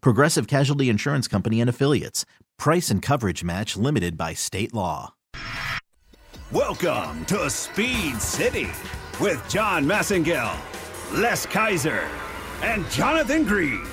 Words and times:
Progressive 0.00 0.46
Casualty 0.46 0.88
Insurance 0.88 1.28
Company 1.28 1.60
and 1.60 1.70
Affiliates. 1.70 2.24
Price 2.58 2.90
and 2.90 3.02
coverage 3.02 3.44
match 3.44 3.76
limited 3.76 4.16
by 4.16 4.34
state 4.34 4.74
law. 4.74 5.14
Welcome 6.52 7.24
to 7.26 7.50
Speed 7.50 8.20
City 8.20 8.68
with 9.20 9.42
John 9.48 9.84
Massengill, 9.84 10.56
Les 11.12 11.44
Kaiser, 11.46 12.08
and 12.62 12.88
Jonathan 12.90 13.44
Green. 13.44 13.86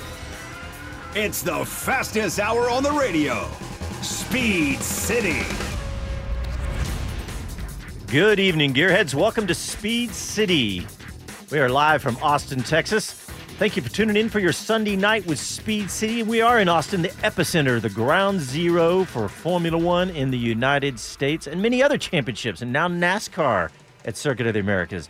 It's 1.14 1.42
the 1.42 1.64
fastest 1.64 2.38
hour 2.38 2.70
on 2.70 2.82
the 2.82 2.92
radio. 2.92 3.48
Speed 4.02 4.80
City. 4.80 5.42
Good 8.06 8.38
evening, 8.38 8.74
Gearheads. 8.74 9.14
Welcome 9.14 9.46
to 9.48 9.54
Speed 9.54 10.10
City. 10.12 10.86
We 11.50 11.58
are 11.58 11.68
live 11.68 12.02
from 12.02 12.16
Austin, 12.22 12.62
Texas. 12.62 13.23
Thank 13.56 13.76
you 13.76 13.82
for 13.82 13.88
tuning 13.88 14.16
in 14.16 14.28
for 14.28 14.40
your 14.40 14.52
Sunday 14.52 14.96
night 14.96 15.24
with 15.26 15.38
Speed 15.38 15.88
City. 15.88 16.24
We 16.24 16.40
are 16.40 16.58
in 16.58 16.68
Austin, 16.68 17.02
the 17.02 17.08
epicenter, 17.22 17.80
the 17.80 17.88
ground 17.88 18.40
zero 18.40 19.04
for 19.04 19.28
Formula 19.28 19.78
One 19.78 20.10
in 20.10 20.32
the 20.32 20.36
United 20.36 20.98
States 20.98 21.46
and 21.46 21.62
many 21.62 21.80
other 21.80 21.96
championships, 21.96 22.62
and 22.62 22.72
now 22.72 22.88
NASCAR 22.88 23.70
at 24.06 24.16
Circuit 24.16 24.48
of 24.48 24.54
the 24.54 24.60
Americas. 24.60 25.08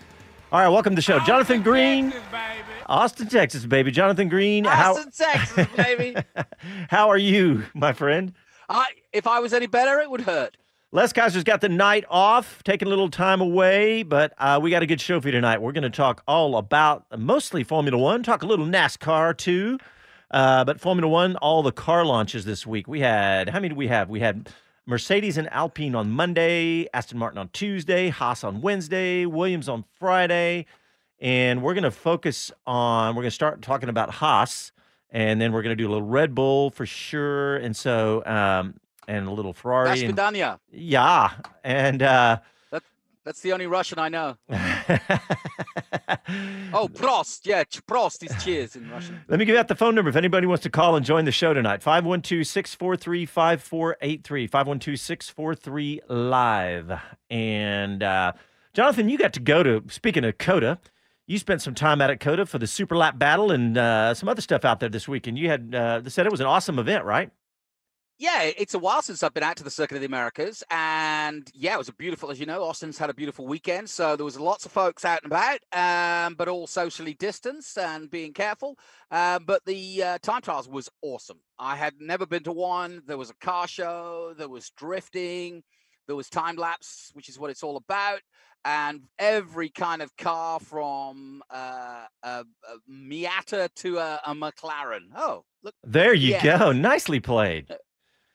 All 0.53 0.61
right, 0.61 0.69
welcome 0.69 0.93
to 0.93 0.97
the 0.97 1.03
show. 1.03 1.15
Austin, 1.15 1.27
Jonathan 1.27 1.63
Green. 1.63 2.11
Texas, 2.11 2.31
baby. 2.31 2.83
Austin, 2.85 3.29
Texas, 3.29 3.65
baby. 3.65 3.91
Jonathan 3.91 4.29
Green. 4.29 4.67
Austin, 4.67 5.11
Texas, 5.11 5.67
baby. 5.75 6.15
How, 6.37 6.45
how 6.91 7.09
are 7.09 7.17
you, 7.17 7.65
my 7.73 7.95
friend? 7.95 8.35
I, 8.69 8.89
if 9.15 9.27
I 9.27 9.41
was 9.41 9.55
any 9.55 9.67
better, 9.67 10.01
it 10.01 10.11
would 10.11 10.21
hurt. 10.21 10.59
Les 10.95 11.13
Kaiser's 11.13 11.43
got 11.43 11.61
the 11.61 11.69
night 11.69 12.05
off, 12.09 12.63
taking 12.63 12.87
a 12.87 12.89
little 12.89 13.11
time 13.11 13.41
away, 13.41 14.05
but 14.05 14.33
uh, 14.39 14.61
we 14.63 14.71
got 14.71 14.85
a 14.85 14.87
good 14.87 15.01
show 15.01 15.21
for 15.21 15.27
you 15.27 15.33
tonight. 15.33 15.61
We're 15.61 15.73
going 15.73 15.83
to 15.83 15.91
talk 15.91 16.23
all 16.29 16.57
about 16.57 17.05
mostly 17.19 17.65
Formula 17.65 17.99
One, 17.99 18.23
talk 18.23 18.45
a 18.45 18.47
little 18.47 18.65
NASCAR 18.65 19.37
too. 19.37 19.81
Uh, 20.31 20.65
but 20.65 20.81
Formula 20.81 21.11
One, 21.11 21.35
all 21.39 21.65
the 21.65 21.73
car 21.73 22.05
launches 22.05 22.45
this 22.45 22.65
week. 22.65 22.87
We 22.87 23.01
had, 23.01 23.49
how 23.49 23.59
many 23.59 23.71
do 23.71 23.75
we 23.75 23.89
have? 23.89 24.09
We 24.09 24.21
had 24.21 24.49
Mercedes 24.87 25.37
and 25.37 25.53
Alpine 25.53 25.97
on 25.97 26.13
Monday, 26.13 26.87
Aston 26.95 27.19
Martin 27.19 27.39
on 27.39 27.49
Tuesday, 27.49 28.11
Haas 28.11 28.45
on 28.45 28.61
Wednesday, 28.61 29.27
Williams 29.27 29.69
on 29.69 29.85
Friday. 29.99 30.67
And 31.19 31.61
we're 31.61 31.75
going 31.75 31.83
to 31.83 31.91
focus 31.91 32.53
on, 32.69 33.17
we're 33.17 33.23
going 33.23 33.31
to 33.33 33.35
start 33.35 33.63
talking 33.63 33.89
about 33.89 34.11
Haas, 34.11 34.71
and 35.11 35.41
then 35.41 35.53
we're 35.53 35.63
going 35.63 35.77
to 35.77 35.83
do 35.83 35.89
a 35.89 35.91
little 35.91 36.07
Red 36.07 36.37
Bull 36.37 36.71
for 36.71 36.87
sure. 36.87 37.57
And 37.57 37.75
so, 37.75 38.25
um, 38.27 38.75
and 39.09 39.27
a 39.27 39.31
little 39.31 39.53
Ferrari. 39.53 40.01
and- 40.03 40.17
Rasvidania. 40.17 40.59
yeah, 40.71 41.31
and 41.63 42.03
uh, 42.03 42.39
That's 43.25 43.41
the 43.41 43.53
only 43.55 43.67
Russian 43.67 43.99
I 43.99 44.09
know. 44.11 44.37
Oh, 46.77 46.89
Prost. 46.89 47.47
Yeah, 47.47 47.63
Prost 47.65 48.29
is 48.29 48.45
cheers 48.45 48.75
in 48.77 48.91
Russian. 48.91 49.21
let 49.29 49.39
me 49.39 49.45
give 49.45 49.57
out 49.57 49.69
the 49.69 49.75
phone 49.77 49.95
number 49.95 50.09
if 50.09 50.17
anybody 50.17 50.47
wants 50.47 50.63
to 50.65 50.71
call 50.71 50.97
and 50.97 51.05
join 51.07 51.25
the 51.25 51.33
show 51.33 51.55
tonight 51.55 51.83
512 51.83 52.47
643 52.47 53.27
5483. 53.27 54.47
512 54.47 54.99
643 54.99 56.01
live. 56.09 57.01
And 57.31 58.03
uh, 58.03 58.33
Jonathan, 58.73 59.09
you 59.09 59.17
got 59.19 59.33
to 59.35 59.41
go 59.41 59.63
to, 59.63 59.85
speaking 59.89 60.25
of 60.25 60.37
COTA, 60.39 60.79
you 61.27 61.39
spent 61.39 61.63
some 61.63 61.75
time 61.75 62.01
out 62.03 62.11
at 62.11 62.21
COTA 62.21 62.47
for 62.47 62.59
the 62.59 62.67
Super 62.67 62.97
Lap 62.97 63.19
Battle 63.19 63.51
and 63.51 63.79
uh, 63.79 64.13
some 64.15 64.29
other 64.29 64.43
stuff 64.43 64.65
out 64.65 64.81
there 64.81 64.89
this 64.89 65.07
week. 65.09 65.27
And 65.27 65.39
you 65.39 65.49
had 65.49 65.75
uh, 65.75 66.01
they 66.01 66.11
said 66.11 66.27
it 66.27 66.33
was 66.33 66.41
an 66.41 66.47
awesome 66.47 66.79
event, 66.79 67.05
right? 67.05 67.31
Yeah, 68.17 68.43
it's 68.43 68.75
a 68.75 68.79
while 68.79 69.03
since 69.03 69.25
I've 69.25 69.35
been 69.35 69.43
out 69.43 69.57
to 69.57 69.65
the 69.65 69.71
Circuit 69.71 69.97
of 69.97 70.01
the 70.01 70.07
Americas, 70.07 70.63
and 70.71 71.51
yeah, 71.53 71.75
it 71.75 71.79
was 71.79 71.89
a 71.89 71.95
beautiful, 71.95 72.31
as 72.31 72.39
you 72.39 72.47
know, 72.47 72.63
Austin's 72.63 72.97
had 72.97 73.11
a 73.11 73.15
beautiful 73.15 73.45
weekend, 73.45 73.91
so 73.91 74.15
there 74.15 74.25
was 74.25 74.39
lots 74.39 74.65
of 74.65 74.71
folks 74.71 75.05
out 75.05 75.25
and 75.25 75.33
about, 75.33 75.59
um, 75.73 76.35
but 76.35 76.47
all 76.47 76.69
socially 76.69 77.15
distanced 77.15 77.77
and 77.77 78.09
being 78.09 78.33
careful. 78.33 78.79
Um, 79.11 79.45
but 79.47 79.65
the 79.67 80.03
uh, 80.03 80.19
time 80.23 80.43
trials 80.43 80.69
was 80.69 80.89
awesome. 81.03 81.41
I 81.59 81.75
had 81.75 81.95
never 81.99 82.25
been 82.25 82.45
to 82.45 82.53
one. 82.53 83.03
There 83.05 83.19
was 83.19 83.31
a 83.31 83.37
car 83.41 83.67
show, 83.67 84.33
there 84.39 84.49
was 84.49 84.71
drifting, 84.77 85.65
there 86.07 86.17
was 86.17 86.29
time 86.29 86.55
lapse, 86.55 87.11
which 87.15 87.29
is 87.29 87.37
what 87.37 87.51
it's 87.51 87.65
all 87.65 87.77
about, 87.77 88.21
and 88.65 89.03
every 89.19 89.71
kind 89.71 90.03
of 90.03 90.17
car 90.17 90.61
from 90.61 91.43
uh, 91.51 92.05
a, 92.23 92.29
a 92.29 92.45
Miata 92.89 93.69
to 93.75 93.99
a, 93.99 94.21
a 94.25 94.35
McLaren. 94.35 95.09
Oh, 95.17 95.45
look. 95.65 95.75
There 95.83 96.15
you 96.15 96.35
Yeah. 96.35 96.59
go. 96.59 96.71
Nicely 96.71 97.19
played. 97.19 97.75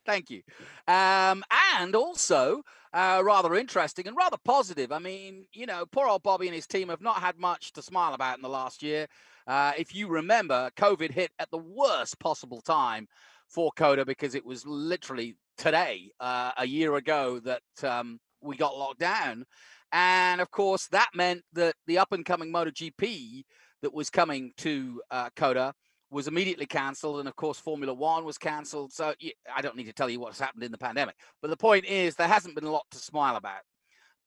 Thank 0.09 0.31
you. 0.31 0.41
Um, 0.87 1.43
and 1.77 1.95
also, 1.95 2.63
uh, 2.93 3.21
rather 3.23 3.53
interesting 3.53 4.07
and 4.07 4.17
rather 4.17 4.37
positive. 4.43 4.91
I 4.91 4.97
mean, 4.97 5.45
you 5.53 5.67
know, 5.67 5.85
poor 5.85 6.07
old 6.07 6.23
Bobby 6.23 6.47
and 6.47 6.55
his 6.55 6.65
team 6.65 6.89
have 6.89 6.99
not 6.99 7.17
had 7.17 7.37
much 7.37 7.73
to 7.73 7.83
smile 7.83 8.15
about 8.15 8.35
in 8.35 8.41
the 8.41 8.49
last 8.49 8.81
year. 8.81 9.05
Uh, 9.45 9.73
if 9.77 9.93
you 9.93 10.07
remember, 10.07 10.71
COVID 10.77 11.11
hit 11.11 11.29
at 11.37 11.51
the 11.51 11.59
worst 11.59 12.17
possible 12.17 12.59
time 12.59 13.07
for 13.47 13.71
COTA 13.75 14.03
because 14.03 14.33
it 14.33 14.43
was 14.43 14.65
literally 14.65 15.35
today, 15.59 16.09
uh, 16.19 16.53
a 16.57 16.65
year 16.65 16.95
ago, 16.95 17.39
that 17.41 17.61
um, 17.83 18.19
we 18.41 18.57
got 18.57 18.75
locked 18.75 18.99
down. 18.99 19.45
And 19.91 20.41
of 20.41 20.49
course, 20.49 20.87
that 20.87 21.09
meant 21.13 21.43
that 21.53 21.75
the 21.85 21.99
up 21.99 22.13
and 22.13 22.25
coming 22.25 22.51
MotoGP 22.51 23.43
that 23.83 23.93
was 23.93 24.09
coming 24.09 24.53
to 24.57 25.03
uh, 25.11 25.29
COTA 25.35 25.75
was 26.11 26.27
immediately 26.27 26.65
cancelled, 26.65 27.19
and 27.19 27.27
of 27.27 27.35
course, 27.35 27.59
Formula 27.59 27.93
One 27.93 28.25
was 28.25 28.37
cancelled. 28.37 28.91
So 28.91 29.13
I 29.55 29.61
don't 29.61 29.75
need 29.75 29.85
to 29.85 29.93
tell 29.93 30.09
you 30.09 30.19
what's 30.19 30.39
happened 30.39 30.63
in 30.63 30.71
the 30.71 30.77
pandemic. 30.77 31.15
But 31.41 31.49
the 31.49 31.57
point 31.57 31.85
is, 31.85 32.15
there 32.15 32.27
hasn't 32.27 32.55
been 32.55 32.65
a 32.65 32.71
lot 32.71 32.85
to 32.91 32.97
smile 32.97 33.35
about. 33.35 33.61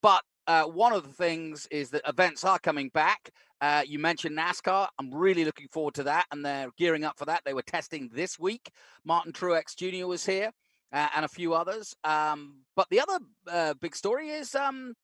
But 0.03 0.23
uh, 0.47 0.65
one 0.65 0.93
of 0.93 1.05
the 1.05 1.13
things 1.13 1.67
is 1.71 1.91
that 1.91 2.03
events 2.07 2.45
are 2.45 2.59
coming 2.59 2.89
back. 2.89 3.31
Uh, 3.61 3.83
you 3.87 3.99
mentioned 3.99 4.37
NASCAR. 4.37 4.89
I'm 4.99 5.15
really 5.15 5.45
looking 5.45 5.69
forward 5.69 5.95
to 5.95 6.03
that, 6.05 6.27
and 6.33 6.45
they're 6.45 6.71
gearing 6.77 7.05
up 7.05 7.19
for 7.19 7.27
that. 7.27 7.43
They 7.45 7.55
were 7.55 7.63
testing 7.63 8.11
this 8.13 8.39
week. 8.39 8.71
Martin 9.05 9.33
Truex 9.33 9.77
Jr. 9.77 10.07
was 10.07 10.27
here, 10.27 10.51
uh, 10.93 11.09
and 11.15 11.25
a 11.25 11.29
few 11.29 11.55
others. 11.55 11.95
Um, 12.03 12.65
but 12.75 12.89
the 12.91 13.01
other 13.01 13.19
uh, 13.49 13.75
big 13.81 13.95
story 13.95 14.31
is 14.31 14.55
um, 14.57 14.95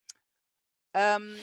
um, 0.95 1.37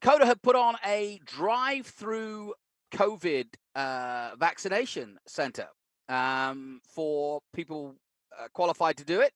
COTA 0.00 0.26
had 0.26 0.42
put 0.42 0.54
on 0.54 0.76
a 0.86 1.20
drive-through 1.24 2.54
COVID 2.92 3.46
uh, 3.74 4.30
vaccination 4.38 5.18
center 5.26 5.68
um, 6.08 6.80
for 6.94 7.40
people 7.52 7.96
uh, 8.38 8.48
qualified 8.52 8.96
to 8.98 9.04
do 9.04 9.20
it. 9.20 9.32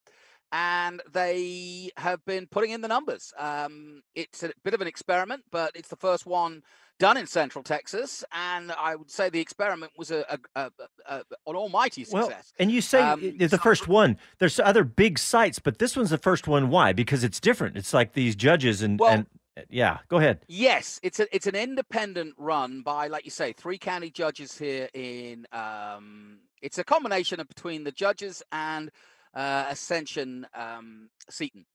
And 0.52 1.02
they 1.12 1.90
have 1.96 2.24
been 2.24 2.46
putting 2.46 2.70
in 2.70 2.80
the 2.80 2.88
numbers. 2.88 3.34
Um, 3.36 4.02
it's 4.14 4.44
a 4.44 4.52
bit 4.64 4.74
of 4.74 4.80
an 4.80 4.86
experiment, 4.86 5.42
but 5.50 5.72
it's 5.74 5.88
the 5.88 5.96
first 5.96 6.24
one 6.24 6.62
done 7.00 7.16
in 7.16 7.26
Central 7.26 7.64
Texas. 7.64 8.24
And 8.32 8.70
I 8.72 8.94
would 8.94 9.10
say 9.10 9.28
the 9.28 9.40
experiment 9.40 9.92
was 9.98 10.12
a, 10.12 10.24
a, 10.30 10.38
a, 10.54 10.70
a, 11.08 11.16
an 11.48 11.56
almighty 11.56 12.04
success. 12.04 12.28
Well, 12.28 12.42
and 12.60 12.70
you 12.70 12.80
say 12.80 13.00
Um, 13.00 13.20
it's 13.22 13.50
the 13.50 13.58
first 13.58 13.88
one. 13.88 14.18
There's 14.38 14.60
other 14.60 14.84
big 14.84 15.18
sites, 15.18 15.58
but 15.58 15.78
this 15.78 15.96
one's 15.96 16.10
the 16.10 16.16
first 16.18 16.46
one. 16.46 16.70
Why? 16.70 16.92
Because 16.92 17.24
it's 17.24 17.40
different. 17.40 17.76
It's 17.76 17.92
like 17.92 18.12
these 18.12 18.36
judges 18.36 18.82
and, 18.82 19.00
Well- 19.00 19.10
and 19.12 19.26
yeah. 19.68 19.98
Go 20.08 20.18
ahead. 20.18 20.40
Yes, 20.48 21.00
it's 21.02 21.20
a 21.20 21.34
it's 21.34 21.46
an 21.46 21.54
independent 21.56 22.34
run 22.38 22.82
by, 22.82 23.08
like 23.08 23.24
you 23.24 23.30
say, 23.30 23.52
three 23.52 23.78
county 23.78 24.10
judges 24.10 24.56
here 24.58 24.88
in. 24.94 25.46
Um, 25.52 26.38
it's 26.62 26.78
a 26.78 26.84
combination 26.84 27.40
of 27.40 27.48
between 27.48 27.84
the 27.84 27.92
judges 27.92 28.42
and 28.52 28.90
uh, 29.34 29.66
Ascension 29.68 30.46
um, 30.54 31.10
Seton, 31.28 31.66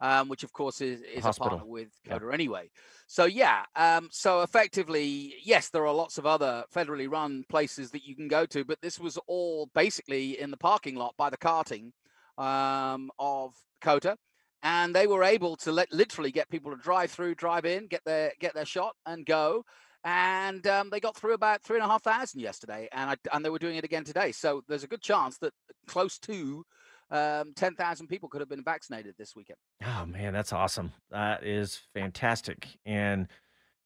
um, 0.00 0.28
which 0.28 0.42
of 0.44 0.52
course 0.52 0.80
is, 0.80 1.02
is 1.02 1.24
a 1.24 1.32
partner 1.32 1.64
with 1.64 1.88
Yeah. 2.06 2.14
COTA 2.18 2.32
anyway. 2.32 2.70
So 3.06 3.24
yeah, 3.26 3.64
um, 3.76 4.08
so 4.10 4.40
effectively, 4.42 5.34
yes, 5.44 5.68
there 5.68 5.86
are 5.86 5.94
lots 5.94 6.16
of 6.18 6.26
other 6.26 6.64
federally 6.74 7.10
run 7.10 7.44
places 7.48 7.90
that 7.90 8.04
you 8.04 8.16
can 8.16 8.28
go 8.28 8.46
to, 8.46 8.64
but 8.64 8.80
this 8.80 8.98
was 8.98 9.18
all 9.26 9.68
basically 9.74 10.40
in 10.40 10.50
the 10.50 10.56
parking 10.56 10.94
lot 10.96 11.14
by 11.16 11.28
the 11.30 11.36
karting 11.36 11.92
um, 12.38 13.10
of 13.18 13.54
COTA, 13.82 14.16
and 14.62 14.94
they 14.94 15.06
were 15.06 15.24
able 15.24 15.56
to 15.56 15.72
let 15.72 15.92
literally 15.92 16.30
get 16.30 16.50
people 16.50 16.70
to 16.70 16.76
drive 16.76 17.10
through, 17.10 17.34
drive 17.34 17.64
in, 17.64 17.86
get 17.86 18.04
their 18.04 18.32
get 18.40 18.54
their 18.54 18.64
shot, 18.64 18.94
and 19.06 19.26
go. 19.26 19.64
And 20.02 20.66
um, 20.66 20.88
they 20.90 21.00
got 21.00 21.16
through 21.16 21.34
about 21.34 21.62
three 21.62 21.76
and 21.76 21.84
a 21.84 21.88
half 21.88 22.02
thousand 22.02 22.40
yesterday, 22.40 22.88
and 22.92 23.10
I, 23.10 23.16
and 23.34 23.44
they 23.44 23.50
were 23.50 23.58
doing 23.58 23.76
it 23.76 23.84
again 23.84 24.04
today. 24.04 24.32
So 24.32 24.62
there's 24.66 24.84
a 24.84 24.88
good 24.88 25.02
chance 25.02 25.36
that 25.38 25.52
close 25.86 26.18
to 26.20 26.64
um, 27.10 27.52
10,000 27.56 28.06
people 28.06 28.28
could 28.28 28.40
have 28.40 28.48
been 28.48 28.62
vaccinated 28.62 29.14
this 29.18 29.34
weekend. 29.34 29.58
Oh 29.84 30.06
man, 30.06 30.32
that's 30.32 30.52
awesome. 30.52 30.92
That 31.10 31.44
is 31.44 31.80
fantastic. 31.92 32.68
And 32.86 33.28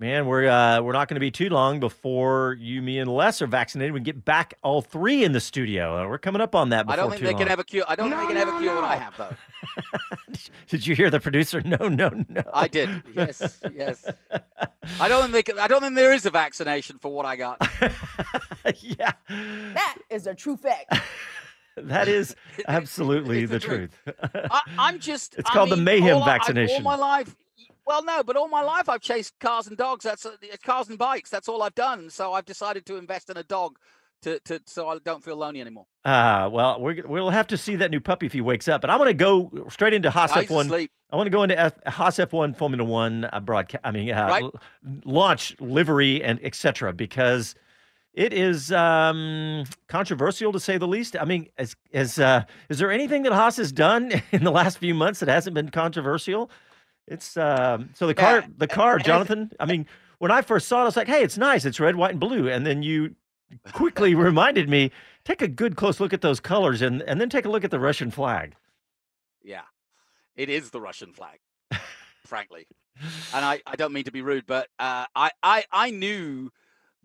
man, 0.04 0.26
we're 0.26 0.46
uh, 0.46 0.82
we're 0.82 0.92
not 0.92 1.08
going 1.08 1.16
to 1.16 1.20
be 1.20 1.30
too 1.30 1.48
long 1.48 1.80
before 1.80 2.58
you, 2.60 2.82
me, 2.82 2.98
and 2.98 3.10
Les 3.10 3.40
are 3.40 3.46
vaccinated. 3.46 3.94
We 3.94 4.00
get 4.00 4.22
back 4.22 4.52
all 4.62 4.82
three 4.82 5.24
in 5.24 5.32
the 5.32 5.40
studio. 5.40 5.96
Uh, 6.04 6.08
we're 6.08 6.18
coming 6.18 6.42
up 6.42 6.54
on 6.54 6.68
that. 6.70 6.84
I 6.88 6.96
don't 6.96 7.10
think 7.10 7.22
they 7.22 7.30
long. 7.30 7.38
can 7.38 7.48
have 7.48 7.58
a 7.58 7.64
cure. 7.64 7.84
I 7.88 7.96
don't 7.96 8.10
no, 8.10 8.18
think 8.18 8.28
they 8.28 8.34
can 8.34 8.46
have 8.46 8.54
a 8.54 8.60
cure 8.60 8.74
no. 8.74 8.82
what 8.82 8.90
I 8.90 8.96
have 8.96 9.16
though. 9.16 9.34
did 10.68 10.86
you 10.86 10.94
hear 10.94 11.08
the 11.08 11.20
producer? 11.20 11.62
No, 11.62 11.88
no, 11.88 12.10
no. 12.28 12.42
I 12.52 12.68
did. 12.68 13.02
Yes, 13.14 13.60
yes. 13.74 14.04
I 15.00 15.08
don't 15.08 15.32
think 15.32 15.58
I 15.58 15.66
don't 15.66 15.80
think 15.80 15.94
there 15.94 16.12
is 16.12 16.26
a 16.26 16.30
vaccination 16.30 16.98
for 16.98 17.10
what 17.10 17.24
I 17.24 17.36
got. 17.36 17.66
yeah, 18.80 19.12
that 19.28 19.96
is 20.10 20.26
a 20.26 20.34
true 20.34 20.58
fact. 20.58 21.00
that 21.76 22.08
is 22.08 22.36
absolutely 22.68 23.46
the, 23.46 23.54
the, 23.54 23.60
truth. 23.60 23.98
truth. 24.04 24.16
I, 24.50 24.90
am 24.90 24.98
just. 24.98 25.36
It's 25.36 25.48
I 25.48 25.54
called 25.54 25.70
mean, 25.70 25.78
the 25.78 25.84
mayhem 25.84 26.22
vaccination. 26.24 26.76
all 26.76 26.82
my 26.82 26.96
life, 26.96 27.34
well, 27.86 28.04
no, 28.04 28.22
but 28.22 28.36
all 28.36 28.48
my 28.48 28.62
life 28.62 28.88
I've 28.88 29.00
chased 29.00 29.38
cars 29.40 29.66
and 29.66 29.76
dogs. 29.76 30.04
That's 30.04 30.26
uh, 30.26 30.36
cars 30.64 30.88
and 30.88 30.98
bikes. 30.98 31.30
That's 31.30 31.48
all 31.48 31.62
I've 31.62 31.74
done. 31.74 32.10
So 32.10 32.32
I've 32.32 32.44
decided 32.44 32.86
to 32.86 32.96
invest 32.96 33.30
in 33.30 33.36
a 33.36 33.42
dog. 33.42 33.78
To, 34.22 34.40
to, 34.40 34.58
so 34.64 34.88
I 34.88 34.96
don't 35.04 35.22
feel 35.22 35.36
lonely 35.36 35.60
anymore. 35.60 35.84
Ah, 36.06 36.44
uh, 36.44 36.48
well, 36.48 36.80
we 36.80 37.02
will 37.02 37.28
have 37.28 37.46
to 37.48 37.58
see 37.58 37.76
that 37.76 37.90
new 37.90 38.00
puppy 38.00 38.24
if 38.24 38.32
he 38.32 38.40
wakes 38.40 38.68
up. 38.68 38.80
But 38.80 38.88
I 38.88 38.96
want 38.96 39.08
to 39.08 39.14
go 39.14 39.66
straight 39.68 39.92
into 39.92 40.10
Haas 40.10 40.32
F1. 40.32 40.88
I 41.10 41.16
want 41.16 41.26
to 41.26 41.30
go 41.30 41.42
into 41.42 41.58
F, 41.58 41.74
Haas 41.86 42.16
F1 42.16 42.56
Formula 42.56 42.82
One 42.82 43.28
uh, 43.30 43.40
broadcast. 43.40 43.82
I 43.84 43.90
mean, 43.90 44.10
uh, 44.10 44.26
right? 44.26 44.44
launch 45.04 45.54
livery 45.60 46.24
and 46.24 46.40
etc. 46.42 46.94
Because 46.94 47.54
it 48.14 48.32
is 48.32 48.72
um, 48.72 49.64
controversial 49.88 50.52
to 50.52 50.60
say 50.60 50.78
the 50.78 50.88
least. 50.88 51.16
I 51.20 51.24
mean, 51.24 51.48
as, 51.58 51.76
as, 51.92 52.18
uh, 52.18 52.44
is 52.68 52.78
there 52.78 52.90
anything 52.90 53.24
that 53.24 53.32
Haas 53.32 53.56
has 53.56 53.72
done 53.72 54.22
in 54.32 54.44
the 54.44 54.52
last 54.52 54.78
few 54.78 54.94
months 54.94 55.20
that 55.20 55.28
hasn't 55.28 55.54
been 55.54 55.70
controversial? 55.70 56.50
It's 57.06 57.36
um, 57.36 57.90
so 57.94 58.06
the 58.06 58.14
car, 58.14 58.44
the 58.56 58.66
car, 58.66 58.98
Jonathan. 58.98 59.50
I 59.60 59.66
mean, 59.66 59.86
when 60.18 60.30
I 60.30 60.42
first 60.42 60.68
saw 60.68 60.78
it, 60.78 60.82
I 60.82 60.84
was 60.86 60.96
like, 60.96 61.08
"Hey, 61.08 61.22
it's 61.22 61.36
nice. 61.36 61.64
It's 61.64 61.78
red, 61.78 61.96
white, 61.96 62.12
and 62.12 62.20
blue." 62.20 62.48
And 62.48 62.66
then 62.66 62.82
you 62.82 63.14
quickly 63.72 64.14
reminded 64.14 64.68
me, 64.68 64.90
take 65.24 65.42
a 65.42 65.48
good 65.48 65.76
close 65.76 66.00
look 66.00 66.12
at 66.12 66.22
those 66.22 66.40
colors, 66.40 66.80
and 66.80 67.02
and 67.02 67.20
then 67.20 67.28
take 67.28 67.44
a 67.44 67.50
look 67.50 67.64
at 67.64 67.70
the 67.70 67.80
Russian 67.80 68.10
flag. 68.10 68.54
Yeah, 69.42 69.64
it 70.36 70.48
is 70.48 70.70
the 70.70 70.80
Russian 70.80 71.12
flag, 71.12 71.40
frankly. 72.26 72.66
And 73.34 73.44
I, 73.44 73.60
I 73.66 73.76
don't 73.76 73.92
mean 73.92 74.04
to 74.04 74.12
be 74.12 74.22
rude, 74.22 74.46
but 74.46 74.68
uh, 74.78 75.04
I, 75.14 75.30
I 75.42 75.64
I 75.70 75.90
knew 75.90 76.50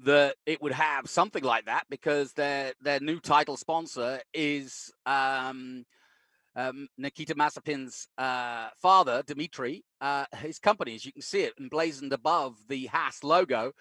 that 0.05 0.35
it 0.45 0.61
would 0.61 0.71
have 0.71 1.09
something 1.09 1.43
like 1.43 1.65
that 1.65 1.85
because 1.89 2.33
their 2.33 2.73
their 2.81 2.99
new 2.99 3.19
title 3.19 3.57
sponsor 3.57 4.21
is 4.33 4.91
um, 5.05 5.85
um, 6.59 6.87
Nikita 6.97 7.35
Mazepin's 7.35 8.07
uh, 8.17 8.69
father, 8.81 9.23
Dmitry. 9.25 9.83
Uh, 10.01 10.25
his 10.37 10.59
company, 10.59 10.95
as 10.95 11.05
you 11.05 11.13
can 11.13 11.21
see 11.21 11.41
it, 11.41 11.53
emblazoned 11.59 12.13
above 12.13 12.55
the 12.67 12.87
Haas 12.87 13.23
logo. 13.23 13.71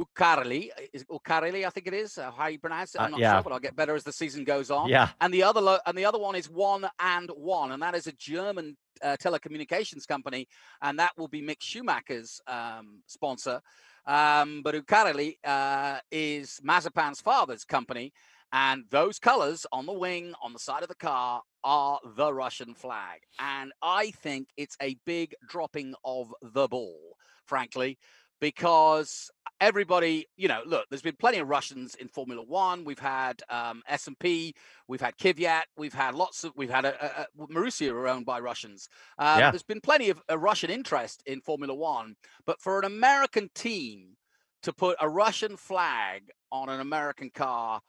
Uralkali 0.00 0.70
is 0.92 1.04
Uralkali, 1.04 1.64
I 1.64 1.70
think 1.70 1.86
it 1.86 1.94
is. 1.94 2.18
Uh, 2.18 2.30
how 2.30 2.48
you 2.48 2.58
pronounce 2.58 2.94
it? 2.94 3.00
I'm 3.00 3.06
uh, 3.06 3.10
not 3.10 3.20
yeah. 3.20 3.32
sure, 3.34 3.42
but 3.42 3.52
I'll 3.52 3.60
get 3.60 3.76
better 3.76 3.94
as 3.94 4.04
the 4.04 4.12
season 4.12 4.44
goes 4.44 4.70
on. 4.70 4.88
Yeah. 4.88 5.10
And 5.20 5.32
the 5.32 5.42
other 5.42 5.60
lo- 5.60 5.78
and 5.86 5.96
the 5.96 6.04
other 6.04 6.18
one 6.18 6.34
is 6.34 6.50
One 6.50 6.88
and 6.98 7.30
One, 7.36 7.72
and 7.72 7.82
that 7.82 7.94
is 7.94 8.06
a 8.06 8.12
German 8.12 8.76
uh, 9.02 9.16
telecommunications 9.20 10.06
company, 10.06 10.48
and 10.82 10.98
that 10.98 11.12
will 11.16 11.28
be 11.28 11.42
Mick 11.42 11.60
Schumacher's 11.60 12.40
um, 12.46 13.02
sponsor. 13.06 13.60
Um, 14.06 14.62
but 14.62 14.74
Uralkali 14.74 15.36
uh, 15.44 15.98
is 16.10 16.60
Mazepin's 16.66 17.20
father's 17.20 17.64
company, 17.64 18.12
and 18.54 18.84
those 18.90 19.18
colors 19.18 19.66
on 19.72 19.84
the 19.84 19.92
wing, 19.92 20.32
on 20.40 20.52
the 20.52 20.60
side 20.60 20.84
of 20.84 20.88
the 20.88 20.94
car, 20.94 21.42
are 21.64 21.98
the 22.16 22.32
Russian 22.32 22.72
flag. 22.72 23.18
And 23.40 23.72
I 23.82 24.12
think 24.12 24.46
it's 24.56 24.76
a 24.80 24.96
big 25.04 25.34
dropping 25.48 25.94
of 26.04 26.32
the 26.40 26.68
ball, 26.68 27.16
frankly, 27.46 27.98
because 28.40 29.28
everybody, 29.60 30.28
you 30.36 30.46
know, 30.46 30.60
look, 30.64 30.86
there's 30.88 31.02
been 31.02 31.16
plenty 31.18 31.38
of 31.38 31.48
Russians 31.48 31.96
in 31.96 32.06
Formula 32.06 32.44
One. 32.44 32.84
We've 32.84 32.96
had 32.96 33.42
um, 33.50 33.82
S&P, 33.88 34.54
we've 34.86 35.00
had 35.00 35.16
Kvyat, 35.16 35.62
we've 35.76 35.92
had 35.92 36.14
lots 36.14 36.44
of, 36.44 36.52
we've 36.54 36.70
had 36.70 36.84
a, 36.84 37.04
a, 37.04 37.22
a 37.22 37.46
Marussia 37.48 37.90
are 37.90 38.06
owned 38.06 38.24
by 38.24 38.38
Russians. 38.38 38.88
Um, 39.18 39.40
yeah. 39.40 39.50
There's 39.50 39.64
been 39.64 39.80
plenty 39.80 40.10
of 40.10 40.22
Russian 40.30 40.70
interest 40.70 41.24
in 41.26 41.40
Formula 41.40 41.74
One, 41.74 42.14
but 42.46 42.60
for 42.60 42.78
an 42.78 42.84
American 42.84 43.50
team 43.52 44.16
to 44.62 44.72
put 44.72 44.96
a 45.00 45.08
Russian 45.08 45.56
flag 45.56 46.30
on 46.52 46.68
an 46.68 46.78
American 46.78 47.30
car, 47.34 47.80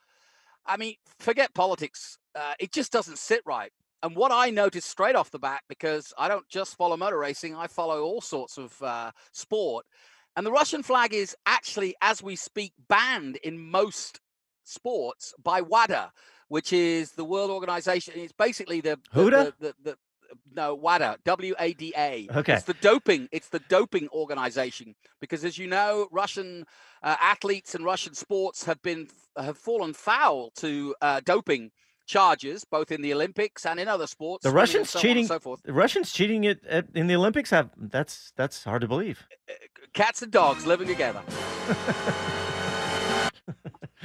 I 0.65 0.77
mean, 0.77 0.95
forget 1.19 1.53
politics. 1.53 2.17
Uh, 2.33 2.53
it 2.59 2.71
just 2.71 2.91
doesn't 2.91 3.17
sit 3.17 3.41
right. 3.45 3.71
And 4.03 4.15
what 4.15 4.31
I 4.31 4.49
noticed 4.49 4.89
straight 4.89 5.15
off 5.15 5.31
the 5.31 5.39
bat, 5.39 5.61
because 5.67 6.13
I 6.17 6.27
don't 6.27 6.47
just 6.47 6.75
follow 6.75 6.97
motor 6.97 7.17
racing, 7.17 7.55
I 7.55 7.67
follow 7.67 8.03
all 8.03 8.21
sorts 8.21 8.57
of 8.57 8.81
uh, 8.81 9.11
sport, 9.31 9.85
and 10.35 10.45
the 10.45 10.51
Russian 10.51 10.83
flag 10.83 11.13
is 11.13 11.35
actually, 11.45 11.95
as 12.01 12.21
we 12.21 12.35
speak, 12.35 12.73
banned 12.89 13.37
in 13.37 13.57
most 13.57 14.19
sports 14.63 15.33
by 15.41 15.61
WADA, 15.61 16.11
which 16.49 16.73
is 16.73 17.11
the 17.13 17.23
World 17.23 17.51
Organization. 17.51 18.13
It's 18.17 18.33
basically 18.33 18.81
the 18.81 18.99
the, 19.13 19.53
the, 19.59 19.75
the, 19.83 19.97
no 20.53 20.75
WADA, 20.75 21.17
W 21.23 21.53
A 21.59 21.73
D 21.73 21.93
A. 21.97 22.27
Okay, 22.35 22.53
it's 22.53 22.63
the 22.63 22.73
doping. 22.75 23.27
It's 23.31 23.49
the 23.49 23.61
doping 23.69 24.07
organization 24.09 24.95
because, 25.19 25.43
as 25.43 25.57
you 25.57 25.67
know, 25.67 26.07
Russian 26.11 26.65
uh, 27.03 27.15
athletes 27.21 27.75
and 27.75 27.85
Russian 27.85 28.13
sports 28.13 28.65
have 28.65 28.81
been 28.81 29.07
have 29.37 29.57
fallen 29.57 29.93
foul 29.93 30.51
to 30.57 30.95
uh, 31.01 31.21
doping 31.23 31.71
charges, 32.05 32.63
both 32.63 32.91
in 32.91 33.01
the 33.01 33.13
Olympics 33.13 33.65
and 33.65 33.79
in 33.79 33.87
other 33.87 34.07
sports. 34.07 34.43
The 34.43 34.51
Russians 34.51 34.89
so 34.89 34.99
cheating. 34.99 35.27
So 35.27 35.39
forth. 35.39 35.61
The 35.63 35.73
Russians 35.73 36.11
cheating 36.11 36.43
it 36.43 36.63
at, 36.65 36.85
in 36.93 37.07
the 37.07 37.15
Olympics. 37.15 37.49
Have 37.49 37.69
that's 37.77 38.31
that's 38.35 38.63
hard 38.63 38.81
to 38.81 38.87
believe. 38.87 39.25
Uh, 39.49 39.53
cats 39.93 40.21
and 40.21 40.31
dogs 40.31 40.65
living 40.65 40.87
together. 40.87 41.21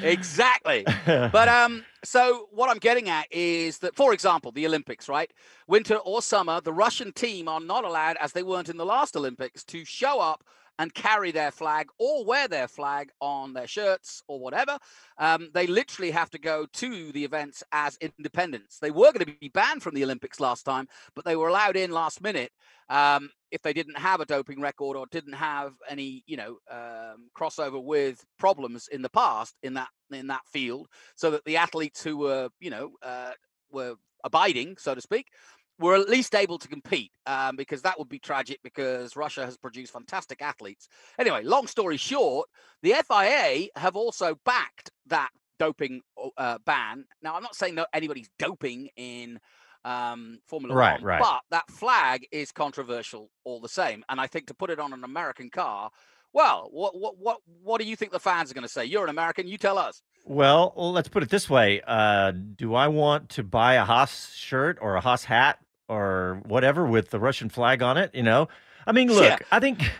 exactly. 0.02 0.86
But 1.06 1.48
um, 1.48 1.84
so 2.04 2.48
what 2.52 2.70
I'm 2.70 2.78
getting 2.78 3.08
at 3.08 3.26
is 3.30 3.78
that, 3.78 3.94
for 3.94 4.12
example, 4.12 4.52
the 4.52 4.66
Olympics, 4.66 5.08
right? 5.08 5.30
Winter 5.66 5.96
or 5.96 6.22
summer, 6.22 6.60
the 6.60 6.72
Russian 6.72 7.12
team 7.12 7.48
are 7.48 7.60
not 7.60 7.84
allowed, 7.84 8.16
as 8.20 8.32
they 8.32 8.42
weren't 8.42 8.68
in 8.68 8.76
the 8.76 8.86
last 8.86 9.16
Olympics, 9.16 9.64
to 9.64 9.84
show 9.84 10.20
up 10.20 10.44
and 10.80 10.94
carry 10.94 11.30
their 11.30 11.50
flag 11.50 11.88
or 11.98 12.24
wear 12.24 12.48
their 12.48 12.66
flag 12.66 13.10
on 13.20 13.52
their 13.52 13.66
shirts 13.66 14.22
or 14.28 14.40
whatever. 14.40 14.78
Um, 15.18 15.50
they 15.52 15.66
literally 15.66 16.10
have 16.10 16.30
to 16.30 16.38
go 16.38 16.66
to 16.72 17.12
the 17.12 17.22
events 17.22 17.62
as 17.70 17.98
independents. 18.00 18.78
They 18.78 18.90
were 18.90 19.12
going 19.12 19.26
to 19.26 19.34
be 19.38 19.50
banned 19.50 19.82
from 19.82 19.94
the 19.94 20.02
Olympics 20.02 20.40
last 20.40 20.62
time, 20.62 20.88
but 21.14 21.26
they 21.26 21.36
were 21.36 21.48
allowed 21.48 21.76
in 21.76 21.90
last 21.90 22.22
minute 22.22 22.50
um, 22.88 23.28
if 23.50 23.60
they 23.60 23.74
didn't 23.74 23.98
have 23.98 24.20
a 24.20 24.24
doping 24.24 24.58
record 24.58 24.96
or 24.96 25.04
didn't 25.10 25.34
have 25.34 25.74
any, 25.86 26.24
you 26.26 26.38
know, 26.38 26.56
um, 26.70 27.28
crossover 27.38 27.82
with 27.84 28.24
problems 28.38 28.88
in 28.90 29.02
the 29.02 29.10
past 29.10 29.56
in 29.62 29.74
that 29.74 29.88
in 30.10 30.28
that 30.28 30.46
field, 30.46 30.88
so 31.14 31.30
that 31.30 31.44
the 31.44 31.58
athletes 31.58 32.02
who 32.02 32.16
were, 32.16 32.48
you 32.58 32.70
know, 32.70 32.92
uh, 33.02 33.32
were 33.70 33.96
abiding, 34.24 34.76
so 34.78 34.94
to 34.94 35.00
speak, 35.00 35.26
were 35.80 35.96
at 35.96 36.08
least 36.08 36.34
able 36.34 36.58
to 36.58 36.68
compete 36.68 37.10
um, 37.26 37.56
because 37.56 37.82
that 37.82 37.98
would 37.98 38.08
be 38.08 38.18
tragic 38.18 38.60
because 38.62 39.16
Russia 39.16 39.44
has 39.44 39.56
produced 39.56 39.92
fantastic 39.92 40.42
athletes. 40.42 40.88
Anyway, 41.18 41.42
long 41.42 41.66
story 41.66 41.96
short, 41.96 42.48
the 42.82 42.94
FIA 43.08 43.68
have 43.76 43.96
also 43.96 44.38
backed 44.44 44.90
that 45.06 45.30
doping 45.58 46.02
uh, 46.36 46.58
ban. 46.64 47.04
Now, 47.22 47.34
I'm 47.34 47.42
not 47.42 47.54
saying 47.54 47.74
that 47.76 47.88
anybody's 47.92 48.28
doping 48.38 48.88
in 48.96 49.40
um, 49.84 50.38
Formula 50.46 50.74
right, 50.74 51.00
One, 51.00 51.04
right. 51.04 51.20
but 51.20 51.40
that 51.50 51.68
flag 51.70 52.26
is 52.30 52.52
controversial 52.52 53.30
all 53.44 53.60
the 53.60 53.68
same. 53.68 54.04
And 54.08 54.20
I 54.20 54.26
think 54.26 54.46
to 54.48 54.54
put 54.54 54.70
it 54.70 54.78
on 54.78 54.92
an 54.92 55.04
American 55.04 55.50
car, 55.50 55.90
well, 56.32 56.68
what 56.70 56.96
what 56.96 57.18
what 57.18 57.38
what 57.62 57.80
do 57.80 57.86
you 57.86 57.96
think 57.96 58.12
the 58.12 58.20
fans 58.20 58.50
are 58.50 58.54
going 58.54 58.62
to 58.62 58.68
say? 58.68 58.84
You're 58.84 59.04
an 59.04 59.10
American, 59.10 59.48
you 59.48 59.58
tell 59.58 59.78
us. 59.78 60.02
Well, 60.24 60.72
let's 60.76 61.08
put 61.08 61.22
it 61.22 61.30
this 61.30 61.50
way: 61.50 61.80
uh, 61.86 62.32
Do 62.32 62.74
I 62.74 62.88
want 62.88 63.30
to 63.30 63.42
buy 63.42 63.74
a 63.74 63.84
Haas 63.84 64.32
shirt 64.34 64.78
or 64.80 64.94
a 64.94 65.00
Haas 65.00 65.24
hat 65.24 65.58
or 65.90 66.40
whatever 66.46 66.86
with 66.86 67.10
the 67.10 67.18
Russian 67.18 67.48
flag 67.48 67.82
on 67.82 67.98
it. 67.98 68.14
You 68.14 68.22
know, 68.22 68.48
I 68.86 68.92
mean, 68.92 69.08
look, 69.08 69.24
yeah. 69.24 69.38
I 69.50 69.60
think. 69.60 69.90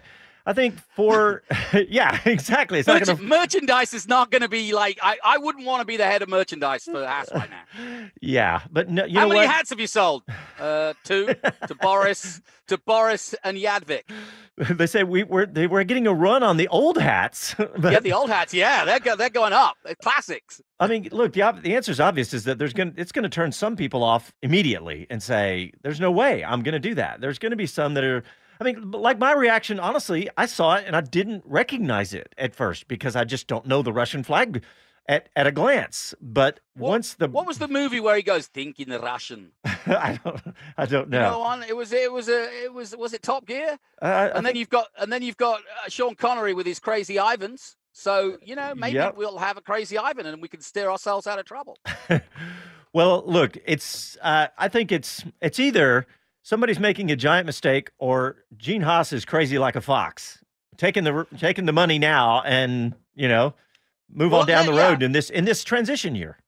I 0.46 0.52
think 0.52 0.78
for 0.94 1.42
yeah, 1.88 2.18
exactly. 2.24 2.78
It's 2.80 2.88
not 2.88 3.04
gonna 3.04 3.20
merchandise 3.20 3.94
is 3.94 4.08
not 4.08 4.30
going 4.30 4.42
to 4.42 4.48
be 4.48 4.72
like 4.72 4.98
I, 5.02 5.18
I 5.24 5.38
wouldn't 5.38 5.66
want 5.66 5.80
to 5.80 5.86
be 5.86 5.96
the 5.96 6.06
head 6.06 6.22
of 6.22 6.28
merchandise 6.28 6.84
for 6.84 7.06
Haas 7.06 7.28
right 7.34 7.50
now. 7.50 8.10
yeah, 8.20 8.62
but 8.70 8.88
no, 8.88 9.04
you 9.04 9.18
How 9.18 9.28
many 9.28 9.40
what? 9.40 9.48
hats 9.48 9.70
have 9.70 9.80
you 9.80 9.86
sold? 9.86 10.22
Uh, 10.58 10.94
two 11.04 11.34
to 11.66 11.74
Boris, 11.74 12.40
to 12.68 12.78
Boris 12.78 13.34
and 13.44 13.56
Yadvik. 13.56 14.02
they 14.56 14.86
say 14.86 15.04
we 15.04 15.22
were 15.22 15.46
they 15.46 15.66
were 15.66 15.84
getting 15.84 16.06
a 16.06 16.12
run 16.12 16.42
on 16.42 16.56
the 16.56 16.68
old 16.68 16.98
hats. 16.98 17.54
but 17.58 17.92
Yeah, 17.92 18.00
the 18.00 18.12
old 18.12 18.30
hats. 18.30 18.52
Yeah, 18.52 18.84
they're 18.84 19.00
go, 19.00 19.16
they're 19.16 19.30
going 19.30 19.52
up. 19.52 19.76
They're 19.84 19.94
classics. 19.94 20.60
I 20.78 20.86
mean, 20.86 21.08
look, 21.12 21.32
the 21.32 21.58
the 21.62 21.74
answer 21.74 21.92
is 21.92 22.00
obvious: 22.00 22.34
is 22.34 22.44
that 22.44 22.58
there's 22.58 22.72
gonna 22.72 22.92
it's 22.96 23.12
gonna 23.12 23.28
turn 23.28 23.52
some 23.52 23.76
people 23.76 24.02
off 24.02 24.32
immediately 24.42 25.06
and 25.10 25.22
say, 25.22 25.72
"There's 25.82 26.00
no 26.00 26.10
way 26.10 26.44
I'm 26.44 26.62
gonna 26.62 26.78
do 26.78 26.94
that." 26.94 27.20
There's 27.20 27.38
gonna 27.38 27.56
be 27.56 27.66
some 27.66 27.94
that 27.94 28.04
are. 28.04 28.22
I 28.60 28.64
mean, 28.64 28.90
like 28.90 29.18
my 29.18 29.32
reaction, 29.32 29.80
honestly, 29.80 30.28
I 30.36 30.46
saw 30.46 30.74
it 30.76 30.84
and 30.86 30.94
I 30.94 31.00
didn't 31.00 31.44
recognize 31.46 32.12
it 32.12 32.34
at 32.36 32.54
first 32.54 32.88
because 32.88 33.16
I 33.16 33.24
just 33.24 33.46
don't 33.46 33.66
know 33.66 33.80
the 33.82 33.92
Russian 33.92 34.22
flag 34.22 34.62
at, 35.08 35.30
at 35.34 35.46
a 35.46 35.52
glance. 35.52 36.14
But 36.20 36.60
What- 36.74 36.90
once 36.90 37.14
the 37.14 37.28
What 37.28 37.46
was 37.46 37.56
the 37.58 37.68
movie 37.68 38.00
where 38.00 38.16
he 38.16 38.22
goes 38.22 38.46
thinking 38.48 38.88
the 38.90 39.00
Russian? 39.00 39.52
I 39.64 40.20
don't 40.22 40.40
I 40.76 40.84
don't 40.86 41.06
You 41.06 41.18
know, 41.18 41.30
know. 41.30 41.40
on 41.42 41.62
it 41.62 41.74
was 41.74 41.92
it 41.92 42.12
was 42.12 42.28
a 42.28 42.64
it 42.64 42.74
was 42.74 42.94
was 42.94 43.14
it 43.14 43.22
Top 43.22 43.46
Gear? 43.46 43.78
Uh, 44.02 44.04
I 44.04 44.26
and 44.26 44.34
then 44.36 44.44
think- 44.44 44.56
you've 44.56 44.68
got 44.68 44.88
and 44.98 45.10
then 45.12 45.22
you've 45.22 45.38
got 45.38 45.60
uh, 45.60 45.88
Sean 45.88 46.14
Connery 46.14 46.52
with 46.52 46.66
his 46.66 46.78
crazy 46.80 47.18
Ivans. 47.18 47.76
So 47.92 48.36
you 48.42 48.56
know 48.56 48.74
maybe 48.74 48.96
Yep. 48.96 49.16
we'll 49.16 49.38
have 49.38 49.56
a 49.56 49.62
crazy 49.62 49.96
Ivan 49.96 50.26
and 50.26 50.42
we 50.42 50.48
can 50.48 50.60
steer 50.60 50.90
ourselves 50.90 51.26
out 51.26 51.38
of 51.38 51.46
trouble. 51.46 51.78
well, 52.92 53.22
look, 53.26 53.56
it's 53.64 54.16
uh, 54.22 54.48
I 54.58 54.68
think 54.68 54.92
it's 54.92 55.24
it's 55.40 55.58
either 55.58 56.06
somebody's 56.42 56.78
making 56.80 57.10
a 57.10 57.16
giant 57.16 57.46
mistake 57.46 57.90
or 57.98 58.36
Gene 58.56 58.82
Haas 58.82 59.12
is 59.12 59.24
crazy 59.24 59.58
like 59.58 59.76
a 59.76 59.80
fox, 59.80 60.42
taking 60.76 61.04
the 61.04 61.26
taking 61.38 61.66
the 61.66 61.72
money 61.72 61.98
now 61.98 62.42
and 62.42 62.94
you 63.14 63.28
know 63.28 63.54
move 64.12 64.32
Well, 64.32 64.42
on 64.42 64.46
down 64.46 64.64
yeah, 64.64 64.70
the 64.70 64.72
yeah. 64.72 64.88
road 64.88 65.02
in 65.02 65.12
this 65.12 65.30
in 65.30 65.44
this 65.44 65.64
transition 65.64 66.14
year. 66.14 66.38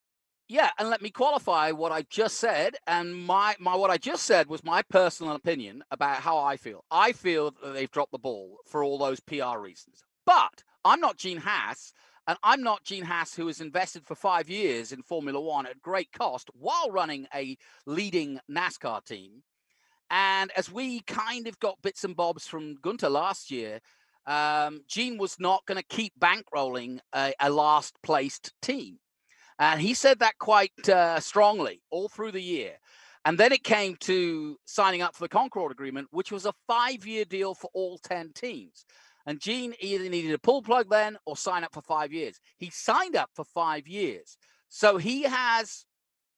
Yeah, 0.49 0.71
and 0.79 0.91
let 0.91 1.01
me 1.01 1.11
qualify 1.11 1.71
what 1.71 1.93
I 1.93 2.03
just 2.03 2.37
said. 2.39 2.77
And 2.87 3.17
my, 3.17 3.55
my 3.59 3.75
what 3.75 3.91
I 3.91 3.97
just 3.97 4.25
said 4.25 4.49
was 4.49 4.63
my 4.65 4.83
personal 4.83 5.35
opinion 5.35 5.83
about 5.91 6.19
how 6.19 6.39
I 6.39 6.57
feel. 6.59 6.85
I 6.91 7.13
feel 7.13 7.53
that 7.63 7.73
they've 7.73 7.91
dropped 7.91 8.13
the 8.13 8.19
ball 8.19 8.59
for 8.67 8.85
all 8.85 8.99
those 8.99 9.21
PR 9.21 9.59
reasons. 9.59 10.03
But 10.27 10.63
I'm 10.85 11.01
not 11.01 11.17
Gene 11.17 11.39
Haas, 11.39 11.93
and 12.27 12.37
I'm 12.43 12.63
not 12.63 12.85
Gene 12.85 13.05
Haas 13.05 13.35
who 13.35 13.47
has 13.47 13.61
invested 13.63 14.05
for 14.07 14.15
five 14.15 14.51
years 14.51 14.93
in 14.93 15.03
Formula 15.03 15.41
One 15.41 15.67
at 15.67 15.81
great 15.81 16.13
cost 16.13 16.51
while 16.55 16.91
running 16.91 17.27
a 17.35 17.57
leading 17.87 18.39
NASCAR 18.51 19.05
team. 19.05 19.43
And 20.13 20.53
as 20.55 20.71
we 20.71 21.01
kind 21.01 21.49
of 21.49 21.59
got 21.59 21.81
bits 21.81 22.05
and 22.05 22.15
bobs 22.15 22.47
from 22.47 22.77
Gunther 22.83 23.09
last 23.09 23.51
year, 23.51 23.81
um, 24.27 24.83
Gene 24.87 25.17
was 25.17 25.41
not 25.41 25.65
going 25.67 25.79
to 25.79 25.97
keep 25.97 26.13
bankrolling 26.21 26.99
a, 27.15 27.33
a 27.41 27.49
last 27.49 27.97
placed 28.03 28.53
team. 28.61 28.99
And 29.59 29.81
he 29.81 29.95
said 29.95 30.19
that 30.19 30.39
quite 30.39 30.87
uh, 30.87 31.19
strongly 31.19 31.81
all 31.91 32.11
through 32.11 32.33
the 32.33 32.43
year. 32.43 32.75
And 33.25 33.39
then 33.39 33.53
it 33.53 33.65
came 33.65 33.97
to 34.01 34.59
signing 34.67 35.01
up 35.01 35.15
for 35.15 35.25
the 35.25 35.29
Concord 35.31 35.73
Agreement, 35.73 36.09
which 36.11 36.31
was 36.31 36.45
a 36.45 36.53
five 36.67 37.07
year 37.07 37.25
deal 37.25 37.55
for 37.55 37.71
all 37.73 37.97
10 37.99 38.33
teams. 38.35 38.85
And 39.25 39.41
Gene 39.41 39.75
either 39.81 40.09
needed 40.11 40.35
a 40.35 40.39
pull 40.39 40.61
plug 40.61 40.91
then 40.91 41.17
or 41.25 41.39
sign 41.39 41.65
up 41.65 41.73
for 41.73 41.81
five 41.83 42.13
years. 42.13 42.39
He 42.59 42.69
signed 42.69 43.17
up 43.17 43.31
for 43.35 43.45
five 43.47 43.89
years. 43.89 44.37
So 44.69 44.99
he 44.99 45.23
has 45.23 45.87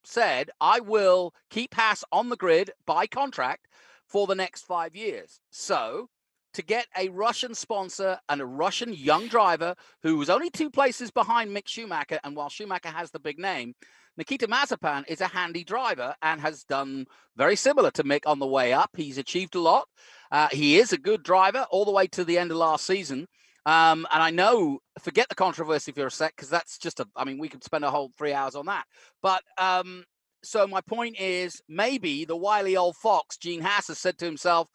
said, 0.06 0.50
I 0.60 0.80
will 0.80 1.32
keep 1.50 1.74
Haas 1.74 2.04
on 2.12 2.28
the 2.28 2.36
grid 2.36 2.70
by 2.86 3.06
contract 3.06 3.66
for 4.06 4.26
the 4.26 4.34
next 4.34 4.62
five 4.62 4.94
years. 4.94 5.40
So 5.50 6.08
to 6.54 6.62
get 6.62 6.86
a 6.96 7.08
Russian 7.08 7.54
sponsor 7.54 8.18
and 8.28 8.40
a 8.40 8.46
Russian 8.46 8.92
young 8.92 9.26
driver 9.28 9.74
who 10.02 10.16
was 10.16 10.30
only 10.30 10.50
two 10.50 10.70
places 10.70 11.10
behind 11.10 11.54
Mick 11.54 11.66
Schumacher, 11.66 12.20
and 12.22 12.36
while 12.36 12.48
Schumacher 12.48 12.90
has 12.90 13.10
the 13.10 13.18
big 13.18 13.38
name, 13.38 13.74
Nikita 14.16 14.46
Mazepin 14.46 15.04
is 15.08 15.20
a 15.20 15.26
handy 15.26 15.64
driver 15.64 16.14
and 16.22 16.40
has 16.40 16.62
done 16.62 17.06
very 17.36 17.56
similar 17.56 17.90
to 17.92 18.04
Mick 18.04 18.20
on 18.26 18.38
the 18.38 18.46
way 18.46 18.72
up. 18.72 18.90
He's 18.96 19.18
achieved 19.18 19.56
a 19.56 19.60
lot. 19.60 19.88
Uh, 20.30 20.48
he 20.52 20.78
is 20.78 20.92
a 20.92 20.98
good 20.98 21.24
driver 21.24 21.66
all 21.70 21.84
the 21.84 21.90
way 21.90 22.06
to 22.08 22.24
the 22.24 22.38
end 22.38 22.52
of 22.52 22.56
last 22.56 22.86
season. 22.86 23.26
Um, 23.66 24.06
and 24.12 24.22
I 24.22 24.30
know, 24.30 24.80
forget 25.00 25.28
the 25.28 25.34
controversy 25.34 25.92
for 25.92 26.06
a 26.06 26.10
sec, 26.10 26.34
because 26.36 26.50
that's 26.50 26.78
just 26.78 27.00
a, 27.00 27.06
I 27.16 27.24
mean, 27.24 27.38
we 27.38 27.48
could 27.48 27.64
spend 27.64 27.84
a 27.84 27.90
whole 27.90 28.10
three 28.16 28.32
hours 28.32 28.54
on 28.54 28.66
that. 28.66 28.84
But 29.22 29.42
um, 29.56 30.04
so 30.42 30.66
my 30.66 30.80
point 30.82 31.18
is 31.18 31.62
maybe 31.68 32.24
the 32.24 32.36
wily 32.36 32.76
old 32.76 32.96
fox, 32.96 33.36
Gene 33.36 33.62
Haas, 33.62 33.88
has 33.88 33.98
said 33.98 34.18
to 34.18 34.26
himself, 34.26 34.68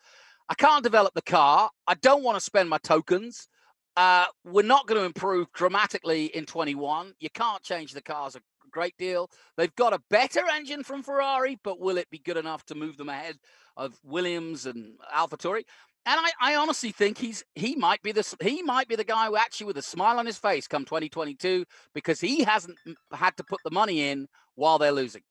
I 0.49 0.55
can't 0.55 0.83
develop 0.83 1.13
the 1.13 1.21
car. 1.21 1.69
I 1.87 1.93
don't 1.95 2.23
want 2.23 2.37
to 2.37 2.43
spend 2.43 2.69
my 2.69 2.79
tokens. 2.79 3.47
Uh, 3.95 4.25
we're 4.43 4.63
not 4.63 4.87
going 4.87 4.99
to 4.99 5.05
improve 5.05 5.51
dramatically 5.53 6.25
in 6.27 6.45
21. 6.45 7.13
You 7.19 7.29
can't 7.29 7.61
change 7.61 7.93
the 7.93 8.01
cars 8.01 8.35
a 8.35 8.39
great 8.71 8.95
deal. 8.97 9.29
They've 9.57 9.75
got 9.75 9.93
a 9.93 10.01
better 10.09 10.41
engine 10.55 10.83
from 10.83 11.03
Ferrari, 11.03 11.59
but 11.63 11.79
will 11.79 11.97
it 11.97 12.09
be 12.09 12.19
good 12.19 12.37
enough 12.37 12.65
to 12.65 12.75
move 12.75 12.97
them 12.97 13.09
ahead 13.09 13.35
of 13.77 13.97
Williams 14.03 14.65
and 14.65 14.93
AlphaTauri? 15.15 15.63
And 16.05 16.19
I, 16.19 16.53
I 16.53 16.55
honestly 16.55 16.91
think 16.91 17.17
he's 17.17 17.43
he 17.55 17.75
might 17.75 18.01
be 18.01 18.11
the 18.11 18.25
he 18.41 18.63
might 18.63 18.87
be 18.87 18.95
the 18.95 19.03
guy 19.03 19.27
who 19.27 19.35
actually 19.35 19.67
with 19.67 19.77
a 19.77 19.81
smile 19.81 20.17
on 20.17 20.25
his 20.25 20.37
face 20.37 20.67
come 20.67 20.85
2022 20.85 21.65
because 21.93 22.19
he 22.19 22.43
hasn't 22.43 22.77
had 23.11 23.37
to 23.37 23.43
put 23.43 23.59
the 23.63 23.71
money 23.71 24.09
in 24.09 24.27
while 24.55 24.79
they're 24.79 24.91
losing. 24.91 25.21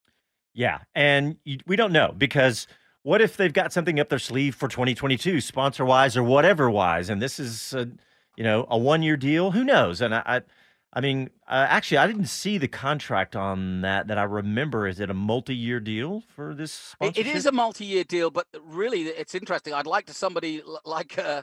Yeah, 0.55 0.79
and 0.95 1.37
we 1.67 1.77
don't 1.77 1.93
know 1.93 2.15
because 2.17 2.67
what 3.03 3.21
if 3.21 3.37
they've 3.37 3.53
got 3.53 3.73
something 3.73 3.99
up 4.01 4.09
their 4.09 4.19
sleeve 4.19 4.55
for 4.55 4.69
2022, 4.69 5.41
sponsor 5.41 5.85
wise 5.85 6.17
or 6.17 6.23
whatever 6.23 6.69
wise, 6.69 7.11
and 7.11 7.23
this 7.23 7.39
is 7.39 7.73
a, 7.73 7.89
you 8.37 8.45
know 8.45 8.67
a 8.69 8.77
one 8.77 9.03
year 9.03 9.17
deal? 9.17 9.53
Who 9.53 9.65
knows? 9.65 10.01
And 10.01 10.15
I, 10.15 10.23
I, 10.27 10.41
I 10.93 11.01
mean, 11.03 11.29
uh, 11.47 11.67
actually, 11.69 11.99
I 11.99 12.07
didn't 12.07 12.27
see 12.27 12.57
the 12.57 12.67
contract 12.69 13.37
on 13.37 13.83
that 13.83 14.09
that 14.09 14.17
I 14.17 14.23
remember. 14.23 14.87
Is 14.87 15.01
it 15.01 15.11
a 15.11 15.15
multi 15.15 15.55
year 15.55 15.81
deal 15.81 16.23
for 16.35 16.55
this? 16.55 16.95
It- 17.01 17.19
it 17.19 17.27
is 17.27 17.45
a 17.47 17.53
multi-year 17.53 18.05
deal, 18.05 18.31
but 18.31 18.47
really, 18.63 19.03
it's 19.03 19.35
interesting. 19.35 19.75
I'd 19.75 19.87
like 19.87 20.07
to 20.07 20.15
somebody 20.15 20.63
like, 20.87 21.19
uh, 21.19 21.43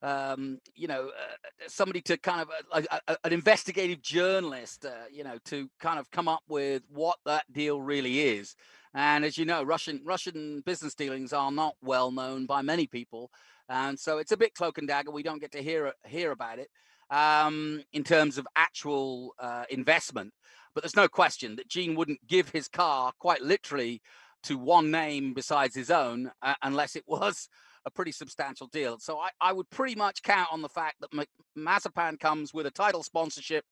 um, 0.00 0.60
you 0.76 0.86
know, 0.86 1.08
uh, 1.08 1.66
somebody 1.66 2.02
to 2.02 2.16
kind 2.18 2.40
of 2.40 2.50
uh, 2.50 2.62
like 2.72 2.86
a, 2.90 3.00
a- 3.08 3.16
an 3.24 3.32
investigative 3.32 4.00
journalist, 4.00 4.84
uh, 4.86 4.90
you 5.10 5.24
know, 5.24 5.38
to 5.46 5.68
kind 5.80 5.98
of 5.98 6.08
come 6.12 6.28
up 6.28 6.42
with 6.48 6.82
what 6.88 7.18
that 7.26 7.50
deal 7.52 7.80
really 7.80 8.20
is. 8.20 8.54
And 8.94 9.24
as 9.24 9.36
you 9.36 9.44
know, 9.44 9.64
Russian 9.64 10.02
Russian 10.04 10.60
business 10.64 10.94
dealings 10.94 11.32
are 11.32 11.50
not 11.50 11.74
well 11.82 12.12
known 12.12 12.46
by 12.46 12.62
many 12.62 12.86
people, 12.86 13.32
and 13.68 13.98
so 13.98 14.18
it's 14.18 14.30
a 14.30 14.36
bit 14.36 14.54
cloak 14.54 14.78
and 14.78 14.86
dagger. 14.86 15.10
We 15.10 15.24
don't 15.24 15.40
get 15.40 15.50
to 15.52 15.62
hear 15.62 15.92
hear 16.06 16.30
about 16.30 16.60
it 16.60 16.68
um, 17.10 17.82
in 17.92 18.04
terms 18.04 18.38
of 18.38 18.46
actual 18.56 19.34
uh, 19.38 19.64
investment. 19.70 20.32
But 20.74 20.82
there's 20.82 20.96
no 20.96 21.08
question 21.08 21.56
that 21.56 21.68
Gene 21.68 21.94
wouldn't 21.94 22.26
give 22.26 22.48
his 22.48 22.68
car 22.68 23.12
quite 23.18 23.42
literally 23.42 24.02
to 24.44 24.58
one 24.58 24.90
name 24.90 25.32
besides 25.34 25.74
his 25.74 25.90
own 25.90 26.30
uh, 26.42 26.54
unless 26.62 26.96
it 26.96 27.04
was 27.06 27.48
a 27.86 27.90
pretty 27.90 28.12
substantial 28.12 28.66
deal. 28.66 28.98
So 28.98 29.18
I, 29.18 29.30
I 29.40 29.52
would 29.52 29.68
pretty 29.70 29.94
much 29.94 30.22
count 30.22 30.48
on 30.50 30.62
the 30.62 30.68
fact 30.68 30.96
that 31.00 31.12
Ma- 31.12 31.24
Mazepin 31.56 32.18
comes 32.18 32.52
with 32.52 32.66
a 32.66 32.70
title 32.70 33.02
sponsorship 33.02 33.64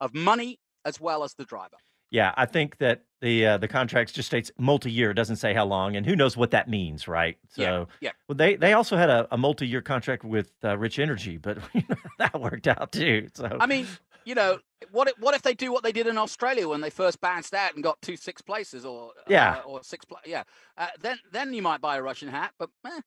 of 0.00 0.14
money 0.14 0.58
as 0.84 1.00
well 1.00 1.22
as 1.22 1.34
the 1.34 1.44
driver. 1.44 1.76
Yeah, 2.10 2.32
I 2.36 2.46
think 2.46 2.78
that 2.78 3.02
the 3.20 3.46
uh, 3.46 3.58
the 3.58 3.68
contract 3.68 4.14
just 4.14 4.28
states 4.28 4.50
multi 4.58 4.90
year. 4.90 5.10
It 5.10 5.14
doesn't 5.14 5.36
say 5.36 5.52
how 5.52 5.64
long, 5.66 5.96
and 5.96 6.06
who 6.06 6.14
knows 6.16 6.36
what 6.36 6.52
that 6.52 6.68
means, 6.68 7.08
right? 7.08 7.36
So, 7.48 7.62
Yeah, 7.62 7.84
yeah. 8.00 8.10
Well, 8.28 8.36
they 8.36 8.56
they 8.56 8.72
also 8.72 8.96
had 8.96 9.10
a, 9.10 9.26
a 9.30 9.36
multi 9.36 9.66
year 9.66 9.82
contract 9.82 10.24
with 10.24 10.52
uh, 10.64 10.78
Rich 10.78 10.98
Energy, 10.98 11.36
but 11.36 11.58
that 12.18 12.40
worked 12.40 12.68
out 12.68 12.92
too. 12.92 13.28
So 13.34 13.56
I 13.60 13.66
mean, 13.66 13.86
you 14.24 14.34
know, 14.34 14.58
what 14.92 15.08
if, 15.08 15.18
what 15.18 15.34
if 15.34 15.42
they 15.42 15.54
do 15.54 15.72
what 15.72 15.82
they 15.82 15.92
did 15.92 16.06
in 16.06 16.16
Australia 16.16 16.68
when 16.68 16.80
they 16.80 16.90
first 16.90 17.20
bounced 17.20 17.52
out 17.54 17.74
and 17.74 17.82
got 17.82 18.00
two 18.00 18.16
six 18.16 18.40
places 18.40 18.84
or 18.86 19.12
Yeah. 19.26 19.56
uh, 19.58 19.68
or 19.68 19.82
six 19.82 20.04
pla- 20.04 20.20
yeah 20.24 20.44
uh, 20.76 20.86
then 21.00 21.18
then 21.32 21.52
you 21.52 21.62
might 21.62 21.80
buy 21.80 21.96
a 21.96 22.02
Russian 22.02 22.28
hat, 22.28 22.52
but 22.58 22.70
eh, 22.86 23.00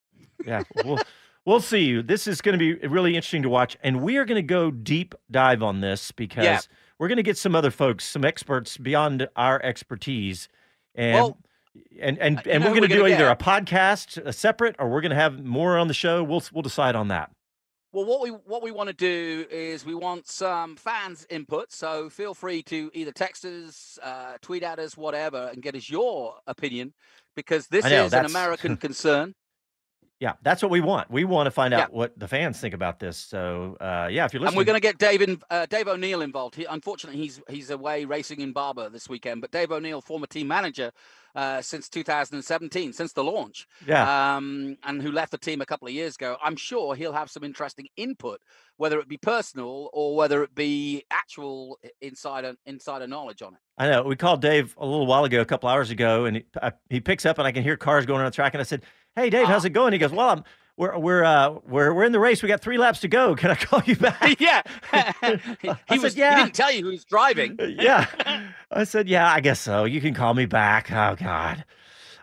yeah, 0.46 0.64
we'll, 0.84 1.00
we'll 1.46 1.60
see. 1.62 2.02
This 2.02 2.28
is 2.28 2.42
going 2.42 2.60
to 2.60 2.60
be 2.60 2.86
really 2.88 3.16
interesting 3.16 3.44
to 3.44 3.50
watch, 3.50 3.78
and 3.82 4.02
we 4.02 4.18
are 4.18 4.26
going 4.26 4.36
to 4.36 4.42
go 4.48 4.72
deep 4.72 5.16
dive 5.32 5.64
on 5.64 5.80
this 5.80 6.12
because 6.12 6.68
we're 7.02 7.08
going 7.08 7.18
to 7.18 7.24
get 7.24 7.36
some 7.36 7.56
other 7.56 7.72
folks, 7.72 8.06
some 8.06 8.24
experts 8.24 8.78
beyond 8.78 9.28
our 9.36 9.60
expertise, 9.64 10.48
and 10.94 11.16
Well, 11.16 11.38
and 12.00 12.20
and, 12.20 12.38
uh, 12.38 12.42
and 12.46 12.64
we're 12.64 12.76
going 12.76 12.84
to 12.84 12.88
do 12.88 13.08
either 13.08 13.28
a 13.28 13.36
podcast, 13.36 14.24
a 14.24 14.32
separate, 14.32 14.76
or 14.78 14.88
we're 14.88 15.02
going 15.02 15.10
to 15.10 15.16
have 15.16 15.44
more 15.44 15.80
on 15.80 15.88
the 15.88 15.96
show. 15.96 16.24
We'll 16.24 16.44
we'll 16.54 16.62
decide 16.62 16.96
on 16.96 17.08
that. 17.08 17.32
Well, 17.92 18.06
what 18.06 18.22
we 18.22 18.30
what 18.30 18.62
we 18.62 18.70
want 18.70 18.90
to 18.90 18.94
do 18.94 19.48
is 19.50 19.84
we 19.84 19.96
want 19.96 20.28
some 20.28 20.76
fans' 20.76 21.26
input. 21.32 21.72
So 21.72 22.08
feel 22.12 22.36
free 22.36 22.62
to 22.64 22.92
either 22.94 23.12
text 23.12 23.46
us, 23.46 23.98
uh, 24.04 24.34
tweet 24.44 24.62
at 24.62 24.78
us, 24.78 24.96
whatever, 24.96 25.50
and 25.52 25.64
get 25.64 25.76
us 25.76 25.90
your 25.90 26.36
opinion 26.46 26.94
because 27.36 27.66
this 27.66 27.84
know, 27.84 28.06
is 28.06 28.14
an 28.14 28.26
American 28.26 28.78
concern. 28.78 29.34
Yeah, 30.22 30.34
that's 30.44 30.62
what 30.62 30.70
we 30.70 30.82
want. 30.82 31.10
We 31.10 31.24
want 31.24 31.48
to 31.48 31.52
find 31.52 31.74
out 31.74 31.90
Yeah. 31.90 31.98
what 31.98 32.18
the 32.18 32.28
fans 32.28 32.60
think 32.60 32.76
about 32.76 33.00
this. 33.00 33.18
So, 33.18 33.76
uh, 33.82 34.08
yeah, 34.12 34.26
if 34.26 34.34
you're 34.34 34.40
listening, 34.40 34.50
And 34.50 34.56
we're 34.58 34.66
going 34.66 34.80
to 34.80 34.80
get 34.80 35.00
Dave, 35.00 35.24
in, 35.24 35.42
uh, 35.50 35.66
Dave 35.66 35.88
O'Neill 35.88 36.22
involved. 36.22 36.54
He, 36.54 36.66
unfortunately, 36.66 37.20
he's 37.20 37.42
he's 37.50 37.72
away 37.72 38.06
racing 38.06 38.40
in 38.40 38.54
Barber 38.54 38.88
this 38.90 39.10
weekend. 39.10 39.42
But 39.42 39.50
Dave 39.50 39.72
O'Neill, 39.72 40.00
former 40.00 40.28
team 40.28 40.48
manager 40.48 40.92
uh, 41.36 41.62
since 41.64 41.90
2017, 41.90 42.94
since 42.94 43.14
the 43.14 43.24
launch, 43.24 43.68
yeah, 43.88 44.36
um, 44.36 44.78
and 44.84 45.02
who 45.02 45.12
left 45.12 45.32
the 45.32 45.40
team 45.40 45.60
a 45.60 45.66
couple 45.66 45.88
of 45.88 45.94
years 45.96 46.16
ago. 46.16 46.38
I'm 46.44 46.56
sure 46.56 46.94
he'll 46.94 47.14
have 47.14 47.32
some 47.32 47.44
interesting 47.44 47.88
input, 47.98 48.42
whether 48.78 49.00
it 49.00 49.08
be 49.08 49.18
personal 49.18 49.90
or 49.92 50.16
whether 50.16 50.44
it 50.44 50.54
be 50.54 51.04
actual 51.10 51.80
insider 52.00 52.54
insider 52.68 53.08
knowledge 53.08 53.42
on 53.42 53.56
it. 53.56 53.60
I 53.78 53.90
know. 53.90 54.04
We 54.04 54.16
called 54.16 54.42
Dave 54.42 54.76
a 54.78 54.86
little 54.86 55.08
while 55.08 55.24
ago, 55.24 55.42
a 55.42 55.46
couple 55.46 55.68
hours 55.68 55.90
ago, 55.90 56.26
and 56.26 56.38
he, 56.38 56.46
I, 56.62 56.74
he 56.92 57.00
picks 57.00 57.26
up, 57.26 57.40
and 57.40 57.48
I 57.48 57.52
can 57.52 57.64
hear 57.64 57.76
cars 57.76 58.06
going 58.06 58.20
on 58.20 58.26
the 58.26 58.32
track. 58.32 58.54
And 58.54 58.62
I 58.62 58.64
said, 58.64 58.84
"Hey, 59.16 59.30
Dave, 59.30 59.48
how's 59.48 59.64
Ah. 59.66 59.68
it 59.68 59.74
going?" 59.74 59.94
He 59.94 60.00
goes, 60.00 60.12
"Well, 60.12 60.30
I'm 60.30 60.44
we're 60.78 60.98
we're 60.98 61.24
uh, 61.24 61.50
we're 61.68 61.94
we're 61.94 62.04
in 62.06 62.12
the 62.12 62.20
race. 62.20 62.42
We 62.42 62.48
got 62.50 62.62
three 62.62 62.78
laps 62.78 63.00
to 63.02 63.08
go. 63.08 63.36
Can 63.36 63.52
I 63.52 63.56
call 63.56 63.82
you 63.86 63.96
back?" 63.98 64.40
yeah, 64.40 64.62
he, 65.62 65.70
I 65.70 65.78
said, 65.90 66.02
was. 66.02 66.16
"Yeah." 66.16 66.36
He 66.38 66.44
didn't 66.44 66.56
tell 66.56 66.72
you 66.72 66.84
who's 66.84 67.04
driving. 67.06 67.58
yeah. 67.60 68.08
I 68.72 68.84
said, 68.86 69.08
"Yeah, 69.08 69.32
I 69.32 69.40
guess 69.42 69.60
so. 69.60 69.86
You 69.86 70.02
can 70.02 70.14
call 70.14 70.34
me 70.34 70.46
back." 70.46 70.92
Oh 70.92 71.16
God. 71.20 71.64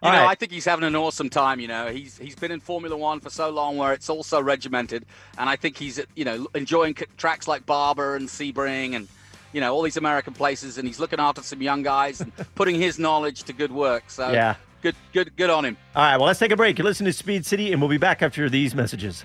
You 0.01 0.07
All 0.09 0.13
know, 0.15 0.19
right. 0.23 0.29
I 0.31 0.35
think 0.37 0.53
he's 0.53 0.65
having 0.65 0.85
an 0.85 0.95
awesome 0.95 1.29
time. 1.29 1.59
You 1.59 1.67
know, 1.67 1.89
he's 1.89 2.17
he's 2.19 2.37
been 2.37 2.53
in 2.53 2.61
Formula 2.61 2.97
One 2.97 3.19
for 3.19 3.31
so 3.31 3.51
long, 3.51 3.77
where 3.77 3.93
it's 3.93 4.09
also 4.09 4.41
regimented, 4.41 5.05
and 5.39 5.51
I 5.51 5.57
think 5.57 5.77
he's 5.77 6.01
you 6.15 6.25
know 6.25 6.47
enjoying 6.55 6.95
tracks 7.17 7.49
like 7.49 7.67
Barber 7.67 8.15
and 8.15 8.29
Sebring 8.29 8.95
and 8.95 9.09
you 9.53 9.61
know 9.61 9.75
all 9.75 9.83
these 9.83 9.97
American 9.97 10.35
places, 10.35 10.79
and 10.79 10.87
he's 10.87 11.01
looking 11.01 11.19
after 11.19 11.43
some 11.43 11.61
young 11.63 11.83
guys 11.83 12.21
and 12.21 12.31
putting 12.55 12.77
his 12.77 12.97
knowledge 13.01 13.43
to 13.45 13.53
good 13.53 13.73
work. 13.73 14.05
So 14.09 14.31
Yeah. 14.31 14.55
Good 14.83 14.95
good 15.13 15.37
good 15.37 15.51
on 15.51 15.65
him. 15.65 15.77
All 15.95 16.03
right. 16.03 16.17
Well, 16.17 16.27
let's 16.27 16.39
take 16.39 16.53
a 16.53 16.57
break. 16.57 16.79
You 16.79 16.85
listen 16.85 17.07
to 17.07 17.13
Speed 17.13 17.45
City, 17.47 17.73
and 17.73 17.81
we'll 17.81 17.91
be 17.91 17.99
back 17.99 18.23
after 18.23 18.49
these 18.49 18.75
messages. 18.75 19.25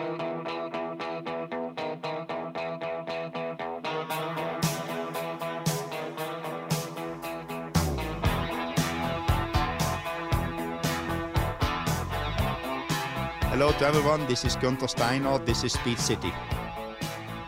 To 13.81 13.87
everyone. 13.87 14.27
This 14.27 14.45
is 14.45 14.55
Gunther 14.57 14.87
Steiner. 14.87 15.39
This 15.39 15.63
is 15.63 15.73
Speed 15.73 15.97
City. 15.97 16.31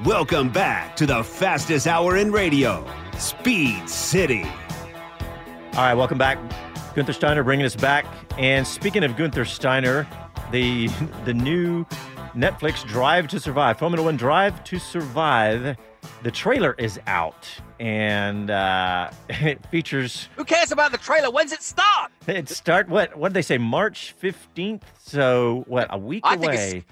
Welcome 0.04 0.50
back 0.50 0.96
to 0.96 1.06
the 1.06 1.24
fastest 1.24 1.86
hour 1.86 2.18
in 2.18 2.32
radio, 2.32 2.84
Speed 3.20 3.88
City. 3.88 4.44
All 5.74 5.84
right, 5.84 5.94
welcome 5.94 6.18
back. 6.18 6.40
Gunther 6.96 7.14
Steiner 7.14 7.44
bringing 7.44 7.68
us 7.68 7.76
back. 7.76 8.08
And 8.40 8.66
speaking 8.66 9.04
of 9.04 9.16
Gunther 9.16 9.46
Steiner, 9.46 10.08
the 10.52 10.88
the 11.26 11.36
new 11.36 11.86
Netflix 12.34 12.84
Drive 12.84 13.28
to 13.28 13.40
Survive, 13.40 13.78
Formula 13.78 14.04
One 14.04 14.18
Drive 14.18 14.64
to 14.64 14.80
Survive, 14.80 15.78
the 16.24 16.32
trailer 16.32 16.74
is 16.80 17.00
out, 17.06 17.48
and 17.80 18.50
uh, 18.50 19.12
it 19.30 19.64
features. 19.68 20.30
Who 20.36 20.46
cares 20.46 20.72
about 20.72 20.92
the 20.92 20.98
trailer? 20.98 21.30
When's 21.30 21.52
it 21.52 21.62
start? 21.62 22.12
It 22.28 22.50
start 22.50 22.90
what? 22.90 23.18
What 23.18 23.30
did 23.30 23.36
they 23.36 23.42
say? 23.42 23.58
March 23.58 24.14
fifteenth. 24.18 24.86
So 25.00 25.64
what? 25.68 25.88
A 25.90 25.98
week 25.98 26.24
I 26.26 26.38
think 26.38 26.54
away. 26.54 26.86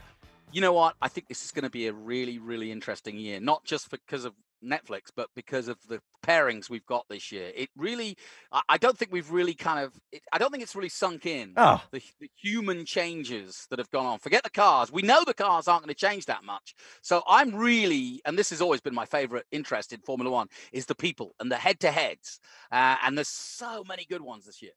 You 0.52 0.62
know 0.62 0.74
what? 0.74 0.96
I 1.02 1.08
think 1.08 1.28
this 1.28 1.46
is 1.46 1.52
going 1.52 1.63
to 1.63 1.70
be 1.70 1.88
a 1.88 1.94
really, 1.94 2.38
really 2.38 2.72
interesting 2.72 3.17
year. 3.17 3.39
Not 3.39 3.63
just 3.63 3.89
because 3.89 4.26
of 4.26 4.34
Netflix, 4.63 5.04
but 5.15 5.30
because 5.34 5.67
of 5.67 5.78
the 5.88 6.02
pairings 6.28 6.70
we've 6.70 6.86
got 6.86 7.06
this 7.10 7.32
year. 7.32 7.52
It 7.56 7.70
really, 7.76 8.15
I, 8.52 8.62
I 8.70 8.78
don't 8.78 8.96
think 8.98 9.12
we've 9.12 9.32
really 9.32 9.56
kind 9.56 9.84
of, 9.84 9.94
it, 10.12 10.22
I 10.32 10.38
don't 10.38 10.52
think 10.52 10.62
it's 10.62 10.76
really 10.76 10.89
sunk 10.89 11.26
in 11.26 11.54
Oh. 11.58 11.82
the, 11.91 12.02
the 12.20 12.30
human 12.36 12.86
changes 12.86 13.65
that 13.70 13.80
have 13.80 13.89
gone 13.89 14.06
on. 14.06 14.20
Forget 14.20 14.44
the 14.44 14.52
cars. 14.52 14.91
We 14.91 15.02
know 15.02 15.24
the 15.26 15.34
cars 15.34 15.67
aren't 15.67 15.84
going 15.84 15.96
to 15.96 16.00
change 16.00 16.26
that 16.28 16.44
much. 16.44 16.76
So 17.02 17.24
I'm 17.28 17.56
really, 17.56 18.22
and 18.26 18.38
this 18.38 18.52
has 18.52 18.62
always 18.62 18.82
been 18.82 18.94
my 18.94 19.06
favorite 19.06 19.46
interest 19.52 19.94
in 19.94 20.02
Formula 20.02 20.30
One, 20.30 20.48
is 20.72 20.86
the 20.86 20.96
people 20.96 21.34
and 21.39 21.52
the 21.52 21.56
head 21.56 21.80
to 21.80 21.89
heads. 21.89 22.39
Uh, 22.72 22.98
and 23.04 23.17
there's 23.17 23.30
so 23.30 23.84
many 23.88 24.06
good 24.08 24.22
ones 24.22 24.46
this 24.46 24.62
year. 24.62 24.74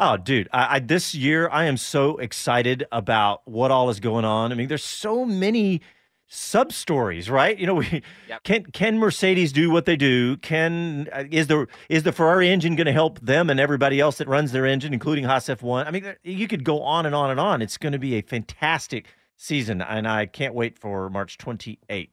Oh, 0.00 0.16
dude, 0.16 0.48
I, 0.52 0.76
I 0.76 0.78
this 0.78 1.14
year 1.14 1.48
I 1.50 1.64
am 1.64 1.76
so 1.76 2.18
excited 2.18 2.86
about 2.92 3.42
what 3.46 3.70
all 3.70 3.90
is 3.90 3.98
going 4.00 4.24
on. 4.24 4.52
I 4.52 4.54
mean, 4.54 4.68
there's 4.68 4.84
so 4.84 5.24
many 5.24 5.80
sub 6.28 6.72
stories, 6.72 7.28
right? 7.28 7.58
You 7.58 7.66
know, 7.66 7.74
we 7.74 8.02
Yep. 8.28 8.44
can 8.44 8.64
can 8.66 8.98
Mercedes 8.98 9.50
do 9.52 9.70
what 9.70 9.86
they 9.86 9.96
do? 9.96 10.36
Can 10.36 11.08
uh, 11.12 11.24
is 11.30 11.48
the 11.48 11.66
is 11.88 12.04
the 12.04 12.12
Ferrari 12.12 12.48
engine 12.50 12.76
going 12.76 12.86
to 12.86 12.92
help 12.92 13.18
them 13.20 13.50
and 13.50 13.58
everybody 13.58 13.98
else 13.98 14.18
that 14.18 14.28
runs 14.28 14.52
their 14.52 14.66
engine, 14.66 14.92
including 14.92 15.24
Haas 15.24 15.46
F1? 15.46 15.86
I 15.86 15.90
mean, 15.90 16.14
you 16.22 16.46
could 16.46 16.62
go 16.64 16.80
on 16.82 17.04
and 17.06 17.14
on 17.14 17.30
and 17.30 17.40
on. 17.40 17.60
It's 17.60 17.76
going 17.78 17.92
to 17.92 17.98
be 17.98 18.14
a 18.14 18.22
fantastic 18.22 19.06
season, 19.36 19.82
and 19.82 20.06
I 20.06 20.26
can't 20.26 20.54
wait 20.54 20.78
for 20.78 21.10
March 21.10 21.38
28th. 21.38 22.10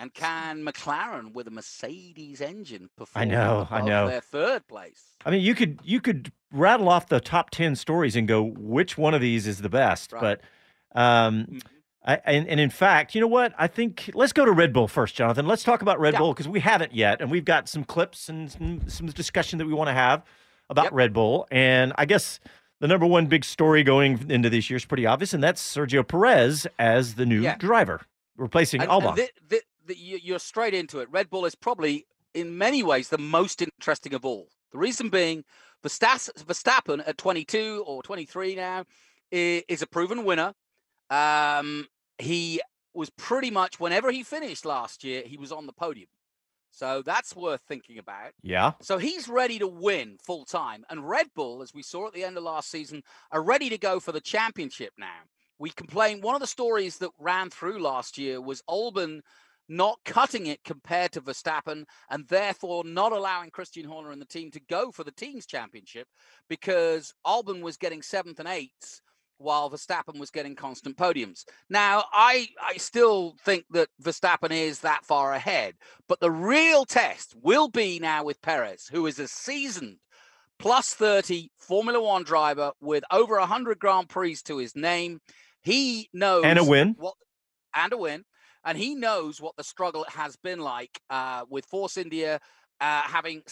And 0.00 0.14
can 0.14 0.64
McLaren 0.64 1.34
with 1.34 1.46
a 1.46 1.50
Mercedes 1.50 2.40
engine 2.40 2.88
perform 2.96 3.20
I 3.22 3.24
know, 3.26 3.68
I 3.70 3.82
know. 3.82 4.08
their 4.08 4.22
third 4.22 4.66
place? 4.66 5.02
I 5.26 5.30
mean, 5.30 5.42
you 5.42 5.54
could 5.54 5.78
you 5.84 6.00
could 6.00 6.32
rattle 6.50 6.88
off 6.88 7.08
the 7.08 7.20
top 7.20 7.50
ten 7.50 7.76
stories 7.76 8.16
and 8.16 8.26
go 8.26 8.42
which 8.42 8.96
one 8.96 9.12
of 9.12 9.20
these 9.20 9.46
is 9.46 9.60
the 9.60 9.68
best. 9.68 10.12
Right. 10.12 10.38
But 10.92 10.98
um, 10.98 11.60
I, 12.02 12.16
and 12.24 12.48
and 12.48 12.58
in 12.58 12.70
fact, 12.70 13.14
you 13.14 13.20
know 13.20 13.26
what? 13.26 13.52
I 13.58 13.66
think 13.66 14.10
let's 14.14 14.32
go 14.32 14.46
to 14.46 14.52
Red 14.52 14.72
Bull 14.72 14.88
first, 14.88 15.14
Jonathan. 15.16 15.46
Let's 15.46 15.62
talk 15.62 15.82
about 15.82 16.00
Red 16.00 16.14
Yeah. 16.14 16.20
Bull 16.20 16.32
because 16.32 16.48
we 16.48 16.60
haven't 16.60 16.94
yet, 16.94 17.20
and 17.20 17.30
we've 17.30 17.44
got 17.44 17.68
some 17.68 17.84
clips 17.84 18.30
and 18.30 18.50
some, 18.50 18.88
some 18.88 19.06
discussion 19.08 19.58
that 19.58 19.66
we 19.66 19.74
want 19.74 19.88
to 19.88 19.94
have 19.94 20.24
about 20.70 20.84
Yep. 20.86 20.92
Red 20.94 21.12
Bull. 21.12 21.46
And 21.50 21.92
I 21.98 22.06
guess 22.06 22.40
the 22.80 22.88
number 22.88 23.04
one 23.04 23.26
big 23.26 23.44
story 23.44 23.82
going 23.82 24.30
into 24.30 24.48
this 24.48 24.70
year 24.70 24.78
is 24.78 24.86
pretty 24.86 25.04
obvious, 25.04 25.34
and 25.34 25.44
that's 25.44 25.60
Sergio 25.62 26.08
Perez 26.08 26.66
as 26.78 27.16
the 27.16 27.26
new 27.26 27.42
Yeah. 27.42 27.56
driver, 27.56 28.00
replacing 28.38 28.80
And- 28.80 28.88
Albon. 28.90 29.08
and 29.10 29.16
thi- 29.18 29.56
you- 29.56 29.60
you're 29.98 30.38
straight 30.38 30.74
into 30.74 31.00
it. 31.00 31.08
Red 31.10 31.30
Bull 31.30 31.44
is 31.44 31.54
probably, 31.54 32.06
in 32.34 32.56
many 32.58 32.82
ways, 32.82 33.08
the 33.08 33.18
most 33.18 33.62
interesting 33.62 34.14
of 34.14 34.24
all. 34.24 34.48
The 34.72 34.78
reason 34.78 35.08
being, 35.08 35.44
Verstappen 35.84 37.02
at 37.06 37.18
22 37.18 37.84
or 37.86 38.02
23 38.02 38.54
now 38.54 38.84
is 39.30 39.82
a 39.82 39.86
proven 39.86 40.24
winner. 40.24 40.54
Um, 41.08 41.88
he 42.18 42.60
was 42.94 43.10
pretty 43.10 43.50
much, 43.50 43.80
whenever 43.80 44.10
he 44.10 44.22
finished 44.22 44.64
last 44.64 45.04
year, 45.04 45.22
he 45.24 45.36
was 45.36 45.52
on 45.52 45.66
the 45.66 45.72
podium. 45.72 46.08
So 46.72 47.02
that's 47.04 47.34
worth 47.34 47.62
thinking 47.62 47.98
about. 47.98 48.32
yeah. 48.42 48.72
So 48.80 48.98
he's 48.98 49.28
ready 49.28 49.58
to 49.58 49.66
win 49.66 50.18
full 50.22 50.44
time. 50.44 50.84
And 50.88 51.08
Red 51.08 51.26
Bull, 51.34 51.62
as 51.62 51.74
we 51.74 51.82
saw 51.82 52.06
at 52.06 52.12
the 52.12 52.24
end 52.24 52.36
of 52.36 52.44
last 52.44 52.70
season, 52.70 53.02
are 53.32 53.42
ready 53.42 53.68
to 53.70 53.78
go 53.78 53.98
for 53.98 54.12
the 54.12 54.20
championship 54.20 54.92
now. 54.96 55.26
We 55.58 55.70
complained, 55.70 56.22
one 56.22 56.36
of 56.36 56.40
the 56.40 56.46
stories 56.46 56.98
that 56.98 57.10
ran 57.18 57.50
through 57.50 57.82
last 57.82 58.16
year 58.18 58.40
was 58.40 58.62
Albon 58.68 59.20
not 59.70 60.00
cutting 60.04 60.46
it 60.46 60.64
compared 60.64 61.12
to 61.12 61.20
Verstappen 61.20 61.84
and 62.10 62.26
therefore 62.26 62.82
not 62.84 63.12
allowing 63.12 63.50
Christian 63.50 63.84
Horner 63.84 64.10
and 64.10 64.20
the 64.20 64.26
team 64.26 64.50
to 64.50 64.60
go 64.68 64.90
for 64.90 65.04
the 65.04 65.12
team's 65.12 65.46
championship 65.46 66.08
because 66.48 67.14
Albon 67.24 67.62
was 67.62 67.76
getting 67.76 68.02
seventh 68.02 68.40
and 68.40 68.48
eighths 68.48 69.00
while 69.38 69.70
Verstappen 69.70 70.18
was 70.18 70.30
getting 70.30 70.56
constant 70.56 70.96
podiums. 70.96 71.44
Now, 71.70 72.04
I, 72.12 72.48
I 72.60 72.76
still 72.78 73.36
think 73.44 73.64
that 73.70 73.88
Verstappen 74.02 74.50
is 74.50 74.80
that 74.80 75.06
far 75.06 75.32
ahead, 75.32 75.74
but 76.08 76.18
the 76.18 76.32
real 76.32 76.84
test 76.84 77.34
will 77.40 77.68
be 77.68 78.00
now 78.00 78.24
with 78.24 78.42
Perez, 78.42 78.88
who 78.90 79.06
is 79.06 79.20
a 79.20 79.28
seasoned 79.28 79.98
plus 80.58 80.94
30 80.94 81.50
Formula 81.56 82.02
One 82.02 82.24
driver 82.24 82.72
with 82.80 83.04
over 83.10 83.38
100 83.38 83.78
Grand 83.78 84.08
Prix 84.08 84.36
to 84.44 84.58
his 84.58 84.74
name. 84.74 85.20
He 85.62 86.10
knows 86.12 86.44
And 86.44 86.58
a 86.58 86.64
win. 86.64 86.96
What, 86.98 87.14
and 87.74 87.92
a 87.92 87.96
win. 87.96 88.24
And 88.64 88.76
he 88.76 88.94
knows 88.94 89.40
what 89.40 89.56
the 89.56 89.64
struggle 89.64 90.04
has 90.08 90.36
been 90.36 90.60
like 90.60 91.00
uh, 91.08 91.44
with 91.48 91.64
Force 91.66 91.96
India 91.96 92.40
uh, 92.80 93.02
having 93.02 93.42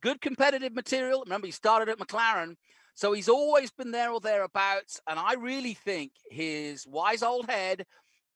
good 0.00 0.20
competitive 0.20 0.74
material. 0.74 1.22
Remember, 1.24 1.46
he 1.46 1.52
started 1.52 1.88
at 1.88 1.98
McLaren. 1.98 2.56
So 2.94 3.12
he's 3.12 3.28
always 3.28 3.70
been 3.70 3.90
there 3.90 4.10
or 4.10 4.20
thereabouts. 4.20 5.00
And 5.08 5.18
I 5.18 5.34
really 5.34 5.74
think 5.74 6.12
his 6.30 6.86
wise 6.86 7.22
old 7.22 7.48
head 7.48 7.84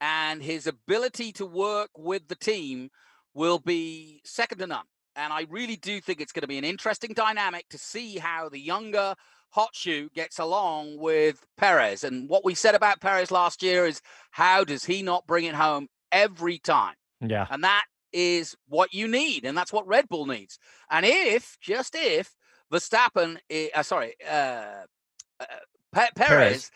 and 0.00 0.42
his 0.42 0.66
ability 0.66 1.32
to 1.32 1.46
work 1.46 1.90
with 1.96 2.28
the 2.28 2.34
team 2.36 2.90
will 3.34 3.58
be 3.58 4.20
second 4.24 4.58
to 4.58 4.66
none. 4.66 4.86
And 5.14 5.32
I 5.32 5.46
really 5.48 5.76
do 5.76 6.00
think 6.00 6.20
it's 6.20 6.32
going 6.32 6.42
to 6.42 6.48
be 6.48 6.58
an 6.58 6.64
interesting 6.64 7.12
dynamic 7.14 7.68
to 7.70 7.78
see 7.78 8.18
how 8.18 8.48
the 8.48 8.60
younger 8.60 9.14
hot 9.50 9.70
shoe 9.72 10.10
gets 10.14 10.38
along 10.38 10.98
with 10.98 11.46
Perez. 11.56 12.04
And 12.04 12.28
what 12.28 12.44
we 12.44 12.54
said 12.54 12.74
about 12.74 13.00
Perez 13.00 13.30
last 13.30 13.62
year 13.62 13.86
is 13.86 14.02
how 14.30 14.64
does 14.64 14.84
he 14.84 15.02
not 15.02 15.26
bring 15.26 15.44
it 15.44 15.54
home 15.54 15.88
every 16.12 16.58
time? 16.58 16.94
Yeah. 17.20 17.46
And 17.50 17.64
that 17.64 17.84
is 18.12 18.56
what 18.68 18.94
you 18.94 19.08
need. 19.08 19.44
And 19.44 19.56
that's 19.56 19.72
what 19.72 19.86
Red 19.86 20.08
Bull 20.08 20.26
needs. 20.26 20.58
And 20.90 21.04
if, 21.06 21.58
just 21.60 21.94
if, 21.96 22.34
Verstappen, 22.72 23.38
i- 23.50 23.70
uh, 23.74 23.82
sorry, 23.82 24.14
uh, 24.28 24.84
uh, 25.40 25.44
Perez, 25.92 26.10
Perez. 26.16 26.70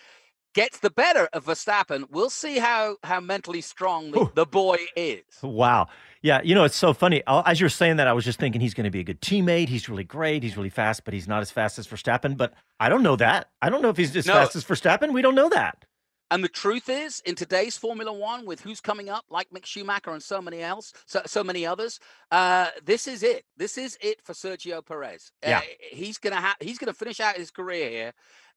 gets 0.55 0.79
the 0.81 0.91
better 0.91 1.29
of 1.33 1.45
Verstappen, 1.47 2.05
we'll 2.11 2.31
see 2.31 2.59
how, 2.59 2.97
how 3.03 3.21
mentally 3.21 3.61
strong 3.61 4.11
the, 4.11 4.31
the 4.35 4.47
boy 4.47 4.77
is. 4.97 5.23
Wow. 5.43 5.89
Yeah, 6.23 6.41
you 6.45 6.55
know, 6.55 6.65
it's 6.65 6.77
so 6.77 6.93
funny. 6.93 7.23
As 7.27 7.61
you're 7.61 7.71
saying 7.71 7.97
that, 7.97 8.07
I 8.07 8.13
was 8.13 8.25
just 8.27 8.39
thinking 8.39 8.61
he's 8.61 8.75
going 8.75 8.85
to 8.85 8.91
be 8.91 9.01
a 9.01 9.05
good 9.05 9.21
teammate. 9.23 9.69
He's 9.69 9.89
really 9.89 10.05
great. 10.05 10.43
He's 10.43 10.57
really 10.57 10.69
fast, 10.69 11.05
but 11.05 11.15
he's 11.15 11.27
not 11.27 11.41
as 11.41 11.51
fast 11.51 11.79
as 11.79 11.87
Verstappen. 11.89 12.37
But 12.37 12.53
I 12.79 12.89
don't 12.91 13.03
know 13.03 13.17
that. 13.17 13.49
I 13.63 13.71
don't 13.71 13.81
know 13.81 13.89
if 13.89 13.97
he's 13.97 14.15
as 14.15 14.27
No. 14.27 14.35
fast 14.35 14.55
as 14.55 14.65
Verstappen. 14.65 15.13
We 15.15 15.23
don't 15.23 15.35
know 15.35 15.49
that. 15.49 15.87
And 16.31 16.45
the 16.45 16.49
truth 16.49 16.89
is, 16.89 17.21
in 17.27 17.35
today's 17.35 17.77
Formula 17.77 18.13
One, 18.13 18.47
with 18.47 18.61
who's 18.61 18.81
coming 18.81 19.09
up, 19.09 19.25
like 19.31 19.51
Mick 19.51 19.67
Schumacher 19.67 20.13
and 20.13 20.23
so 20.23 20.41
many 20.41 20.63
else, 20.63 20.93
so, 21.07 21.23
so 21.27 21.43
many 21.43 21.67
others, 21.67 21.99
uh, 22.31 22.69
this 22.85 23.09
is 23.09 23.23
it. 23.25 23.45
This 23.57 23.77
is 23.77 23.99
it 24.01 24.23
for 24.23 24.33
Sergio 24.33 24.85
Perez. 24.85 25.33
Yeah. 25.43 25.59
Uh, 25.59 25.63
he's 25.91 26.19
gonna 26.19 26.41
ha- 26.41 26.57
he's 26.61 26.79
gonna 26.79 26.93
finish 26.93 27.19
out 27.19 27.37
his 27.37 27.51
career 27.51 27.91
here, 27.91 28.13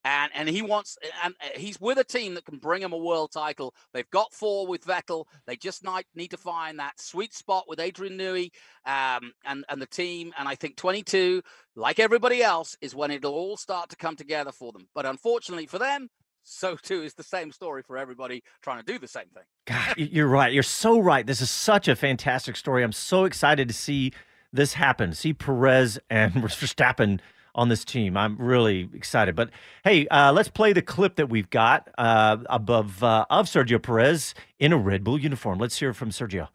and 0.05 0.31
and 0.35 0.49
he 0.49 0.61
wants 0.61 0.97
and 1.23 1.33
uh, 1.41 1.57
he's 1.57 1.81
with 1.81 1.97
a 1.97 2.03
team 2.03 2.35
that 2.35 2.45
can 2.45 2.57
bring 2.57 2.83
him 2.83 2.93
a 2.93 2.97
world 2.97 3.31
title. 3.31 3.73
They've 3.93 4.09
got 4.11 4.33
four 4.33 4.67
with 4.67 4.85
Vettel. 4.85 5.25
They 5.47 5.55
just 5.55 5.83
need, 5.83 6.05
need 6.13 6.29
to 6.29 6.37
find 6.37 6.77
that 6.77 6.99
sweet 6.99 7.33
spot 7.33 7.65
with 7.67 7.79
Adrian 7.79 8.17
Newey 8.17 8.51
um, 8.85 9.31
and 9.45 9.65
and 9.67 9.81
the 9.81 9.87
team. 9.87 10.31
And 10.37 10.47
I 10.47 10.53
think 10.53 10.75
22, 10.75 11.41
like 11.75 11.99
everybody 11.99 12.43
else, 12.43 12.77
is 12.81 12.93
when 12.93 13.11
it'll 13.11 13.33
all 13.33 13.57
start 13.57 13.89
to 13.89 13.95
come 13.95 14.15
together 14.15 14.51
for 14.51 14.71
them. 14.71 14.87
But 14.93 15.07
unfortunately 15.07 15.65
for 15.65 15.79
them, 15.79 16.09
so 16.43 16.75
too 16.75 17.01
is 17.01 17.13
the 17.13 17.23
same 17.23 17.51
story 17.51 17.81
for 17.81 17.97
everybody 17.97 18.43
trying 18.61 18.83
to 18.83 18.85
do 18.85 18.99
the 18.99 19.07
same 19.07 19.27
thing. 19.33 19.43
God, 19.65 19.95
you're 19.97 20.27
right. 20.27 20.53
You're 20.53 20.63
so 20.63 20.99
right. 20.99 21.25
This 21.25 21.41
is 21.41 21.49
such 21.49 21.87
a 21.87 21.95
fantastic 21.95 22.55
story. 22.55 22.83
I'm 22.83 22.91
so 22.91 23.25
excited 23.25 23.67
to 23.67 23.73
see 23.73 24.11
this 24.51 24.73
happen. 24.73 25.13
See 25.13 25.33
Perez 25.33 25.99
and 26.09 26.33
Verstappen 26.43 27.19
on 27.55 27.69
this 27.69 27.85
team. 27.85 28.17
I'm 28.17 28.37
really 28.37 28.89
excited. 28.93 29.35
But 29.35 29.49
hey, 29.83 30.07
uh, 30.07 30.33
let's 30.33 30.49
play 30.49 30.73
the 30.73 30.81
clip 30.81 31.15
that 31.15 31.29
we've 31.29 31.49
got 31.49 31.89
uh, 31.97 32.37
above 32.47 33.03
uh, 33.03 33.25
of 33.29 33.47
Sergio 33.47 33.81
Perez 33.81 34.33
in 34.59 34.73
a 34.73 34.77
Red 34.77 35.03
Bull 35.03 35.19
uniform. 35.19 35.59
Let's 35.59 35.79
hear 35.79 35.93
from 35.93 36.09
Sergio. 36.09 36.49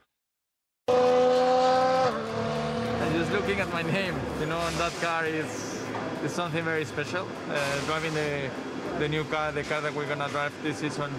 And 0.89 3.15
just 3.15 3.33
looking 3.33 3.61
at 3.61 3.73
my 3.73 3.83
name, 3.83 4.15
you 4.41 4.47
know, 4.47 4.59
on 4.59 4.75
that 4.77 4.93
car 5.01 5.25
is 5.25 5.77
is 6.25 6.33
something 6.33 6.65
very 6.65 6.85
special. 6.85 7.29
Uh, 7.49 7.81
driving 7.87 8.13
the 8.13 8.51
the 8.99 9.09
new 9.09 9.25
car, 9.25 9.53
the 9.53 9.63
car 9.63 9.81
that 9.81 9.95
we're 9.95 10.07
gonna 10.07 10.29
drive 10.29 10.53
this 10.63 10.79
season, 10.79 11.11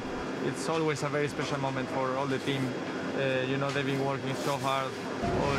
it's 0.46 0.68
always 0.70 1.04
a 1.04 1.10
very 1.10 1.28
special 1.28 1.60
moment 1.60 1.90
for 1.90 2.16
all 2.16 2.28
the 2.28 2.40
team. 2.40 2.74
Uh, 3.18 3.46
you 3.48 3.58
know, 3.58 3.70
they've 3.72 3.86
been 3.86 4.04
working 4.06 4.34
so 4.36 4.58
hard 4.58 4.92
all 5.24 5.58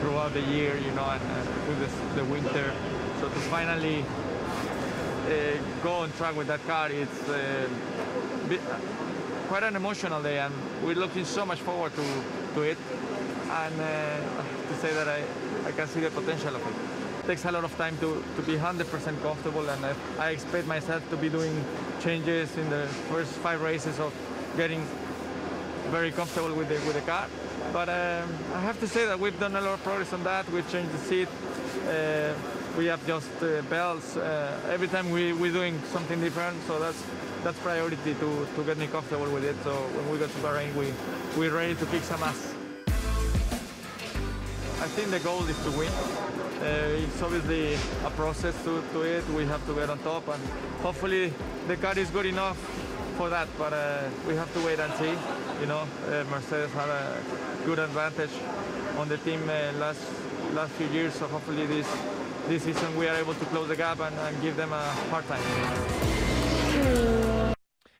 throughout 0.00 0.32
the 0.34 0.40
year, 0.40 0.76
you 0.76 0.90
know, 0.92 1.04
and 1.04 1.22
uh, 1.22 1.42
through 1.64 1.76
the, 1.76 2.22
the 2.22 2.24
winter. 2.24 2.72
So 3.20 3.28
to 3.28 3.40
finally 3.50 4.04
uh, 5.26 5.58
go 5.82 5.92
on 5.92 6.12
track 6.12 6.36
with 6.36 6.46
that 6.48 6.64
car, 6.66 6.90
it's 6.90 7.28
uh, 7.28 7.68
bit, 8.48 8.60
quite 9.48 9.62
an 9.62 9.76
emotional 9.76 10.22
day, 10.22 10.38
and 10.38 10.54
we're 10.84 10.94
looking 10.94 11.24
so 11.24 11.46
much 11.46 11.60
forward 11.60 11.92
to, 11.94 12.04
to 12.54 12.62
it. 12.62 12.78
And 13.50 13.80
uh, 13.80 14.16
to 14.68 14.74
say 14.80 14.92
that 14.94 15.08
I, 15.08 15.22
I 15.66 15.72
can 15.72 15.86
see 15.88 16.00
the 16.00 16.10
potential 16.10 16.56
of 16.56 16.62
it. 16.66 16.93
Takes 17.26 17.44
a 17.46 17.52
lot 17.52 17.64
of 17.64 17.74
time 17.78 17.96
to, 17.98 18.22
to 18.36 18.42
be 18.42 18.56
100% 18.56 19.22
comfortable, 19.22 19.66
and 19.68 19.86
I, 19.86 19.94
I 20.18 20.30
expect 20.30 20.66
myself 20.66 21.08
to 21.08 21.16
be 21.16 21.30
doing 21.30 21.64
changes 22.02 22.54
in 22.58 22.68
the 22.68 22.86
first 23.10 23.32
five 23.32 23.62
races 23.62 23.98
of 23.98 24.12
getting 24.56 24.86
very 25.90 26.10
comfortable 26.10 26.54
with 26.54 26.68
the, 26.68 26.74
with 26.86 26.94
the 26.94 27.00
car. 27.00 27.26
But 27.72 27.88
um, 27.88 28.28
I 28.52 28.60
have 28.60 28.78
to 28.80 28.86
say 28.86 29.06
that 29.06 29.18
we've 29.18 29.38
done 29.40 29.56
a 29.56 29.60
lot 29.60 29.74
of 29.74 29.82
progress 29.82 30.12
on 30.12 30.22
that. 30.24 30.48
We've 30.50 30.70
changed 30.70 30.92
the 30.92 30.98
seat. 30.98 31.28
Uh, 31.88 32.34
we 32.76 32.86
have 32.86 33.06
just 33.06 33.30
uh, 33.42 33.62
belts. 33.70 34.16
Uh, 34.16 34.60
every 34.70 34.88
time 34.88 35.10
we, 35.10 35.32
we're 35.32 35.52
doing 35.52 35.80
something 35.92 36.20
different, 36.20 36.62
so 36.66 36.78
that's 36.78 37.02
that's 37.44 37.58
priority 37.58 37.96
to, 38.14 38.46
to 38.56 38.64
get 38.64 38.78
me 38.78 38.86
comfortable 38.86 39.30
with 39.30 39.44
it. 39.44 39.54
So 39.64 39.74
when 39.74 40.10
we 40.10 40.18
go 40.18 40.26
to 40.26 40.38
Bahrain, 40.40 40.74
we, 40.74 40.92
we're 41.38 41.54
ready 41.54 41.74
to 41.74 41.86
kick 41.86 42.02
some 42.02 42.22
ass. 42.22 42.54
I 44.80 44.88
think 44.88 45.10
the 45.10 45.20
goal 45.20 45.44
is 45.44 45.62
to 45.64 45.70
win. 45.72 45.92
Uh, 46.64 47.04
it's 47.04 47.20
obviously 47.20 47.74
a 48.06 48.10
process 48.16 48.54
to, 48.64 48.82
to 48.94 49.02
it. 49.02 49.28
We 49.36 49.44
have 49.44 49.66
to 49.66 49.74
get 49.74 49.90
on 49.90 49.98
top, 49.98 50.26
and 50.28 50.42
hopefully 50.80 51.30
the 51.68 51.76
car 51.76 51.98
is 51.98 52.08
good 52.08 52.24
enough 52.24 52.56
for 53.18 53.28
that. 53.28 53.48
But 53.58 53.74
uh, 53.74 54.08
we 54.26 54.34
have 54.34 54.50
to 54.54 54.60
wait 54.64 54.80
and 54.80 54.90
see. 54.94 55.12
You 55.60 55.66
know, 55.66 55.86
uh, 56.08 56.24
Mercedes 56.30 56.72
had 56.72 56.88
a 56.88 57.20
good 57.66 57.78
advantage 57.78 58.30
on 58.96 59.10
the 59.10 59.18
team 59.18 59.42
uh, 59.42 59.78
last 59.78 60.00
last 60.54 60.72
few 60.72 60.86
years, 60.86 61.12
so 61.12 61.26
hopefully 61.26 61.66
this 61.66 61.86
this 62.48 62.62
season 62.62 62.96
we 62.96 63.08
are 63.08 63.16
able 63.16 63.34
to 63.34 63.44
close 63.46 63.68
the 63.68 63.76
gap 63.76 64.00
and, 64.00 64.16
and 64.20 64.40
give 64.40 64.56
them 64.56 64.72
a 64.72 64.84
hard 65.10 65.26
time. 65.28 65.42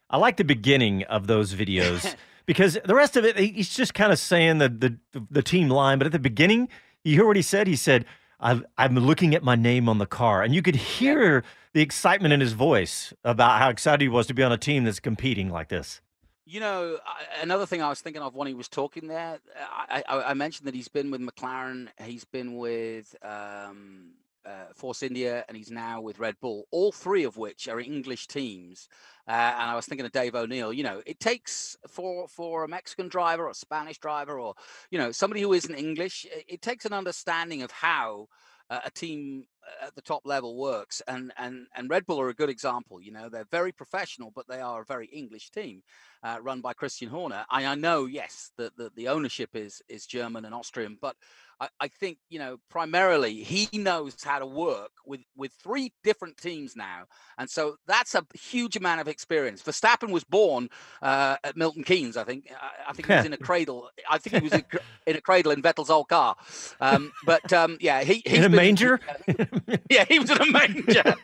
I 0.09 0.17
like 0.17 0.39
the 0.39 0.45
beginning 0.45 1.03
of 1.05 1.27
those 1.27 1.53
videos 1.55 2.15
because 2.47 2.79
the 2.83 2.95
rest 2.95 3.19
of 3.19 3.27
it, 3.27 3.37
he's 3.39 3.77
just 3.77 3.93
kind 3.93 4.11
of 4.11 4.19
saying 4.19 4.57
the, 4.57 4.71
the 4.71 4.97
the 5.31 5.43
team 5.43 5.69
line. 5.69 5.99
But 5.99 6.07
at 6.07 6.13
the 6.13 6.19
beginning, 6.19 6.71
you 7.05 7.17
hear 7.17 7.27
what 7.27 7.37
he 7.37 7.43
said. 7.43 7.67
He 7.67 7.77
said, 7.77 8.07
I've, 8.41 8.65
"I'm 8.77 8.95
looking 8.97 9.35
at 9.35 9.43
my 9.43 9.55
name 9.57 9.89
on 9.89 9.99
the 9.99 10.07
car," 10.07 10.43
and 10.43 10.55
you 10.55 10.63
could 10.63 10.77
hear 10.77 11.45
the 11.73 11.81
excitement 11.81 12.33
in 12.33 12.41
his 12.41 12.53
voice 12.53 13.13
about 13.25 13.61
how 13.61 13.69
excited 13.69 14.01
he 14.01 14.09
was 14.09 14.27
to 14.29 14.35
be 14.35 14.43
on 14.43 14.53
a 14.53 14.59
team 14.59 14.85
that's 14.85 15.01
competing 15.01 15.51
like 15.51 15.69
this. 15.69 16.01
You 16.47 16.61
know, 16.61 16.99
another 17.41 17.65
thing 17.65 17.81
I 17.81 17.89
was 17.89 18.01
thinking 18.03 18.21
of 18.21 18.35
when 18.35 18.47
he 18.47 18.55
was 18.55 18.69
talking 18.69 19.09
there, 19.09 19.39
I, 19.59 20.03
I, 20.07 20.23
I 20.31 20.35
mentioned 20.35 20.69
that 20.69 20.75
he's 20.75 20.89
been 20.89 21.11
with 21.11 21.23
McLaren, 21.23 21.89
he's 22.03 22.25
been 22.25 22.57
with 22.57 23.17
um, 23.23 24.11
uh, 24.47 24.73
Force 24.75 25.03
India, 25.03 25.45
and 25.49 25.57
he's 25.57 25.71
now 25.71 26.01
with 26.01 26.19
Red 26.19 26.37
Bull. 26.41 26.67
All 26.71 26.93
three 26.93 27.25
of 27.25 27.37
which 27.37 27.69
are 27.69 27.81
English 27.81 28.27
teams. 28.27 28.89
Uh, 29.27 29.33
and 29.33 29.71
I 29.71 29.75
was 29.75 29.87
thinking 29.87 30.05
of 30.05 30.13
Dave 30.13 30.35
O'Neill. 30.35 30.73
You 30.73 30.85
know, 30.85 31.03
it 31.07 31.19
takes 31.19 31.77
for 31.89 32.29
for 32.29 32.65
a 32.65 32.69
Mexican 32.69 33.09
driver 33.09 33.45
or 33.45 33.51
a 33.51 33.55
Spanish 33.55 33.99
driver 33.99 34.39
or 34.39 34.55
you 34.91 34.99
know 34.99 35.13
somebody 35.13 35.41
who 35.41 35.53
isn't 35.53 35.75
English, 35.75 36.27
it, 36.27 36.45
it 36.49 36.63
takes 36.63 36.85
an 36.85 36.93
understanding 36.93 37.63
of 37.63 37.71
how 37.71 38.29
uh, 38.71 38.81
a 38.85 38.91
team 38.91 39.45
at 39.83 39.95
the 39.95 40.03
top 40.03 40.23
level 40.25 40.57
works 40.57 41.03
and 41.09 41.33
and 41.39 41.67
and 41.75 41.91
Red 41.91 42.07
Bull 42.07 42.21
are 42.21 42.29
a 42.29 42.35
good 42.35 42.51
example 42.51 43.01
you 43.01 43.13
know 43.13 43.29
they're 43.29 43.47
very 43.51 43.73
professional 43.73 44.31
but 44.35 44.47
they 44.49 44.61
are 44.61 44.83
a 44.83 44.85
very 44.85 45.07
English 45.07 45.51
team 45.51 45.83
uh, 46.23 46.39
run 46.41 46.61
by 46.61 46.73
Christian 46.73 47.09
Horner 47.09 47.45
I, 47.51 47.67
I 47.67 47.75
know 47.75 48.07
yes 48.07 48.51
that 48.59 48.77
the, 48.77 48.91
the 48.95 49.09
ownership 49.09 49.51
is 49.55 49.83
is 49.89 50.07
German 50.07 50.45
and 50.45 50.55
Austrian 50.55 50.99
but 51.01 51.17
I, 51.61 51.69
I 51.81 51.89
think 51.89 52.19
you 52.29 52.39
know 52.39 52.59
primarily 52.71 53.43
he 53.43 53.69
knows 53.79 54.17
how 54.23 54.39
to 54.39 54.47
work 54.47 54.91
with 55.07 55.21
with 55.37 55.53
three 55.63 55.93
different 56.03 56.37
teams 56.37 56.77
now 56.77 57.05
and 57.39 57.49
so 57.49 57.77
that's 57.87 58.15
a 58.15 58.25
huge 58.35 58.77
amount 58.77 59.01
of 59.01 59.09
experience. 59.09 59.63
Verstappen 59.63 60.11
was 60.11 60.25
born 60.25 60.69
uh, 61.03 61.37
at 61.45 61.57
Milton 61.57 61.85
Keynes 61.85 62.17
I 62.17 62.25
think 62.25 62.51
I, 62.61 62.91
I 62.91 62.93
think 62.93 63.09
he 63.09 63.15
was 63.15 63.25
in 63.27 63.33
a 63.33 63.37
cradle 63.49 63.89
I 64.11 64.19
think 64.19 64.37
he 64.37 64.43
was 64.43 64.53
in, 64.53 64.65
in 65.07 65.17
a 65.17 65.21
cradle 65.21 65.53
in 65.53 65.63
Vettel's 65.63 65.91
old 65.91 66.09
car 66.09 66.37
um, 66.81 67.13
but 67.25 67.51
um, 67.53 67.79
yeah 67.81 68.03
he 68.03 68.23
he's 68.27 68.41
been- 68.53 68.53
manger? 68.67 69.01
yeah, 69.91 70.05
he 70.05 70.19
was 70.19 70.31
in 70.31 70.41
a 70.41 70.47
manger. 70.51 71.15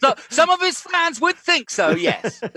so 0.00 0.14
some 0.30 0.50
of 0.50 0.60
his 0.60 0.80
fans 0.80 1.20
would 1.20 1.36
think 1.36 1.70
so. 1.70 1.90
Yes. 1.90 2.40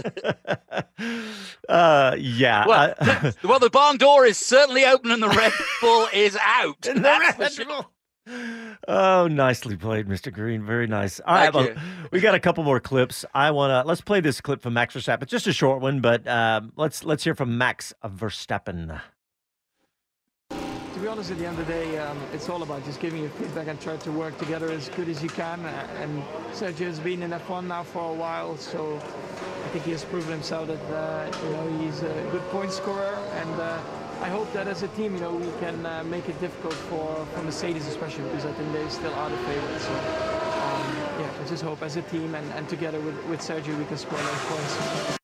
Uh, 1.70 2.16
yeah. 2.18 2.66
Well, 2.66 2.96
I- 3.00 3.34
well, 3.44 3.60
the 3.60 3.70
barn 3.70 3.98
door 3.98 4.26
is 4.26 4.38
certainly 4.38 4.86
open 4.86 5.12
and 5.12 5.22
the 5.22 5.28
Red 5.30 5.52
Bull 5.82 6.08
is 6.14 6.38
out. 6.42 6.82
The 6.82 6.94
That's 6.94 7.38
Red 7.38 7.52
sure. 7.52 7.86
Oh, 8.88 9.28
nicely 9.28 9.76
played, 9.76 10.08
Mr. 10.08 10.32
Green. 10.34 10.66
Very 10.66 10.88
nice. 10.88 11.20
All 11.20 11.36
right, 11.36 11.54
well, 11.54 11.70
we 12.12 12.20
got 12.20 12.36
a 12.36 12.40
couple 12.40 12.64
more 12.64 12.80
clips. 12.80 13.26
I 13.34 13.52
want 13.52 13.72
to 13.72 13.88
let's 13.88 14.02
play 14.02 14.22
this 14.22 14.42
clip 14.42 14.62
from 14.62 14.74
Max 14.74 14.96
Verstappen. 14.96 15.24
It's 15.24 15.32
just 15.32 15.48
a 15.48 15.54
short 15.54 15.82
one, 15.82 16.02
but 16.02 16.28
um, 16.28 16.74
let's 16.76 17.04
let's 17.04 17.24
hear 17.24 17.36
from 17.36 17.58
Max 17.58 17.94
Verstappen. 18.04 19.00
To 20.98 21.04
be 21.04 21.10
honest, 21.10 21.30
at 21.30 21.38
the 21.38 21.46
end 21.46 21.60
of 21.60 21.68
the 21.68 21.74
day, 21.74 22.00
um, 22.00 22.18
it's 22.34 22.50
all 22.50 22.64
about 22.64 22.84
just 22.84 23.00
giving 23.00 23.22
you 23.22 23.30
feedback 23.30 23.68
and 23.68 23.80
try 23.80 23.98
to 23.98 24.12
work 24.12 24.36
together 24.40 24.72
as 24.72 24.90
good 24.90 25.08
as 25.10 25.22
you 25.22 25.30
can. 25.30 25.64
Uh, 25.64 25.88
And 26.02 26.24
Sergio 26.54 26.88
has 26.88 27.00
been 27.00 27.22
in 27.22 27.30
F1 27.30 27.68
now 27.68 27.84
for 27.84 28.10
a 28.10 28.14
while, 28.16 28.58
so 28.58 28.96
I 28.96 29.68
think 29.70 29.86
he 29.86 29.92
has 29.92 30.04
proven 30.04 30.32
himself 30.32 30.70
that 30.70 30.82
uh, 30.92 31.30
you 31.46 31.52
know 31.52 31.78
he's 31.78 32.02
a 32.02 32.30
good 32.32 32.42
point 32.50 32.72
scorer. 32.72 33.14
And 33.36 33.62
uh, 33.62 33.80
I 34.24 34.30
hope 34.30 34.52
that 34.54 34.68
as 34.68 34.82
a 34.82 34.88
team, 34.98 35.14
you 35.14 35.22
know, 35.22 35.36
we 35.36 35.52
can 35.60 35.86
uh, 35.86 36.04
make 36.04 36.28
it 36.30 36.42
difficult 36.42 36.74
for, 36.90 37.28
for 37.28 37.44
Mercedes, 37.44 37.86
especially 37.86 38.24
because 38.24 38.48
I 38.48 38.54
think 38.54 38.74
they 38.74 38.90
still 38.90 39.14
are 39.14 39.30
the 39.30 39.38
favorites. 39.38 39.86
So 39.86 39.94
um, 39.94 40.02
yeah, 41.22 41.30
I 41.40 41.48
just 41.48 41.62
hope 41.62 41.84
as 41.84 41.96
a 41.98 42.02
team 42.10 42.34
and, 42.34 42.52
and 42.54 42.68
together 42.68 43.00
with, 43.02 43.24
with 43.26 43.42
Sergio 43.42 43.78
we 43.78 43.86
can 43.86 43.98
score 43.98 44.18
those 44.18 44.46
points. 44.50 45.17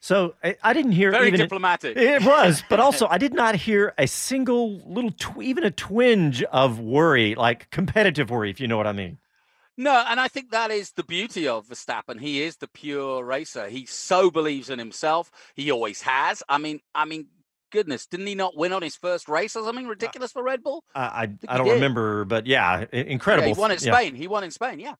So 0.00 0.34
I, 0.44 0.56
I 0.62 0.72
didn't 0.72 0.92
hear 0.92 1.10
Very 1.10 1.28
even 1.28 1.40
diplomatic. 1.40 1.96
It 1.96 2.22
was, 2.24 2.62
but 2.68 2.78
also 2.80 3.06
I 3.10 3.18
did 3.18 3.34
not 3.34 3.56
hear 3.56 3.94
a 3.98 4.06
single 4.06 4.80
little, 4.86 5.10
tw- 5.10 5.42
even 5.42 5.64
a 5.64 5.70
twinge 5.70 6.42
of 6.44 6.78
worry, 6.78 7.34
like 7.34 7.70
competitive 7.70 8.30
worry, 8.30 8.50
if 8.50 8.60
you 8.60 8.68
know 8.68 8.76
what 8.76 8.86
I 8.86 8.92
mean. 8.92 9.18
No, 9.76 10.04
and 10.08 10.18
I 10.18 10.26
think 10.28 10.50
that 10.50 10.70
is 10.72 10.92
the 10.92 11.04
beauty 11.04 11.46
of 11.46 11.68
Verstappen. 11.68 12.20
He 12.20 12.42
is 12.42 12.56
the 12.56 12.66
pure 12.68 13.24
racer. 13.24 13.68
He 13.68 13.86
so 13.86 14.28
believes 14.30 14.70
in 14.70 14.78
himself. 14.80 15.30
He 15.54 15.70
always 15.70 16.02
has. 16.02 16.42
I 16.48 16.58
mean, 16.58 16.80
I 16.96 17.04
mean, 17.04 17.28
goodness, 17.70 18.06
didn't 18.06 18.26
he 18.26 18.34
not 18.34 18.56
win 18.56 18.72
on 18.72 18.82
his 18.82 18.96
first 18.96 19.28
race 19.28 19.54
or 19.54 19.62
something 19.64 19.86
ridiculous 19.86 20.32
for 20.32 20.42
Red 20.42 20.64
Bull? 20.64 20.82
I 20.96 21.22
I, 21.22 21.26
think 21.26 21.44
I 21.48 21.58
don't 21.58 21.66
did. 21.66 21.74
remember, 21.74 22.24
but 22.24 22.46
yeah, 22.46 22.86
incredible. 22.92 23.48
Yeah, 23.48 23.54
he 23.54 23.60
won 23.60 23.70
in 23.70 23.78
Yeah. 23.80 23.92
Spain. 23.94 24.14
He 24.16 24.26
won 24.26 24.42
in 24.42 24.50
Spain. 24.50 24.80
Yeah. 24.80 24.94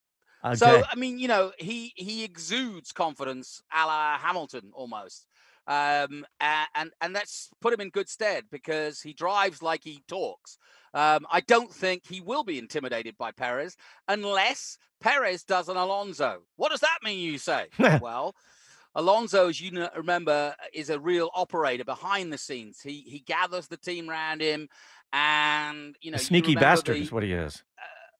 Okay. 0.44 0.57
So 0.57 0.83
I 0.90 0.94
mean, 0.94 1.18
you 1.18 1.29
know, 1.29 1.53
he 1.59 1.92
he 1.96 2.24
exudes 2.24 2.92
confidence, 2.92 3.62
a 3.74 3.87
la 3.87 4.18
Hamilton 4.18 4.70
almost, 4.72 5.27
um, 5.66 6.24
and 6.40 6.92
and 7.01 7.14
that's 7.14 7.51
put 7.61 7.72
him 7.74 7.81
in 7.81 7.90
good 7.90 8.09
stead 8.09 8.44
because 8.51 9.01
he 9.01 9.12
drives 9.12 9.62
like 9.62 9.83
he 9.83 10.03
talks. 10.07 10.59
Um, 10.94 11.27
I 11.31 11.40
don't 11.40 11.72
think 11.72 12.05
he 12.09 12.20
will 12.20 12.44
be 12.44 12.59
intimidated 12.59 13.16
by 13.18 13.33
Perez 13.33 13.77
unless 14.07 14.79
Perez 15.01 15.44
does 15.44 15.68
an 15.68 15.77
Alonso. 15.77 16.42
What 16.57 16.70
does 16.70 16.81
that 16.81 16.98
mean? 17.03 17.18
You 17.18 17.38
say? 17.38 17.66
well. 18.01 18.35
Alonso, 18.94 19.48
as 19.48 19.61
you 19.61 19.87
remember, 19.94 20.57
is 20.72 20.90
a 20.90 20.98
real 20.98 21.31
operator 21.35 21.85
behind 21.85 22.33
the 22.33 22.38
scenes. 22.38 22.81
He 22.81 23.03
he 23.07 23.20
gathers 23.20 23.68
the 23.68 23.77
team 23.77 24.09
around 24.11 24.40
him, 24.40 24.68
and 25.12 25.94
you 26.01 26.11
know, 26.11 26.16
a 26.16 26.18
sneaky 26.18 26.57
remember 26.57 26.61
bastard 26.61 26.96
the- 26.96 27.03
is 27.03 27.12
what 27.12 27.22
he 27.22 27.33
is. 27.33 27.62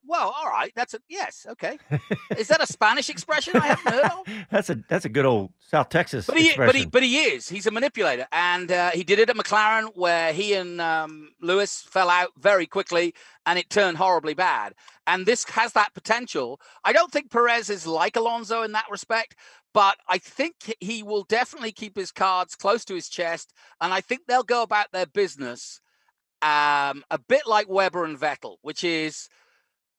Well, 0.09 0.35
all 0.43 0.49
right. 0.51 0.73
That's 0.75 0.95
a 0.95 1.01
yes. 1.09 1.47
Okay. 1.51 1.79
Is 2.37 2.49
that 2.49 2.63
a 2.63 2.67
Spanish 2.73 3.11
expression 3.11 3.57
I 3.57 3.67
haven't 3.67 3.93
heard 3.93 4.05
of? 4.05 4.27
That's 4.51 4.71
a 4.71 4.77
that's 4.89 5.05
a 5.05 5.11
good 5.11 5.27
old 5.27 5.53
South 5.61 5.91
Texas 5.91 6.27
But 6.27 6.39
he, 6.39 6.47
expression. 6.49 6.67
but 6.67 6.75
he, 6.75 6.87
but 6.87 7.03
he 7.03 7.19
is. 7.19 7.47
He's 7.49 7.67
a 7.67 7.71
manipulator, 7.71 8.27
and 8.33 8.73
uh, 8.73 8.91
he 8.93 9.05
did 9.05 9.19
it 9.19 9.29
at 9.29 9.37
McLaren, 9.37 9.91
where 9.95 10.33
he 10.33 10.55
and 10.55 10.81
um, 10.81 11.31
Lewis 11.43 11.83
fell 11.83 12.09
out 12.09 12.31
very 12.39 12.67
quickly, 12.67 13.15
and 13.45 13.59
it 13.59 13.69
turned 13.69 13.99
horribly 13.99 14.33
bad. 14.35 14.73
And 15.07 15.27
this 15.27 15.45
has 15.51 15.75
that 15.75 15.93
potential. 15.95 16.59
I 16.85 16.93
don't 16.95 17.13
think 17.13 17.31
Perez 17.31 17.69
is 17.69 17.87
like 17.87 18.17
Alonso 18.17 18.63
in 18.63 18.73
that 18.73 18.87
respect, 18.91 19.37
but 19.75 19.99
I 20.09 20.17
think 20.17 20.75
he 20.81 21.03
will 21.03 21.25
definitely 21.25 21.73
keep 21.73 21.97
his 21.97 22.13
cards 22.13 22.55
close 22.55 22.83
to 22.87 22.95
his 22.95 23.11
chest, 23.11 23.53
and 23.81 23.93
I 23.93 24.01
think 24.01 24.23
they'll 24.27 24.43
go 24.43 24.63
about 24.63 24.87
their 24.93 25.07
business 25.07 25.81
um, 26.41 27.05
a 27.11 27.19
bit 27.29 27.43
like 27.47 27.69
Webber 27.69 28.05
and 28.05 28.19
Vettel, 28.19 28.57
which 28.63 28.85
is 28.85 29.29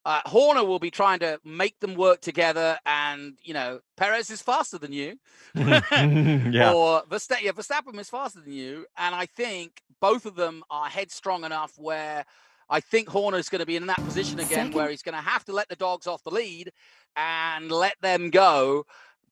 uh, 0.05 0.21
Horner 0.25 0.63
will 0.63 0.79
be 0.79 0.91
trying 0.91 1.19
to 1.19 1.39
make 1.43 1.79
them 1.79 1.95
work 1.95 2.21
together, 2.21 2.77
and 2.85 3.37
you 3.43 3.53
know 3.53 3.81
Perez 3.97 4.29
is 4.29 4.41
faster 4.41 4.77
than 4.77 4.93
you, 4.93 5.19
Yeah. 5.55 6.73
or 6.73 7.03
Verstappen, 7.09 7.41
yeah, 7.41 7.51
Verstappen 7.51 7.99
is 7.99 8.09
faster 8.09 8.39
than 8.41 8.53
you, 8.53 8.85
and 8.97 9.13
I 9.13 9.25
think 9.25 9.81
both 9.99 10.25
of 10.25 10.35
them 10.35 10.63
are 10.69 10.87
headstrong 10.87 11.43
enough 11.43 11.73
where 11.77 12.25
I 12.69 12.79
think 12.79 13.09
Horner 13.09 13.37
is 13.37 13.49
going 13.49 13.59
to 13.59 13.65
be 13.65 13.75
in 13.75 13.87
that 13.87 13.97
position 14.05 14.39
again, 14.39 14.71
where 14.71 14.89
he's 14.89 15.01
going 15.01 15.15
to 15.15 15.21
have 15.21 15.43
to 15.45 15.53
let 15.53 15.67
the 15.69 15.75
dogs 15.75 16.07
off 16.07 16.23
the 16.23 16.29
lead 16.31 16.71
and 17.15 17.71
let 17.71 17.95
them 18.01 18.29
go, 18.29 18.85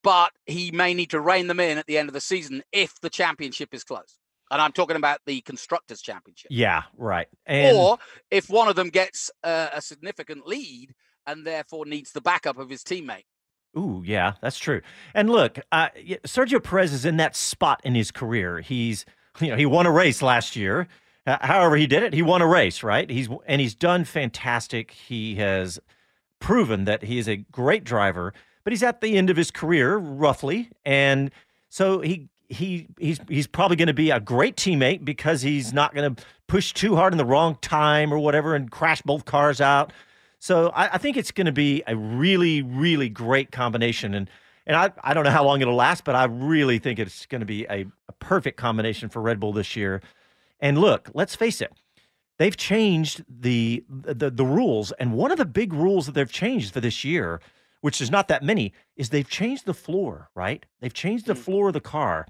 but 0.04 0.32
he 0.46 0.72
may 0.72 0.94
need 0.94 1.12
to 1.12 1.20
rein 1.22 1.48
them 1.48 1.60
in 1.60 1.78
at 1.78 1.86
the 1.86 1.98
end 1.98 2.10
of 2.10 2.14
the 2.14 2.22
season 2.22 2.64
if 2.72 3.00
the 3.00 3.10
championship 3.10 3.74
is 3.74 3.84
close. 3.84 4.20
And 4.50 4.62
I'm 4.62 4.72
talking 4.72 4.96
about 4.96 5.20
the 5.26 5.42
constructors' 5.42 6.02
championship 6.02 6.48
yeah, 6.52 6.84
right. 6.98 7.28
And 7.46 7.78
or 7.78 7.98
if 8.32 8.50
one 8.50 8.68
of 8.68 8.76
them 8.76 8.90
gets 8.90 9.30
uh, 9.44 9.70
a 9.74 9.82
significant 9.82 10.48
lead 10.48 10.94
and 11.26 11.46
therefore 11.46 11.86
needs 11.86 12.12
the 12.14 12.22
backup 12.22 12.58
of 12.58 12.70
his 12.70 12.84
teammate. 12.84 13.26
Ooh, 13.78 14.02
yeah, 14.06 14.34
that's 14.42 14.58
true. 14.58 14.82
And 15.14 15.30
look, 15.30 15.60
uh, 15.72 15.90
Sergio 16.26 16.64
Perez 16.64 16.94
is 16.94 17.06
in 17.06 17.18
that 17.18 17.36
spot 17.36 17.82
in 17.84 17.94
his 17.94 18.12
career. 18.12 18.62
He's, 18.62 19.06
you 19.40 19.50
know, 19.50 19.58
he 19.58 19.66
won 19.66 19.86
a 19.86 19.92
race 19.92 20.22
last 20.22 20.56
year. 20.56 20.88
Uh, 21.28 21.38
however, 21.42 21.76
he 21.76 21.86
did 21.86 22.04
it. 22.04 22.14
He 22.14 22.22
won 22.22 22.42
a 22.42 22.48
race, 22.48 22.82
right? 22.82 23.10
He's 23.10 23.28
and 23.46 23.60
he's 23.60 23.76
done 23.76 24.06
fantastic. 24.06 24.92
He 24.92 25.36
has 25.36 25.80
proven 26.40 26.86
that 26.86 27.04
he 27.04 27.18
is 27.18 27.28
a 27.28 27.38
great 27.38 27.84
driver, 27.84 28.34
but 28.64 28.72
he's 28.72 28.84
at 28.84 29.02
the 29.02 29.18
end 29.18 29.30
of 29.30 29.36
his 29.36 29.52
career, 29.52 29.98
roughly, 29.98 30.70
and 30.86 31.30
so 31.70 32.00
he 32.00 32.30
he 32.50 32.88
he's 32.98 33.20
he's 33.28 33.48
probably 33.48 33.76
going 33.76 33.88
to 33.88 33.94
be 33.94 34.12
a 34.12 34.20
great 34.20 34.56
teammate 34.56 35.04
because 35.04 35.42
he's 35.42 35.74
not 35.74 35.94
going 35.94 36.16
to 36.16 36.24
push 36.48 36.74
too 36.74 36.96
hard 36.96 37.14
in 37.14 37.18
the 37.18 37.26
wrong 37.26 37.58
time 37.62 38.14
or 38.14 38.20
whatever 38.20 38.56
and 38.56 38.72
crash 38.72 39.02
both 39.02 39.26
cars 39.26 39.60
out. 39.60 39.92
So 40.40 40.70
I, 40.70 40.94
I 40.94 40.98
think 40.98 41.18
it's 41.18 41.32
going 41.32 41.46
to 41.46 41.52
be 41.52 41.84
a 41.88 41.96
really, 41.96 42.62
really 42.62 43.10
great 43.10 43.52
combination. 43.52 44.14
And 44.14 44.30
and 44.66 44.76
I, 44.76 44.92
I 45.02 45.14
don't 45.14 45.24
know 45.24 45.32
how 45.32 45.46
long 45.46 45.62
it'll 45.62 45.76
last, 45.76 46.04
but 46.04 46.16
I 46.16 46.26
really 46.26 46.78
think 46.78 47.00
it's 47.00 47.26
going 47.26 47.40
to 47.40 47.46
be 47.46 47.66
a, 47.66 47.86
a 48.10 48.12
perfect 48.20 48.58
combination 48.58 49.08
for 49.10 49.22
Red 49.22 49.40
Bull 49.40 49.54
this 49.54 49.76
year. 49.76 50.02
And 50.60 50.78
look, 50.78 51.10
let's 51.14 51.36
face 51.36 51.62
it, 51.62 51.72
they've 52.38 52.56
changed 52.58 53.24
the, 53.30 53.84
the 53.90 54.30
the 54.30 54.46
rules, 54.46 54.92
and 54.94 55.14
one 55.14 55.32
of 55.32 55.38
the 55.38 55.46
big 55.46 55.74
rules 55.74 56.06
that 56.06 56.14
they've 56.14 56.32
changed 56.32 56.74
for 56.74 56.82
this 56.82 57.04
year, 57.04 57.40
which 57.88 58.02
is 58.02 58.12
not 58.12 58.28
that 58.28 58.44
many, 58.44 58.74
is 58.98 59.12
they've 59.12 59.30
changed 59.30 59.66
the 59.66 59.74
floor. 59.74 60.30
Right? 60.36 60.66
They've 60.82 60.94
changed 60.94 61.26
the 61.26 61.36
mm. 61.36 61.38
floor 61.38 61.68
of 61.70 61.74
the 61.74 61.80
car, 61.80 62.28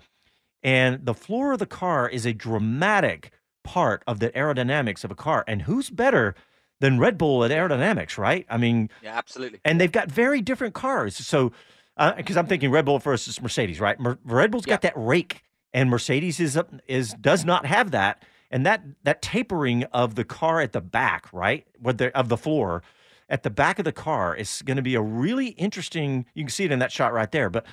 and 0.62 1.04
the 1.04 1.15
floor 1.15 1.54
of 1.54 1.58
the 1.58 1.65
car 1.65 2.08
is 2.08 2.28
a 2.28 2.34
dramatic 2.34 3.32
part 3.63 4.04
of 4.06 4.20
the 4.20 4.30
aerodynamics 4.30 5.04
of 5.04 5.10
a 5.10 5.15
car. 5.15 5.43
And 5.48 5.63
who's 5.63 5.89
better 5.89 6.36
than 6.80 7.00
Red 7.00 7.17
Bull 7.17 7.43
at 7.43 7.50
aerodynamics? 7.50 8.20
Right? 8.20 8.46
I 8.52 8.58
mean, 8.58 8.91
Yeah, 9.02 9.17
absolutely. 9.17 9.60
and 9.65 9.82
they've 9.82 9.91
got 9.91 10.12
very 10.12 10.41
different 10.41 10.76
cars. 10.76 11.17
So, 11.17 11.52
uh, 11.98 12.13
because 12.13 12.38
I'm 12.38 12.46
thinking 12.46 12.70
Red 12.70 12.86
Bull 12.86 13.00
versus 13.00 13.41
Mercedes, 13.41 13.80
right? 13.80 14.00
Mer- 14.00 14.20
Red 14.24 14.52
Bull's 14.52 14.67
got 14.67 14.84
that 14.84 14.93
rake, 14.96 15.41
and 15.74 15.89
Mercedes 15.89 16.39
is 16.39 16.60
is 16.88 17.15
does 17.15 17.46
not 17.46 17.65
have 17.65 17.89
that, 17.89 18.22
and 18.52 18.63
that 18.67 18.84
that 19.06 19.24
tapering 19.24 19.86
of 19.86 20.13
the 20.13 20.24
car 20.24 20.62
at 20.62 20.74
the 20.74 20.82
back, 20.82 21.34
right, 21.34 21.65
the 21.82 22.15
of 22.15 22.30
the 22.30 22.38
floor 22.38 22.84
at 23.30 23.44
the 23.44 23.50
back 23.50 23.80
of 23.80 23.86
the 23.86 23.92
car 23.92 24.36
is 24.36 24.62
going 24.63 24.78
to 24.78 24.84
be 24.84 24.96
a 24.96 25.02
really 25.02 25.48
interesting. 25.50 26.26
You 26.34 26.44
can 26.44 26.50
see 26.50 26.66
it 26.66 26.72
in 26.72 26.80
that 26.80 26.92
shot 26.92 27.13
right 27.13 27.32
there, 27.32 27.50
but. 27.50 27.66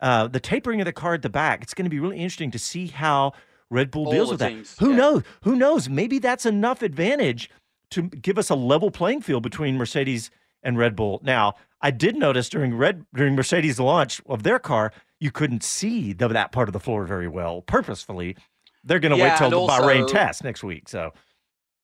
Uh, 0.00 0.26
the 0.26 0.40
tapering 0.40 0.80
of 0.80 0.84
the 0.84 0.92
car 0.92 1.14
at 1.14 1.22
the 1.22 1.28
back, 1.28 1.62
it's 1.62 1.74
going 1.74 1.84
to 1.84 1.88
be 1.88 2.00
really 2.00 2.16
interesting 2.16 2.50
to 2.50 2.58
see 2.58 2.88
how 2.88 3.32
Red 3.70 3.92
Bull 3.92 4.06
All 4.06 4.12
deals 4.12 4.30
with 4.30 4.40
that. 4.40 4.52
Who 4.80 4.90
yeah. 4.90 4.96
knows? 4.96 5.22
Who 5.42 5.54
knows? 5.54 5.88
Maybe 5.88 6.18
that's 6.18 6.44
enough 6.44 6.82
advantage 6.82 7.48
to 7.90 8.02
give 8.02 8.36
us 8.36 8.50
a 8.50 8.56
level 8.56 8.90
playing 8.90 9.20
field 9.20 9.44
between 9.44 9.76
Mercedes 9.76 10.32
and 10.62 10.76
Red 10.76 10.96
Bull. 10.96 11.20
Now, 11.22 11.54
I 11.80 11.92
did 11.92 12.16
notice 12.16 12.48
during 12.48 12.76
Red 12.76 13.06
during 13.14 13.36
Mercedes' 13.36 13.78
launch 13.78 14.20
of 14.26 14.42
their 14.42 14.58
car, 14.58 14.92
you 15.20 15.30
couldn't 15.30 15.62
see 15.62 16.12
the, 16.12 16.26
that 16.26 16.50
part 16.50 16.68
of 16.68 16.72
the 16.72 16.80
floor 16.80 17.06
very 17.06 17.28
well. 17.28 17.62
Purposefully, 17.62 18.36
they're 18.82 18.98
going 18.98 19.12
to 19.12 19.18
Yeah, 19.18 19.30
wait 19.30 19.38
till 19.38 19.50
the 19.50 19.72
Bahrain 19.72 20.08
test 20.08 20.42
next 20.42 20.64
week. 20.64 20.88
So, 20.88 21.12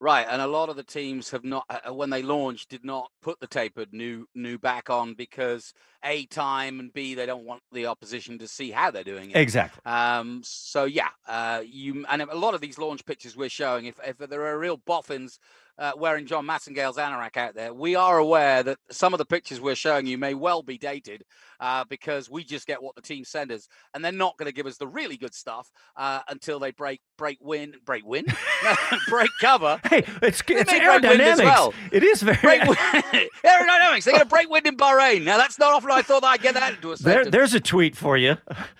Right, 0.00 0.26
and 0.30 0.40
a 0.40 0.46
lot 0.46 0.68
of 0.68 0.76
the 0.76 0.84
teams 0.84 1.30
have 1.30 1.42
not, 1.42 1.64
uh, 1.68 1.92
when 1.92 2.10
they 2.10 2.22
launched, 2.22 2.68
did 2.68 2.84
not 2.84 3.10
put 3.20 3.40
the 3.40 3.48
tapered 3.48 3.92
new 3.92 4.26
new 4.32 4.56
back 4.56 4.88
on 4.90 5.14
because 5.14 5.74
a 6.04 6.24
time 6.26 6.78
and 6.78 6.92
b 6.92 7.14
they 7.16 7.26
don't 7.26 7.44
want 7.44 7.62
the 7.72 7.86
opposition 7.86 8.38
to 8.38 8.46
see 8.46 8.70
how 8.70 8.92
they're 8.92 9.02
doing 9.02 9.32
it. 9.32 9.36
Exactly. 9.36 9.82
Um. 9.84 10.40
So 10.44 10.84
yeah, 10.84 11.08
uh, 11.26 11.62
you 11.66 12.06
and 12.08 12.22
a 12.22 12.36
lot 12.36 12.54
of 12.54 12.60
these 12.60 12.78
launch 12.78 13.04
pictures 13.06 13.36
we're 13.36 13.48
showing, 13.48 13.86
if 13.86 13.98
if 14.06 14.18
there 14.18 14.46
are 14.46 14.56
real 14.56 14.76
boffins 14.76 15.40
uh, 15.78 15.92
wearing 15.96 16.26
John 16.26 16.44
Massengale's 16.46 16.96
anorak 16.96 17.36
out 17.36 17.54
there, 17.54 17.72
we 17.72 17.94
are 17.94 18.18
aware 18.18 18.62
that 18.62 18.78
some 18.90 19.14
of 19.14 19.18
the 19.18 19.24
pictures 19.24 19.60
we're 19.60 19.74
showing 19.74 20.06
you 20.06 20.18
may 20.18 20.34
well 20.34 20.62
be 20.62 20.78
dated 20.78 21.24
uh, 21.60 21.84
because 21.88 22.30
we 22.30 22.44
just 22.44 22.66
get 22.66 22.82
what 22.82 22.94
the 22.94 23.02
team 23.02 23.24
send 23.24 23.50
us, 23.52 23.68
and 23.94 24.04
they're 24.04 24.12
not 24.12 24.36
going 24.38 24.46
to 24.46 24.52
give 24.54 24.66
us 24.66 24.76
the 24.76 24.86
really 24.86 25.16
good 25.16 25.34
stuff 25.34 25.70
uh, 25.96 26.20
until 26.28 26.58
they 26.60 26.70
break 26.70 27.00
break 27.16 27.38
win 27.40 27.74
break 27.84 28.06
win 28.06 28.24
break 29.08 29.30
cover. 29.40 29.80
hey, 29.88 30.04
it's 30.22 30.42
it's 30.48 30.72
aerodynamics. 30.72 31.38
well. 31.38 31.74
It 31.92 32.02
is 32.04 32.22
very. 32.22 32.38
Break 32.40 32.60
aerodynamics. 33.44 34.04
They're 34.04 34.14
going 34.14 34.20
to 34.20 34.26
break 34.26 34.48
wind 34.50 34.66
in 34.66 34.76
Bahrain. 34.76 35.24
Now 35.24 35.36
that's 35.36 35.58
not 35.58 35.72
often 35.72 35.90
I 35.90 36.02
thought 36.02 36.24
I'd 36.24 36.40
get 36.42 36.54
that 36.54 36.74
into 36.74 36.92
a 36.92 36.96
There, 36.96 37.24
there's 37.24 37.54
a 37.54 37.60
tweet 37.60 37.96
for 37.96 38.16
you. 38.16 38.36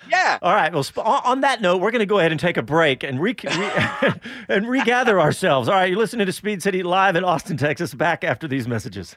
Yeah. 0.08 0.38
All 0.42 0.54
right. 0.54 0.72
Well, 0.72 0.82
sp- 0.86 0.98
on 1.04 1.22
on 1.24 1.40
that 1.42 1.60
note, 1.60 1.78
we're 1.80 1.90
going 1.90 2.00
to 2.00 2.06
go 2.06 2.18
ahead 2.18 2.32
and 2.32 2.40
take 2.40 2.56
a 2.56 2.62
break 2.62 3.02
and 3.02 3.20
re- 3.20 3.34
re- 3.44 4.12
and 4.48 4.68
regather 4.68 5.20
ourselves. 5.20 5.68
All 5.68 5.74
right. 5.74 5.88
You're 5.90 5.98
listening 5.98 6.26
to 6.26 6.32
Speed 6.32 6.62
City 6.62 6.82
live 6.88 7.16
in 7.16 7.24
Austin, 7.24 7.56
Texas. 7.56 7.94
Back 7.94 8.24
after 8.24 8.48
these 8.48 8.66
messages. 8.66 9.16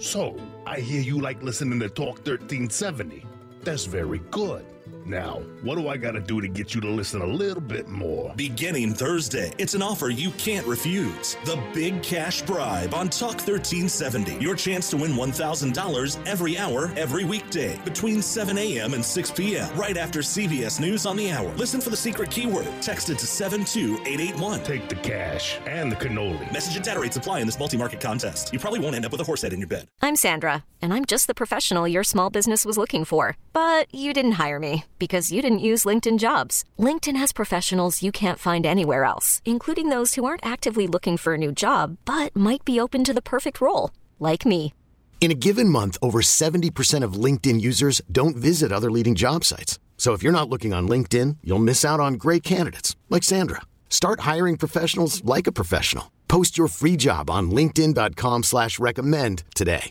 So, 0.00 0.34
I 0.66 0.80
hear 0.80 1.02
you 1.02 1.20
like 1.20 1.42
listening 1.42 1.78
to 1.80 1.90
Talk 1.90 2.16
1370. 2.26 3.22
That's 3.62 3.84
very 3.84 4.20
good. 4.30 4.64
Now, 5.04 5.40
what 5.62 5.76
do 5.76 5.88
I 5.88 5.96
gotta 5.96 6.20
do 6.20 6.40
to 6.40 6.48
get 6.48 6.74
you 6.74 6.80
to 6.82 6.88
listen 6.88 7.22
a 7.22 7.26
little 7.26 7.62
bit 7.62 7.88
more? 7.88 8.32
Beginning 8.36 8.92
Thursday, 8.92 9.52
it's 9.58 9.74
an 9.74 9.82
offer 9.82 10.10
you 10.10 10.30
can't 10.32 10.66
refuse. 10.66 11.36
The 11.44 11.60
Big 11.72 12.02
Cash 12.02 12.42
Bribe 12.42 12.94
on 12.94 13.08
Talk 13.08 13.34
1370. 13.34 14.36
Your 14.36 14.54
chance 14.54 14.90
to 14.90 14.96
win 14.96 15.12
$1,000 15.12 16.26
every 16.26 16.58
hour, 16.58 16.92
every 16.96 17.24
weekday, 17.24 17.80
between 17.84 18.22
7 18.22 18.56
a.m. 18.58 18.94
and 18.94 19.04
6 19.04 19.30
p.m., 19.32 19.74
right 19.76 19.96
after 19.96 20.20
CBS 20.20 20.80
News 20.80 21.06
on 21.06 21.16
the 21.16 21.30
hour. 21.30 21.52
Listen 21.54 21.80
for 21.80 21.90
the 21.90 21.96
secret 21.96 22.30
keyword. 22.30 22.66
Text 22.80 23.10
it 23.10 23.18
to 23.18 23.26
72881. 23.26 24.62
Take 24.62 24.88
the 24.88 24.96
cash 24.96 25.58
and 25.66 25.90
the 25.90 25.96
cannoli. 25.96 26.52
Message 26.52 26.76
and 26.76 26.84
data 26.84 27.00
rates 27.00 27.16
apply 27.16 27.40
in 27.40 27.46
this 27.46 27.58
multi 27.58 27.76
market 27.76 28.00
contest. 28.00 28.52
You 28.52 28.58
probably 28.58 28.80
won't 28.80 28.94
end 28.94 29.06
up 29.06 29.12
with 29.12 29.20
a 29.20 29.24
horse 29.24 29.42
head 29.42 29.52
in 29.52 29.58
your 29.60 29.68
bed. 29.68 29.88
I'm 30.02 30.16
Sandra, 30.16 30.64
and 30.82 30.92
I'm 30.92 31.04
just 31.04 31.26
the 31.26 31.34
professional 31.34 31.88
your 31.88 32.04
small 32.04 32.30
business 32.30 32.64
was 32.64 32.76
looking 32.76 33.04
for. 33.04 33.36
But 33.52 33.92
you 33.94 34.12
didn't 34.12 34.32
hire 34.32 34.58
me 34.58 34.84
because 35.00 35.32
you 35.32 35.42
didn't 35.42 35.66
use 35.70 35.84
LinkedIn 35.84 36.20
jobs. 36.20 36.64
LinkedIn 36.78 37.16
has 37.16 37.32
professionals 37.32 38.02
you 38.04 38.12
can't 38.12 38.38
find 38.38 38.64
anywhere 38.64 39.02
else, 39.02 39.42
including 39.44 39.88
those 39.88 40.14
who 40.14 40.24
aren't 40.24 40.46
actively 40.46 40.86
looking 40.86 41.16
for 41.16 41.34
a 41.34 41.38
new 41.38 41.50
job 41.50 41.96
but 42.04 42.36
might 42.36 42.64
be 42.64 42.78
open 42.78 43.02
to 43.02 43.12
the 43.12 43.28
perfect 43.34 43.60
role, 43.60 43.90
like 44.20 44.46
me. 44.46 44.72
In 45.20 45.30
a 45.30 45.40
given 45.46 45.68
month, 45.68 45.98
over 46.00 46.20
70% 46.22 47.02
of 47.02 47.24
LinkedIn 47.24 47.60
users 47.60 48.00
don't 48.12 48.36
visit 48.36 48.70
other 48.70 48.90
leading 48.90 49.14
job 49.14 49.44
sites. 49.44 49.80
So 49.98 50.14
if 50.14 50.22
you're 50.22 50.38
not 50.38 50.48
looking 50.48 50.72
on 50.72 50.88
LinkedIn, 50.88 51.38
you'll 51.44 51.58
miss 51.58 51.84
out 51.84 52.00
on 52.00 52.14
great 52.14 52.42
candidates 52.42 52.96
like 53.10 53.24
Sandra. 53.24 53.60
Start 53.90 54.20
hiring 54.20 54.56
professionals 54.56 55.22
like 55.24 55.46
a 55.46 55.52
professional. 55.52 56.10
Post 56.30 56.56
your 56.56 56.68
free 56.68 56.96
job 56.96 57.28
on 57.28 57.50
linkedin.com 57.50 58.44
slash 58.44 58.78
recommend 58.78 59.42
today. 59.54 59.90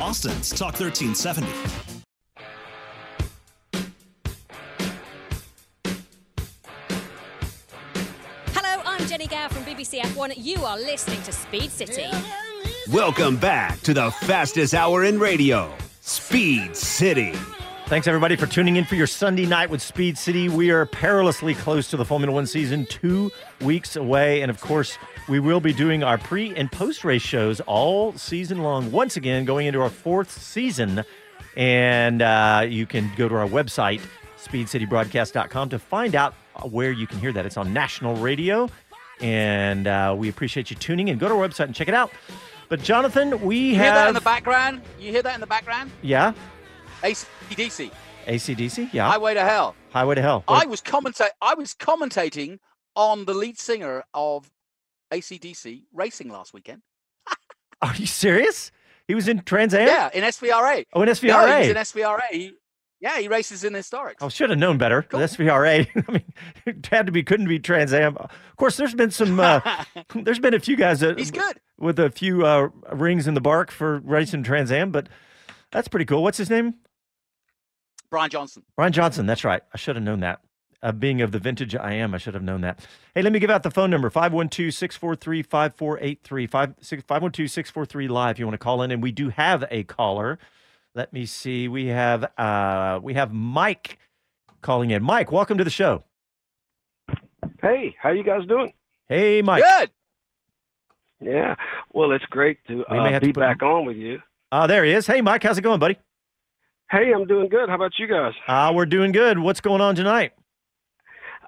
Austin's 0.00 0.50
Talk 0.50 0.78
1370. 0.78 1.46
Hello, 8.54 8.82
I'm 8.84 9.06
Jennie 9.06 9.26
Gow 9.26 9.48
from 9.48 9.64
BBC 9.64 10.00
F1. 10.00 10.34
You 10.36 10.64
are 10.64 10.78
listening 10.78 11.20
to 11.22 11.32
Speed 11.32 11.70
City. 11.70 12.06
Welcome 12.90 13.36
back 13.36 13.80
to 13.80 13.92
the 13.92 14.10
fastest 14.10 14.72
hour 14.74 15.04
in 15.04 15.18
radio, 15.18 15.74
Speed 16.00 16.76
City. 16.76 17.34
Thanks, 17.88 18.06
everybody, 18.06 18.36
for 18.36 18.46
tuning 18.46 18.76
in 18.76 18.84
for 18.84 18.96
your 18.96 19.06
Sunday 19.06 19.46
night 19.46 19.70
with 19.70 19.80
Speed 19.80 20.18
City. 20.18 20.50
We 20.50 20.70
are 20.70 20.84
perilously 20.84 21.54
close 21.54 21.88
to 21.88 21.96
the 21.96 22.04
Formula 22.04 22.30
One 22.30 22.46
season, 22.46 22.84
two 22.84 23.32
weeks 23.62 23.96
away. 23.96 24.42
And 24.42 24.50
of 24.50 24.60
course, 24.60 24.98
we 25.26 25.40
will 25.40 25.58
be 25.58 25.72
doing 25.72 26.02
our 26.04 26.18
pre 26.18 26.54
and 26.54 26.70
post 26.70 27.02
race 27.02 27.22
shows 27.22 27.60
all 27.60 28.12
season 28.12 28.58
long, 28.58 28.92
once 28.92 29.16
again, 29.16 29.46
going 29.46 29.66
into 29.66 29.80
our 29.80 29.88
fourth 29.88 30.30
season. 30.30 31.02
And 31.56 32.20
uh, 32.20 32.66
you 32.68 32.84
can 32.84 33.10
go 33.16 33.26
to 33.26 33.34
our 33.34 33.48
website, 33.48 34.02
speedcitybroadcast.com, 34.36 35.70
to 35.70 35.78
find 35.78 36.14
out 36.14 36.34
where 36.70 36.92
you 36.92 37.06
can 37.06 37.18
hear 37.20 37.32
that. 37.32 37.46
It's 37.46 37.56
on 37.56 37.72
national 37.72 38.16
radio. 38.16 38.68
And 39.22 39.86
uh, 39.86 40.14
we 40.16 40.28
appreciate 40.28 40.68
you 40.70 40.76
tuning 40.76 41.08
in. 41.08 41.16
Go 41.16 41.28
to 41.28 41.34
our 41.34 41.48
website 41.48 41.64
and 41.64 41.74
check 41.74 41.88
it 41.88 41.94
out. 41.94 42.12
But, 42.68 42.82
Jonathan, 42.82 43.40
we 43.40 43.70
You 43.70 43.76
hear 43.76 43.92
that 43.92 44.08
in 44.08 44.14
the 44.14 44.20
background? 44.20 44.82
You 45.00 45.10
hear 45.10 45.22
that 45.22 45.34
in 45.34 45.40
the 45.40 45.46
background? 45.46 45.90
yeah? 46.02 46.34
ACDC. 47.02 47.90
ACDC? 48.26 48.92
Yeah. 48.92 49.08
Highway 49.10 49.34
to 49.34 49.44
Hell. 49.44 49.74
Highway 49.90 50.16
to 50.16 50.22
Hell. 50.22 50.44
I 50.48 50.66
was 50.66 50.80
commenta- 50.82 51.30
I 51.40 51.54
was 51.54 51.74
commentating 51.74 52.58
on 52.94 53.24
the 53.24 53.34
lead 53.34 53.58
singer 53.58 54.04
of 54.14 54.50
ACDC 55.12 55.84
racing 55.92 56.28
last 56.30 56.52
weekend. 56.52 56.82
Are 57.82 57.94
you 57.96 58.06
serious? 58.06 58.70
He 59.06 59.14
was 59.14 59.28
in 59.28 59.40
Trans 59.44 59.72
Am? 59.72 59.86
Yeah, 59.88 60.10
in 60.12 60.22
SVRA. 60.24 60.84
Oh, 60.92 61.00
in 61.02 61.06
No, 61.06 61.12
SVRA. 61.12 61.62
he 61.62 61.68
was 61.72 61.94
in 61.94 62.02
SVRA. 62.02 62.20
He, 62.30 62.52
yeah, 63.00 63.18
he 63.20 63.28
races 63.28 63.62
in 63.64 63.72
historics. 63.72 64.16
I 64.20 64.28
should 64.28 64.50
have 64.50 64.58
known 64.58 64.76
better. 64.76 65.06
The 65.08 65.18
SVRA. 65.18 65.86
I 66.08 66.12
mean, 66.12 66.24
it 66.66 66.86
had 66.86 67.06
to 67.06 67.12
be, 67.12 67.22
couldn't 67.22 67.46
be 67.48 67.58
Trans 67.60 67.92
Am. 67.94 68.16
Of 68.18 68.30
course, 68.56 68.76
there's 68.76 68.94
been 68.94 69.10
some, 69.12 69.38
uh, 69.40 69.60
there's 70.14 70.40
been 70.40 70.52
a 70.52 70.58
few 70.60 70.76
guys 70.76 71.00
that 71.00 71.16
He's 71.16 71.30
good. 71.30 71.58
with 71.78 71.98
a 72.00 72.10
few 72.10 72.44
uh, 72.44 72.68
rings 72.92 73.26
in 73.26 73.32
the 73.34 73.40
bark 73.40 73.70
for 73.70 74.00
racing 74.00 74.42
Trans 74.42 74.70
Am, 74.72 74.90
but 74.90 75.08
that's 75.70 75.88
pretty 75.88 76.04
cool. 76.04 76.22
What's 76.22 76.38
his 76.38 76.50
name? 76.50 76.74
Brian 78.10 78.30
Johnson. 78.30 78.62
Brian 78.76 78.92
Johnson. 78.92 79.26
That's 79.26 79.44
right. 79.44 79.62
I 79.72 79.76
should 79.76 79.96
have 79.96 80.04
known 80.04 80.20
that. 80.20 80.40
Uh, 80.80 80.92
being 80.92 81.20
of 81.22 81.32
the 81.32 81.40
vintage 81.40 81.74
I 81.74 81.94
am, 81.94 82.14
I 82.14 82.18
should 82.18 82.34
have 82.34 82.42
known 82.42 82.60
that. 82.60 82.86
Hey, 83.14 83.22
let 83.22 83.32
me 83.32 83.40
give 83.40 83.50
out 83.50 83.64
the 83.64 83.70
phone 83.70 83.90
number 83.90 84.10
512 84.10 84.72
643 84.72 85.42
5483. 85.42 86.46
512 86.46 87.50
643 87.50 88.08
live 88.08 88.36
if 88.36 88.38
you 88.38 88.46
want 88.46 88.54
to 88.54 88.58
call 88.58 88.82
in. 88.82 88.90
And 88.92 89.02
we 89.02 89.10
do 89.10 89.28
have 89.30 89.64
a 89.70 89.82
caller. 89.84 90.38
Let 90.94 91.12
me 91.12 91.26
see. 91.26 91.66
We 91.68 91.86
have 91.86 92.30
uh, 92.38 93.00
we 93.02 93.14
have 93.14 93.32
Mike 93.32 93.98
calling 94.62 94.90
in. 94.90 95.02
Mike, 95.02 95.32
welcome 95.32 95.58
to 95.58 95.64
the 95.64 95.70
show. 95.70 96.04
Hey, 97.60 97.96
how 98.00 98.10
you 98.10 98.22
guys 98.22 98.46
doing? 98.46 98.72
Hey, 99.08 99.42
Mike. 99.42 99.64
Good. 99.64 99.90
Yeah. 101.20 101.56
Well, 101.92 102.12
it's 102.12 102.24
great 102.26 102.58
to 102.68 102.84
uh, 102.86 103.10
have 103.10 103.20
to 103.20 103.26
be 103.26 103.32
put- 103.32 103.40
back 103.40 103.62
on 103.62 103.84
with 103.84 103.96
you. 103.96 104.20
Uh, 104.52 104.66
there 104.66 104.84
he 104.84 104.92
is. 104.92 105.06
Hey, 105.06 105.20
Mike, 105.20 105.42
how's 105.42 105.58
it 105.58 105.62
going, 105.62 105.78
buddy? 105.80 105.98
Hey, 106.90 107.12
I'm 107.14 107.26
doing 107.26 107.48
good. 107.48 107.68
How 107.68 107.74
about 107.74 107.92
you 107.98 108.06
guys? 108.06 108.32
Uh, 108.46 108.72
we're 108.74 108.86
doing 108.86 109.12
good. 109.12 109.38
What's 109.38 109.60
going 109.60 109.80
on 109.82 109.94
tonight? 109.94 110.32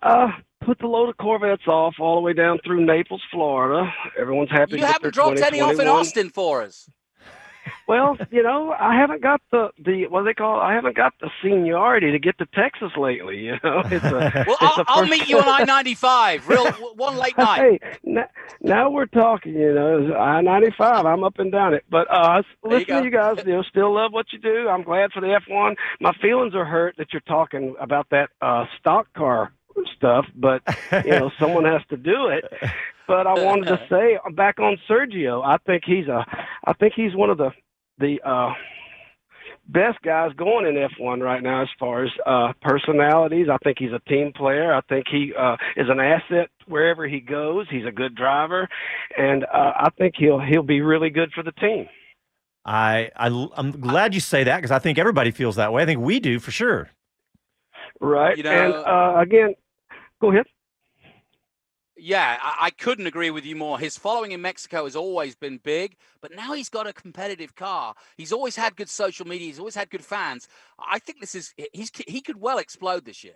Uh, 0.02 0.28
put 0.64 0.78
the 0.78 0.86
load 0.86 1.08
of 1.08 1.16
Corvettes 1.16 1.66
off 1.66 1.94
all 1.98 2.16
the 2.16 2.20
way 2.20 2.34
down 2.34 2.58
through 2.64 2.84
Naples, 2.84 3.22
Florida. 3.32 3.90
Everyone's 4.18 4.50
happy. 4.50 4.76
You 4.76 4.84
haven't 4.84 5.14
dropped 5.14 5.38
any 5.38 5.60
off 5.60 5.78
in 5.78 5.88
Austin 5.88 6.28
for 6.28 6.62
us. 6.62 6.88
Well, 7.86 8.16
you 8.30 8.42
know, 8.42 8.72
I 8.78 8.94
haven't 8.94 9.22
got 9.22 9.40
the 9.50 9.70
the 9.78 10.06
what 10.08 10.20
do 10.20 10.24
they 10.26 10.34
call. 10.34 10.60
I 10.60 10.74
haven't 10.74 10.96
got 10.96 11.14
the 11.20 11.30
seniority 11.42 12.12
to 12.12 12.18
get 12.18 12.38
to 12.38 12.46
Texas 12.54 12.90
lately. 12.96 13.38
You 13.38 13.52
know, 13.64 13.82
it's 13.86 14.04
a. 14.04 14.44
Well, 14.46 14.56
it's 14.60 14.78
I'll, 14.78 14.80
a 14.80 14.84
I'll 14.88 15.06
meet 15.06 15.28
you 15.28 15.38
on 15.38 15.48
I 15.48 15.64
ninety 15.64 15.94
five. 15.94 16.48
Real 16.48 16.66
one 16.96 17.16
late 17.16 17.36
night. 17.38 17.80
Hey, 17.82 17.96
n- 18.06 18.24
now 18.60 18.90
we're 18.90 19.06
talking. 19.06 19.54
You 19.54 19.72
know, 19.74 20.14
I 20.14 20.40
ninety 20.40 20.70
five. 20.76 21.04
I'm 21.06 21.24
up 21.24 21.38
and 21.38 21.52
down 21.52 21.74
it. 21.74 21.84
But 21.90 22.06
uh, 22.10 22.42
There 22.62 22.72
you 22.72 22.78
listen 22.78 22.96
to 22.98 23.04
you 23.04 23.10
guys. 23.10 23.36
You 23.44 23.52
know, 23.54 23.62
still 23.62 23.94
love 23.94 24.12
what 24.12 24.26
you 24.32 24.38
do. 24.38 24.68
I'm 24.68 24.82
glad 24.82 25.12
for 25.12 25.20
the 25.20 25.32
F 25.32 25.44
one. 25.48 25.76
My 26.00 26.12
feelings 26.20 26.54
are 26.54 26.64
hurt 26.64 26.96
that 26.98 27.12
you're 27.12 27.20
talking 27.22 27.74
about 27.80 28.06
that 28.10 28.30
uh, 28.40 28.64
stock 28.78 29.12
car 29.14 29.52
stuff, 29.96 30.26
but 30.34 30.62
you 31.04 31.10
know, 31.10 31.30
someone 31.38 31.64
has 31.64 31.82
to 31.90 31.96
do 31.96 32.28
it. 32.28 32.44
But 33.06 33.26
I 33.26 33.44
wanted 33.44 33.66
to 33.66 33.86
say 33.90 34.18
back 34.34 34.58
on 34.60 34.78
Sergio. 34.88 35.44
I 35.44 35.58
think 35.66 35.82
he's 35.84 36.06
a. 36.06 36.24
I 36.64 36.72
think 36.74 36.94
he's 36.94 37.14
one 37.14 37.30
of 37.30 37.38
the 37.38 37.50
the. 37.98 38.20
uh 38.24 38.52
best 39.72 40.00
guys 40.02 40.32
going 40.36 40.66
in 40.66 40.74
F1 40.74 41.22
right 41.22 41.42
now 41.42 41.62
as 41.62 41.68
far 41.78 42.04
as 42.04 42.10
uh, 42.26 42.52
personalities. 42.60 43.46
I 43.50 43.56
think 43.58 43.78
he's 43.78 43.92
a 43.92 44.00
team 44.08 44.32
player. 44.34 44.74
I 44.74 44.80
think 44.82 45.06
he 45.10 45.32
uh, 45.38 45.56
is 45.76 45.86
an 45.88 46.00
asset 46.00 46.50
wherever 46.66 47.06
he 47.06 47.20
goes. 47.20 47.66
He's 47.70 47.86
a 47.86 47.92
good 47.92 48.14
driver, 48.14 48.68
and 49.16 49.44
uh, 49.44 49.72
I 49.76 49.88
think 49.96 50.14
he'll 50.18 50.40
he'll 50.40 50.62
be 50.62 50.80
really 50.80 51.10
good 51.10 51.30
for 51.32 51.42
the 51.42 51.52
team. 51.52 51.88
I, 52.64 53.10
I 53.16 53.48
I'm 53.56 53.80
glad 53.80 54.14
you 54.14 54.20
say 54.20 54.44
that 54.44 54.56
because 54.56 54.70
I 54.70 54.78
think 54.78 54.98
everybody 54.98 55.30
feels 55.30 55.56
that 55.56 55.72
way. 55.72 55.82
I 55.82 55.86
think 55.86 56.00
we 56.00 56.20
do 56.20 56.38
for 56.40 56.50
sure. 56.50 56.90
Right. 58.00 58.36
You 58.36 58.42
know- 58.42 58.50
and 58.50 58.74
uh, 58.74 59.20
again, 59.20 59.54
go 60.20 60.30
ahead. 60.32 60.46
Yeah, 62.02 62.38
I, 62.40 62.66
I 62.66 62.70
couldn't 62.70 63.06
agree 63.06 63.30
with 63.30 63.44
you 63.44 63.54
more. 63.56 63.78
His 63.78 63.98
following 63.98 64.32
in 64.32 64.40
Mexico 64.40 64.84
has 64.84 64.96
always 64.96 65.36
been 65.36 65.58
big, 65.58 65.96
but 66.22 66.34
now 66.34 66.54
he's 66.54 66.70
got 66.70 66.86
a 66.86 66.94
competitive 66.94 67.54
car. 67.54 67.94
He's 68.16 68.32
always 68.32 68.56
had 68.56 68.74
good 68.74 68.88
social 68.88 69.26
media. 69.26 69.48
He's 69.48 69.58
always 69.58 69.74
had 69.74 69.90
good 69.90 70.04
fans. 70.04 70.48
I 70.78 70.98
think 70.98 71.20
this 71.20 71.34
is 71.34 71.52
he's 71.74 71.90
he 72.06 72.22
could 72.22 72.40
well 72.40 72.56
explode 72.56 73.04
this 73.04 73.22
year. 73.22 73.34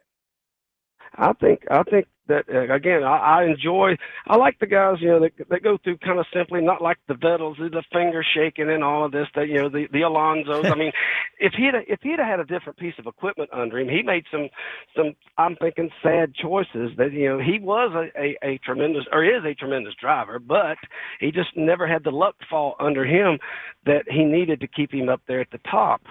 I 1.17 1.33
think 1.35 1.61
I 1.71 1.83
think 1.85 2.07
that 2.29 2.45
uh, 2.53 2.73
again 2.73 3.03
I, 3.03 3.41
I 3.41 3.45
enjoy 3.45 3.97
I 4.27 4.37
like 4.37 4.59
the 4.59 4.67
guys 4.67 4.97
you 5.01 5.09
know 5.09 5.21
that 5.21 5.33
that 5.51 5.63
go 5.63 5.79
through 5.83 5.99
kind 5.99 6.19
of 6.19 6.27
simply 6.33 6.61
not 6.61 6.83
like 6.83 6.99
the 7.07 7.15
Vettels 7.15 7.59
the 7.59 7.83
finger 7.93 8.25
shaking 8.35 8.71
and 8.71 8.83
all 8.83 9.05
of 9.05 9.13
this 9.13 9.27
that 9.35 9.49
you 9.49 9.55
know 9.55 9.69
the 9.69 9.87
the 9.93 10.01
Alonsos 10.01 10.71
I 10.71 10.75
mean 10.75 10.93
if 11.39 11.53
he 11.55 11.67
had 11.67 11.75
if 11.87 12.01
he'd 12.03 12.19
had 12.19 12.41
a 12.41 12.45
different 12.45 12.79
piece 12.79 12.95
of 12.99 13.07
equipment 13.07 13.51
under 13.53 13.79
him 13.79 13.89
he 13.89 14.03
made 14.03 14.25
some 14.31 14.49
some 14.97 15.15
I'm 15.39 15.57
thinking 15.57 15.91
sad 16.03 16.35
choices 16.35 16.93
that 16.97 17.13
you 17.13 17.29
know 17.29 17.39
he 17.39 17.59
was 17.59 17.93
a, 17.95 18.21
a, 18.21 18.55
a 18.55 18.59
tremendous 18.59 19.05
or 19.13 19.25
is 19.25 19.45
a 19.45 19.55
tremendous 19.55 19.95
driver 20.01 20.39
but 20.39 20.79
he 21.21 21.31
just 21.31 21.51
never 21.57 21.87
had 21.87 22.05
the 22.05 22.11
luck 22.11 22.37
fall 22.49 22.75
under 22.81 23.05
him 23.05 23.39
that 23.87 24.05
he 24.09 24.25
needed 24.25 24.61
to 24.61 24.67
keep 24.67 24.93
him 24.93 25.09
up 25.09 25.21
there 25.29 25.41
at 25.41 25.51
the 25.51 25.61
top. 25.71 26.03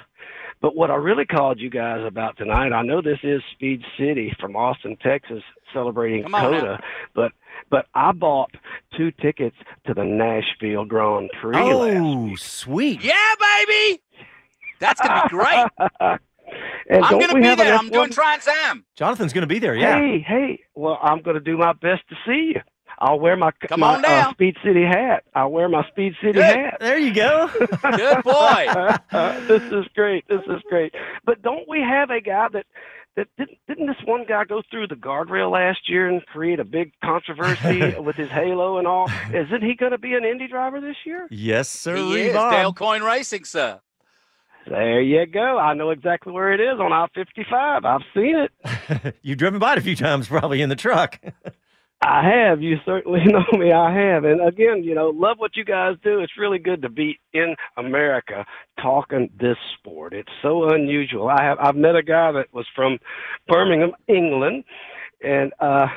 But 0.61 0.75
what 0.75 0.91
I 0.91 0.95
really 0.95 1.25
called 1.25 1.59
you 1.59 1.69
guys 1.69 2.05
about 2.05 2.37
tonight, 2.37 2.71
I 2.73 2.81
know 2.83 3.01
this 3.01 3.19
is 3.23 3.41
Speed 3.53 3.81
City 3.97 4.33
from 4.39 4.55
Austin, 4.55 4.97
Texas, 5.01 5.43
celebrating 5.73 6.23
Come 6.23 6.35
on 6.35 6.51
now. 6.51 6.59
COTA, 6.59 6.79
but 7.13 7.31
but 7.69 7.85
I 7.93 8.11
bought 8.11 8.51
two 8.97 9.11
tickets 9.11 9.55
to 9.87 9.93
the 9.93 10.03
Nashville 10.03 10.85
Grand 10.85 11.29
Prix. 11.41 11.57
Oh, 11.59 11.79
last 11.79 11.97
Oh, 11.97 12.35
sweet. 12.35 13.03
Yeah, 13.03 13.13
baby. 13.39 14.01
That's 14.79 15.01
gonna 15.01 15.23
be 15.23 15.29
great. 15.29 16.19
And 16.89 17.03
I'm 17.03 17.19
gonna 17.19 17.33
be 17.33 17.55
there. 17.55 17.73
I'm 17.73 17.89
F1 17.89 17.93
doing 17.93 18.09
Trans 18.11 18.47
Am. 18.47 18.85
Jonathan's 18.95 19.33
going 19.33 19.43
to 19.43 19.47
be 19.47 19.57
there. 19.59 19.73
Yeah. 19.73 19.97
Hey, 19.97 20.19
hey. 20.19 20.59
Well, 20.75 20.99
I'm 21.01 21.21
going 21.21 21.35
to 21.35 21.39
do 21.41 21.57
my 21.57 21.73
best 21.73 22.01
to 22.09 22.15
see 22.27 22.53
you. 22.55 22.61
I'll 23.03 23.19
wear 23.19 23.35
my 23.35 23.51
Come 23.67 23.81
my, 23.81 23.95
on 23.95 24.05
uh. 24.05 24.31
Speed 24.31 24.55
City 24.63 24.83
hat. 24.85 25.25
I'll 25.35 25.51
wear 25.51 25.67
my 25.67 25.85
Speed 25.89 26.13
City 26.21 26.33
Good. 26.33 26.43
hat. 26.43 26.77
There 26.79 26.97
you 26.97 27.13
go. 27.13 27.49
Good 27.57 28.23
boy. 28.23 28.65
this 29.47 29.61
is 29.73 29.85
great. 29.93 30.25
This 30.29 30.41
is 30.47 30.61
great. 30.69 30.93
But 31.25 31.41
don't 31.41 31.67
we 31.67 31.81
have 31.81 32.11
a 32.11 32.21
guy 32.21 32.47
that 32.53 32.65
that 33.17 33.27
didn't 33.37 33.57
didn't 33.67 33.87
this 33.87 33.97
one 34.05 34.23
guy 34.25 34.45
go 34.45 34.61
through 34.71 34.87
the 34.87 34.95
guardrail 34.95 35.51
last 35.51 35.89
year 35.89 36.07
and 36.07 36.25
create 36.27 36.61
a 36.61 36.63
big 36.63 36.93
controversy 37.03 37.93
with 37.99 38.15
his 38.15 38.29
halo 38.29 38.77
and 38.77 38.87
all? 38.87 39.11
Isn't 39.33 39.63
he 39.63 39.75
going 39.75 39.91
to 39.91 39.97
be 39.97 40.13
an 40.13 40.23
Indy 40.23 40.47
driver 40.47 40.79
this 40.79 40.95
year? 41.05 41.27
yes, 41.29 41.67
sir. 41.67 41.97
He 41.97 42.21
is 42.21 42.33
Bob. 42.33 42.53
Dale 42.53 42.71
Coyne 42.73 43.03
Racing, 43.03 43.43
sir. 43.43 43.81
There 44.65 45.01
you 45.01 45.25
go. 45.25 45.59
I 45.59 45.73
know 45.73 45.89
exactly 45.89 46.31
where 46.31 46.53
it 46.53 46.61
is 46.61 46.79
on 46.79 46.93
I-55. 46.93 47.83
I've 47.83 48.01
seen 48.15 48.37
it. 48.37 49.15
You've 49.21 49.37
driven 49.37 49.59
by 49.59 49.73
it 49.73 49.77
a 49.79 49.81
few 49.81 49.97
times, 49.97 50.29
probably 50.29 50.61
in 50.61 50.69
the 50.69 50.77
truck. 50.77 51.19
I 52.03 52.29
have. 52.29 52.61
You 52.61 52.77
certainly 52.85 53.21
know 53.25 53.45
me. 53.57 53.71
I 53.71 53.93
have. 53.93 54.25
And 54.25 54.45
again, 54.45 54.83
you 54.83 54.93
know, 54.93 55.09
love 55.09 55.37
what 55.39 55.55
you 55.55 55.63
guys 55.63 55.95
do. 56.03 56.19
It's 56.19 56.37
really 56.37 56.59
good 56.59 56.81
to 56.81 56.89
be 56.89 57.19
in 57.33 57.55
America 57.77 58.45
talking 58.81 59.29
this 59.39 59.57
sport. 59.79 60.13
It's 60.13 60.31
so 60.41 60.69
unusual. 60.69 61.29
I 61.29 61.41
have 61.43 61.57
I've 61.59 61.75
met 61.75 61.95
a 61.95 62.03
guy 62.03 62.31
that 62.33 62.53
was 62.53 62.67
from 62.75 62.99
Birmingham, 63.47 63.93
England, 64.07 64.65
and 65.23 65.53
uh 65.59 65.87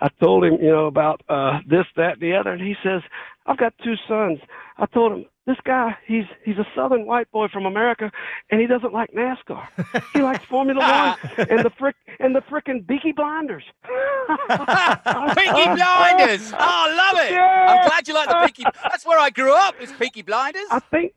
I 0.00 0.08
told 0.22 0.44
him, 0.44 0.54
you 0.60 0.70
know, 0.70 0.86
about 0.86 1.22
uh 1.28 1.60
this, 1.68 1.86
that, 1.96 2.20
the 2.20 2.34
other, 2.36 2.52
and 2.52 2.62
he 2.62 2.74
says, 2.84 3.02
I've 3.46 3.58
got 3.58 3.74
two 3.82 3.94
sons. 4.06 4.38
I 4.76 4.86
told 4.86 5.12
him, 5.12 5.24
this 5.48 5.56
guy, 5.64 5.96
he's 6.06 6.26
he's 6.44 6.58
a 6.58 6.66
southern 6.76 7.06
white 7.06 7.28
boy 7.32 7.48
from 7.48 7.66
America, 7.66 8.12
and 8.50 8.60
he 8.60 8.66
doesn't 8.68 8.92
like 8.92 9.10
NASCAR. 9.12 9.66
He 10.12 10.20
likes 10.22 10.44
Formula 10.44 10.78
One 11.36 11.48
and 11.50 11.64
the 11.64 11.70
frick 11.78 11.96
and 12.20 12.36
the 12.36 12.40
frickin' 12.42 12.86
Beaky 12.86 13.12
Blinders. 13.12 13.64
Peaky 13.84 15.64
Blinders. 15.74 16.52
Oh, 16.52 16.56
I 16.58 16.94
love 16.94 17.26
it. 17.26 17.34
I'm 17.34 17.86
glad 17.88 18.06
you 18.06 18.14
like 18.14 18.28
the 18.28 18.42
Peaky. 18.46 18.64
That's 18.82 19.06
where 19.06 19.18
I 19.18 19.30
grew 19.30 19.54
up. 19.54 19.74
Is 19.80 19.90
Peaky 19.92 20.22
Blinders. 20.22 20.66
I 20.70 20.78
think. 20.80 21.12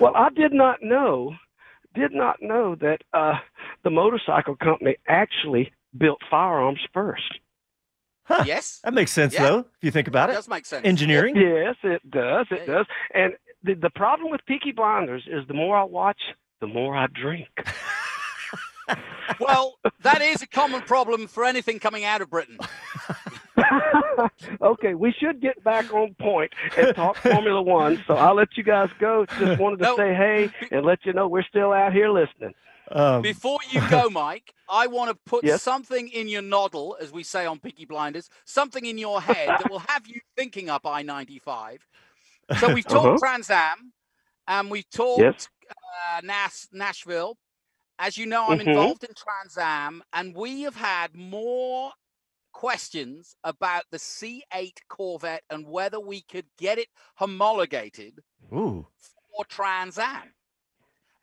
Well, 0.00 0.14
I 0.16 0.28
did 0.30 0.52
not 0.52 0.82
know, 0.82 1.34
did 1.94 2.12
not 2.12 2.36
know 2.42 2.74
that 2.76 2.98
uh, 3.14 3.34
the 3.84 3.90
motorcycle 3.90 4.56
company 4.56 4.96
actually 5.08 5.72
built 5.96 6.18
firearms 6.30 6.80
first. 6.92 7.38
Huh. 8.24 8.42
Yes. 8.44 8.80
That 8.82 8.92
makes 8.92 9.12
sense, 9.12 9.32
Yeah. 9.34 9.44
though, 9.48 9.58
if 9.60 9.82
you 9.82 9.90
think 9.92 10.08
about 10.08 10.28
It 10.28 10.32
it. 10.32 10.36
does 10.36 10.48
make 10.48 10.66
sense. 10.66 10.84
Engineering. 10.84 11.36
Yes, 11.36 11.76
it 11.84 12.10
does. 12.10 12.46
It 12.50 12.66
does. 12.66 12.84
And 13.14 13.34
the 13.66 13.74
the 13.74 13.90
problem 13.90 14.30
with 14.30 14.40
Peaky 14.46 14.72
Blinders 14.72 15.24
is 15.30 15.46
the 15.48 15.54
more 15.54 15.76
I 15.76 15.84
watch, 15.84 16.20
the 16.60 16.66
more 16.66 16.96
I 16.96 17.06
drink. 17.08 17.48
Well, 19.38 19.74
that 20.02 20.22
is 20.22 20.40
a 20.40 20.46
common 20.46 20.80
problem 20.82 21.26
for 21.26 21.44
anything 21.44 21.78
coming 21.78 22.04
out 22.04 22.22
of 22.22 22.30
Britain. 22.30 22.58
okay, 24.62 24.94
we 24.94 25.12
should 25.20 25.42
get 25.42 25.62
back 25.64 25.92
on 25.92 26.14
point 26.20 26.52
and 26.78 26.94
talk 26.94 27.16
Formula 27.16 27.60
One. 27.60 28.02
So 28.06 28.14
I'll 28.14 28.36
let 28.36 28.56
you 28.56 28.62
guys 28.62 28.88
go. 28.98 29.26
Just 29.38 29.60
wanted 29.60 29.80
to 29.80 29.94
say 29.96 30.14
hey 30.14 30.50
and 30.70 30.86
let 30.86 31.04
you 31.04 31.12
know 31.12 31.28
we're 31.28 31.42
still 31.42 31.72
out 31.72 31.92
here 31.92 32.08
listening. 32.08 32.54
Um, 32.92 33.20
Before 33.22 33.58
you 33.70 33.80
go, 33.90 34.08
Mike, 34.10 34.54
I 34.70 34.86
want 34.86 35.10
to 35.10 35.16
put 35.26 35.44
Yes. 35.44 35.60
something 35.62 36.08
in 36.08 36.28
your 36.28 36.42
noddle, 36.42 36.96
as 37.00 37.12
we 37.12 37.22
say 37.24 37.44
on 37.44 37.58
Peaky 37.58 37.84
Blinders, 37.84 38.30
something 38.44 38.84
in 38.86 38.96
your 38.96 39.20
head 39.20 39.48
that 39.58 39.68
will 39.68 39.80
have 39.80 40.06
you 40.06 40.20
thinking 40.36 40.70
up 40.70 40.86
I 40.86 41.02
95. 41.02 41.86
So 42.58 42.72
we've 42.72 42.84
talked 42.86 43.06
Uh-huh. 43.06 43.18
Trans 43.18 43.50
Am 43.50 43.92
and 44.48 44.70
we've 44.70 44.88
talked 44.90 45.20
Yes. 45.20 45.48
uh, 45.70 46.20
Nas- 46.22 46.68
Nashville. 46.72 47.36
As 47.98 48.16
you 48.18 48.26
know, 48.26 48.46
I'm 48.48 48.58
Mhm. 48.58 48.66
involved 48.68 49.04
in 49.04 49.14
Trans 49.16 49.56
Am, 49.58 50.02
and 50.12 50.36
we 50.36 50.62
have 50.62 50.76
had 50.76 51.14
more 51.16 51.92
questions 52.52 53.34
about 53.42 53.84
the 53.90 53.98
C8 53.98 54.78
Corvette 54.88 55.44
and 55.50 55.66
whether 55.66 55.98
we 55.98 56.20
could 56.22 56.46
get 56.58 56.78
it 56.78 56.88
homologated 57.16 58.22
Ooh. 58.52 58.86
for 59.34 59.44
Trans 59.46 59.98
Am. 59.98 60.32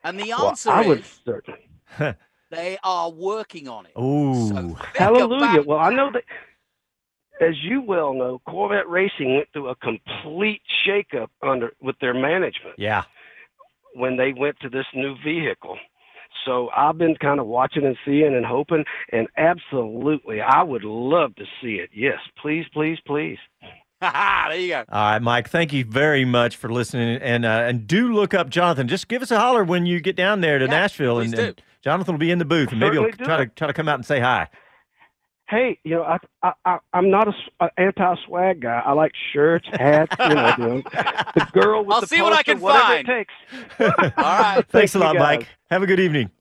And 0.04 0.20
the 0.20 0.30
Well, 0.30 0.50
answer 0.50 0.72
I 0.72 0.86
would 0.88 1.00
is 1.02 1.22
certainly. 1.26 1.70
they 2.50 2.78
are 2.84 3.10
working 3.12 3.68
on 3.68 3.86
it. 3.86 3.94
Ooh. 3.98 4.76
Hallelujah. 4.96 5.62
Well, 5.62 5.80
I 5.80 5.94
know 5.94 6.12
that, 6.12 6.24
as 7.42 7.56
you 7.62 7.82
well 7.82 8.14
know, 8.14 8.42
Corvette 8.48 8.88
Racing 8.90 9.36
went 9.36 9.48
through 9.54 9.70
a 9.70 9.76
complete 9.76 10.62
shakeup 10.88 11.28
under 11.42 11.72
with 11.82 11.98
their 12.00 12.14
management 12.14 12.76
Yeah. 12.78 13.04
when 13.96 14.18
they 14.18 14.34
went 14.34 14.60
to 14.62 14.70
this 14.70 14.86
new 14.94 15.16
vehicle. 15.24 15.78
So 16.46 16.70
I've 16.76 16.98
been 16.98 17.16
kind 17.16 17.40
of 17.40 17.46
watching 17.48 17.86
and 17.86 17.96
seeing 18.06 18.36
and 18.36 18.46
hoping, 18.46 18.84
and 19.12 19.28
absolutely, 19.38 20.42
I 20.42 20.62
would 20.64 20.84
love 20.84 21.36
to 21.36 21.46
see 21.62 21.76
it. 21.76 21.90
Yes, 21.94 22.18
please, 22.42 22.66
please, 22.74 22.98
please. 23.06 23.38
there 24.02 24.56
you 24.56 24.70
go. 24.70 24.84
All 24.92 25.12
right, 25.12 25.22
Mike. 25.22 25.50
Thank 25.50 25.72
you 25.72 25.86
very 25.86 26.26
much 26.26 26.58
for 26.58 26.70
listening, 26.70 27.18
and 27.22 27.46
uh, 27.46 27.64
and 27.68 27.88
do 27.88 28.12
look 28.14 28.34
up 28.34 28.50
Jonathan. 28.50 28.88
Just 28.90 29.08
give 29.08 29.22
us 29.22 29.32
a 29.32 29.40
holler 29.40 29.64
when 29.64 29.86
you 29.86 30.02
get 30.02 30.16
down 30.18 30.42
there 30.42 30.60
to 30.60 30.68
Nashville, 30.68 31.20
and, 31.20 31.34
do. 31.34 31.42
and 31.42 31.62
Jonathan 31.82 32.16
will 32.16 32.20
be 32.20 32.32
in 32.32 32.40
the 32.40 32.46
booth, 32.46 32.72
and 32.72 32.80
maybe 32.80 32.98
he'll 32.98 33.12
try 33.12 33.38
do. 33.38 33.46
to 33.46 33.52
try 33.56 33.68
to 33.68 33.74
come 33.74 33.88
out 33.88 33.96
and 33.96 34.06
say 34.06 34.20
hi. 34.20 34.50
Hey, 35.50 35.78
you 35.84 35.96
know, 35.96 36.04
I, 36.04 36.18
I, 36.41 36.54
I 36.66 36.78
I'm 36.94 37.10
not 37.12 37.28
a, 37.28 37.32
s- 37.32 37.50
a 37.60 37.80
anti-swag 37.80 38.62
guy. 38.62 38.82
I 38.84 38.94
like 38.94 39.12
shirts, 39.34 39.68
hats, 39.72 40.16
you 40.20 40.30
know, 40.36 40.56
the, 40.58 40.84
the 41.36 41.48
girl 41.60 41.84
with 41.84 41.94
I'll 41.94 42.02
the 42.02 42.08
see 42.08 42.22
what 42.22 42.34
I 42.34 42.44
can 42.44 42.60
whatever 42.60 42.84
find. 42.86 43.10
it 43.10 43.28
takes. 43.28 43.34
All 44.18 44.24
right. 44.24 44.66
Thanks 44.70 44.96
a 44.96 45.00
lot. 45.00 45.16
Mike. 45.18 45.48
Have 45.70 45.84
a 45.84 45.86
good 45.86 46.00
evening. 46.00 46.32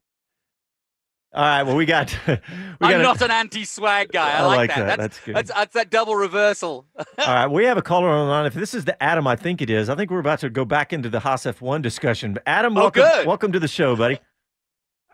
All 1.34 1.42
right. 1.42 1.62
Well, 1.64 1.76
we 1.76 1.84
got. 1.84 2.16
we 2.28 2.32
I'm 2.80 2.90
got 2.92 3.00
a- 3.00 3.02
not 3.02 3.22
an 3.22 3.30
anti-swag 3.32 4.12
guy. 4.12 4.30
I, 4.30 4.38
I 4.38 4.42
like, 4.44 4.56
like 4.56 4.68
that. 4.70 4.76
that. 4.86 4.98
That's, 4.98 4.98
That's 5.16 5.20
good. 5.26 5.34
That's, 5.36 5.50
that's 5.52 5.74
that 5.74 5.90
double 5.90 6.14
reversal. 6.14 6.86
All 6.96 7.04
right, 7.26 7.46
we 7.48 7.64
have 7.64 7.76
a 7.78 7.82
caller 7.82 8.08
on 8.08 8.26
the 8.26 8.30
line. 8.30 8.46
If 8.46 8.54
this 8.54 8.72
is 8.72 8.84
the 8.84 9.02
Adam, 9.02 9.26
I 9.26 9.34
think 9.36 9.60
it 9.60 9.68
is. 9.68 9.88
I 9.90 9.94
think 9.96 10.10
we're 10.10 10.20
about 10.20 10.38
to 10.40 10.48
go 10.50 10.64
back 10.64 10.92
into 10.92 11.08
the 11.08 11.20
Haas 11.20 11.42
F1 11.44 11.82
discussion. 11.82 12.34
But 12.34 12.44
Adam, 12.46 12.76
Oh, 12.78 12.82
welcome, 12.82 13.02
good. 13.02 13.26
welcome 13.26 13.52
to 13.52 13.58
the 13.60 13.68
show, 13.68 13.96
buddy. 13.96 14.20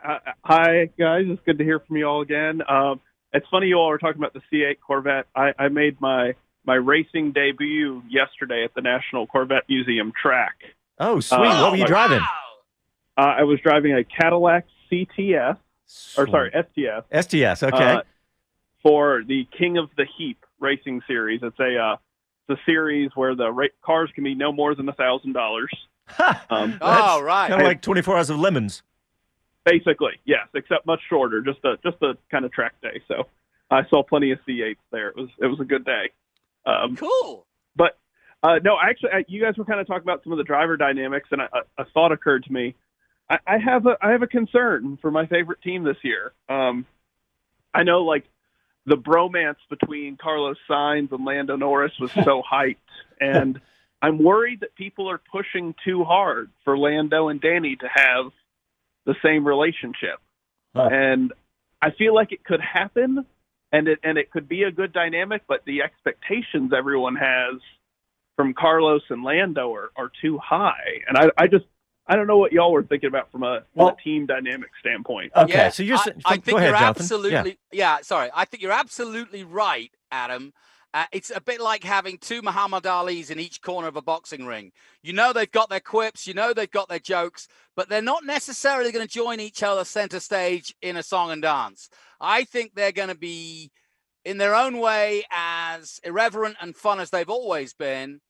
Uh, 0.06 0.18
hi 0.44 0.88
guys, 0.96 1.24
it's 1.28 1.42
good 1.44 1.58
to 1.58 1.64
hear 1.64 1.80
from 1.80 1.96
you 1.96 2.04
all 2.06 2.20
again. 2.22 2.62
Um, 2.68 3.00
it's 3.32 3.46
funny 3.50 3.66
you 3.68 3.76
all 3.76 3.88
were 3.88 3.98
talking 3.98 4.20
about 4.20 4.32
the 4.34 4.42
C8 4.52 4.76
Corvette. 4.84 5.26
I, 5.34 5.52
I 5.58 5.68
made 5.68 6.00
my 6.00 6.34
my 6.64 6.74
racing 6.74 7.32
debut 7.32 8.02
yesterday 8.08 8.64
at 8.64 8.74
the 8.74 8.80
National 8.82 9.26
Corvette 9.26 9.64
Museum 9.68 10.12
track. 10.20 10.56
Oh, 10.98 11.20
sweet. 11.20 11.38
Uh, 11.38 11.62
what 11.62 11.70
were 11.70 11.76
you 11.76 11.82
like- 11.84 11.88
driving? 11.88 12.20
Uh, 13.16 13.20
I 13.38 13.42
was 13.44 13.58
driving 13.60 13.94
a 13.94 14.04
Cadillac 14.04 14.64
CTS, 14.92 15.56
or 16.16 16.28
sorry, 16.28 16.50
STS. 16.52 17.26
STS. 17.26 17.62
Okay. 17.64 17.84
uh, 17.94 18.02
for 18.82 19.22
the 19.26 19.46
King 19.58 19.76
of 19.78 19.88
the 19.96 20.06
Heap 20.16 20.44
racing 20.60 21.02
series. 21.08 21.40
It's 21.42 21.58
a 21.58 21.76
uh, 21.78 21.96
it's 22.48 22.60
a 22.60 22.64
series 22.64 23.10
where 23.14 23.34
the 23.34 23.50
ra- 23.50 23.66
cars 23.82 24.10
can 24.14 24.22
be 24.24 24.34
no 24.34 24.52
more 24.52 24.74
than 24.74 24.88
a 24.88 24.92
thousand 24.92 25.32
dollars. 25.32 25.70
Um, 26.48 26.78
oh, 26.80 27.20
right. 27.22 27.48
Kind 27.50 27.60
of 27.60 27.66
like 27.66 27.82
24 27.82 28.16
hours 28.16 28.30
of 28.30 28.38
lemons. 28.38 28.82
Basically, 29.64 30.12
yes, 30.24 30.48
except 30.54 30.86
much 30.86 31.00
shorter. 31.08 31.42
Just 31.42 31.58
a 31.64 31.76
just 31.82 32.02
a 32.02 32.16
kind 32.30 32.44
of 32.44 32.52
track 32.52 32.80
day. 32.80 33.02
So 33.08 33.26
I 33.70 33.82
saw 33.88 34.02
plenty 34.02 34.30
of 34.30 34.38
C8s 34.48 34.76
there. 34.90 35.08
It 35.08 35.16
was 35.16 35.28
it 35.40 35.46
was 35.46 35.60
a 35.60 35.64
good 35.64 35.84
day. 35.84 36.10
Um, 36.64 36.96
cool. 36.96 37.46
But 37.76 37.98
uh, 38.42 38.60
no, 38.62 38.76
actually, 38.82 39.10
I, 39.12 39.24
you 39.28 39.42
guys 39.42 39.56
were 39.56 39.64
kind 39.64 39.80
of 39.80 39.86
talking 39.86 40.02
about 40.02 40.22
some 40.22 40.32
of 40.32 40.38
the 40.38 40.44
driver 40.44 40.76
dynamics, 40.76 41.28
and 41.32 41.42
a, 41.42 41.48
a, 41.52 41.82
a 41.82 41.84
thought 41.92 42.12
occurred 42.12 42.44
to 42.44 42.52
me. 42.52 42.74
I, 43.28 43.38
I 43.46 43.58
have 43.58 43.86
a 43.86 43.96
I 44.00 44.12
have 44.12 44.22
a 44.22 44.26
concern 44.26 44.98
for 45.00 45.10
my 45.10 45.26
favorite 45.26 45.60
team 45.62 45.84
this 45.84 45.96
year. 46.02 46.32
Um, 46.48 46.86
I 47.74 47.82
know 47.82 48.04
like 48.04 48.24
the 48.86 48.96
bromance 48.96 49.56
between 49.68 50.16
Carlos 50.16 50.56
Sainz 50.68 51.12
and 51.12 51.24
Lando 51.24 51.56
Norris 51.56 51.92
was 52.00 52.12
so 52.12 52.42
hyped, 52.52 52.76
and 53.20 53.60
I'm 54.00 54.22
worried 54.22 54.60
that 54.60 54.74
people 54.76 55.10
are 55.10 55.20
pushing 55.30 55.74
too 55.84 56.04
hard 56.04 56.50
for 56.64 56.78
Lando 56.78 57.28
and 57.28 57.40
Danny 57.40 57.76
to 57.76 57.88
have 57.92 58.30
the 59.08 59.16
same 59.24 59.44
relationship. 59.44 60.20
And 60.74 61.32
I 61.82 61.90
feel 61.90 62.14
like 62.14 62.30
it 62.30 62.44
could 62.44 62.60
happen 62.60 63.24
and 63.72 63.88
it 63.88 63.98
and 64.04 64.16
it 64.18 64.30
could 64.30 64.48
be 64.48 64.62
a 64.62 64.70
good 64.70 64.92
dynamic, 64.92 65.42
but 65.48 65.64
the 65.64 65.82
expectations 65.82 66.72
everyone 66.76 67.16
has 67.16 67.56
from 68.36 68.54
Carlos 68.54 69.02
and 69.10 69.24
Lando 69.24 69.74
are, 69.74 69.90
are 69.96 70.10
too 70.22 70.38
high. 70.38 71.00
And 71.08 71.18
I 71.18 71.30
I 71.36 71.46
just 71.48 71.64
I 72.06 72.16
don't 72.16 72.26
know 72.28 72.38
what 72.38 72.52
y'all 72.52 72.70
were 72.72 72.82
thinking 72.84 73.08
about 73.08 73.30
from 73.32 73.42
a, 73.42 73.64
from 73.74 73.88
a 73.88 73.96
team 74.02 74.24
dynamic 74.26 74.70
standpoint. 74.80 75.32
Okay, 75.36 75.68
so 75.70 75.82
you're 75.82 75.98
I, 75.98 76.04
saying- 76.04 76.22
I 76.24 76.36
go 76.36 76.42
think 76.42 76.58
ahead, 76.58 76.70
you're 76.70 76.78
Jonathan. 76.78 77.02
absolutely 77.02 77.58
yeah. 77.72 77.98
Sorry, 78.02 78.30
I 78.34 78.44
think 78.44 78.62
you're 78.62 78.72
absolutely 78.72 79.42
right, 79.44 79.90
Adam. 80.12 80.52
Uh, 80.94 81.04
it's 81.12 81.30
a 81.34 81.40
bit 81.40 81.60
like 81.60 81.84
having 81.84 82.16
two 82.18 82.40
Muhammad 82.40 82.86
Ali's 82.86 83.30
in 83.30 83.38
each 83.38 83.60
corner 83.60 83.88
of 83.88 83.96
a 83.96 84.02
boxing 84.02 84.46
ring. 84.46 84.72
You 85.02 85.12
know 85.12 85.32
they've 85.32 85.50
got 85.50 85.68
their 85.68 85.80
quips, 85.80 86.26
you 86.26 86.32
know 86.34 86.52
they've 86.52 86.70
got 86.70 86.88
their 86.88 86.98
jokes, 86.98 87.46
but 87.76 87.88
they're 87.88 88.00
not 88.00 88.24
necessarily 88.24 88.90
going 88.90 89.06
to 89.06 89.12
join 89.12 89.38
each 89.38 89.62
other 89.62 89.84
center 89.84 90.18
stage 90.18 90.74
in 90.80 90.96
a 90.96 91.02
song 91.02 91.30
and 91.30 91.42
dance. 91.42 91.90
I 92.20 92.44
think 92.44 92.74
they're 92.74 92.92
going 92.92 93.10
to 93.10 93.14
be, 93.14 93.70
in 94.24 94.38
their 94.38 94.54
own 94.54 94.78
way, 94.78 95.24
as 95.30 96.00
irreverent 96.04 96.56
and 96.60 96.74
fun 96.74 97.00
as 97.00 97.10
they've 97.10 97.28
always 97.28 97.74
been, 97.74 98.20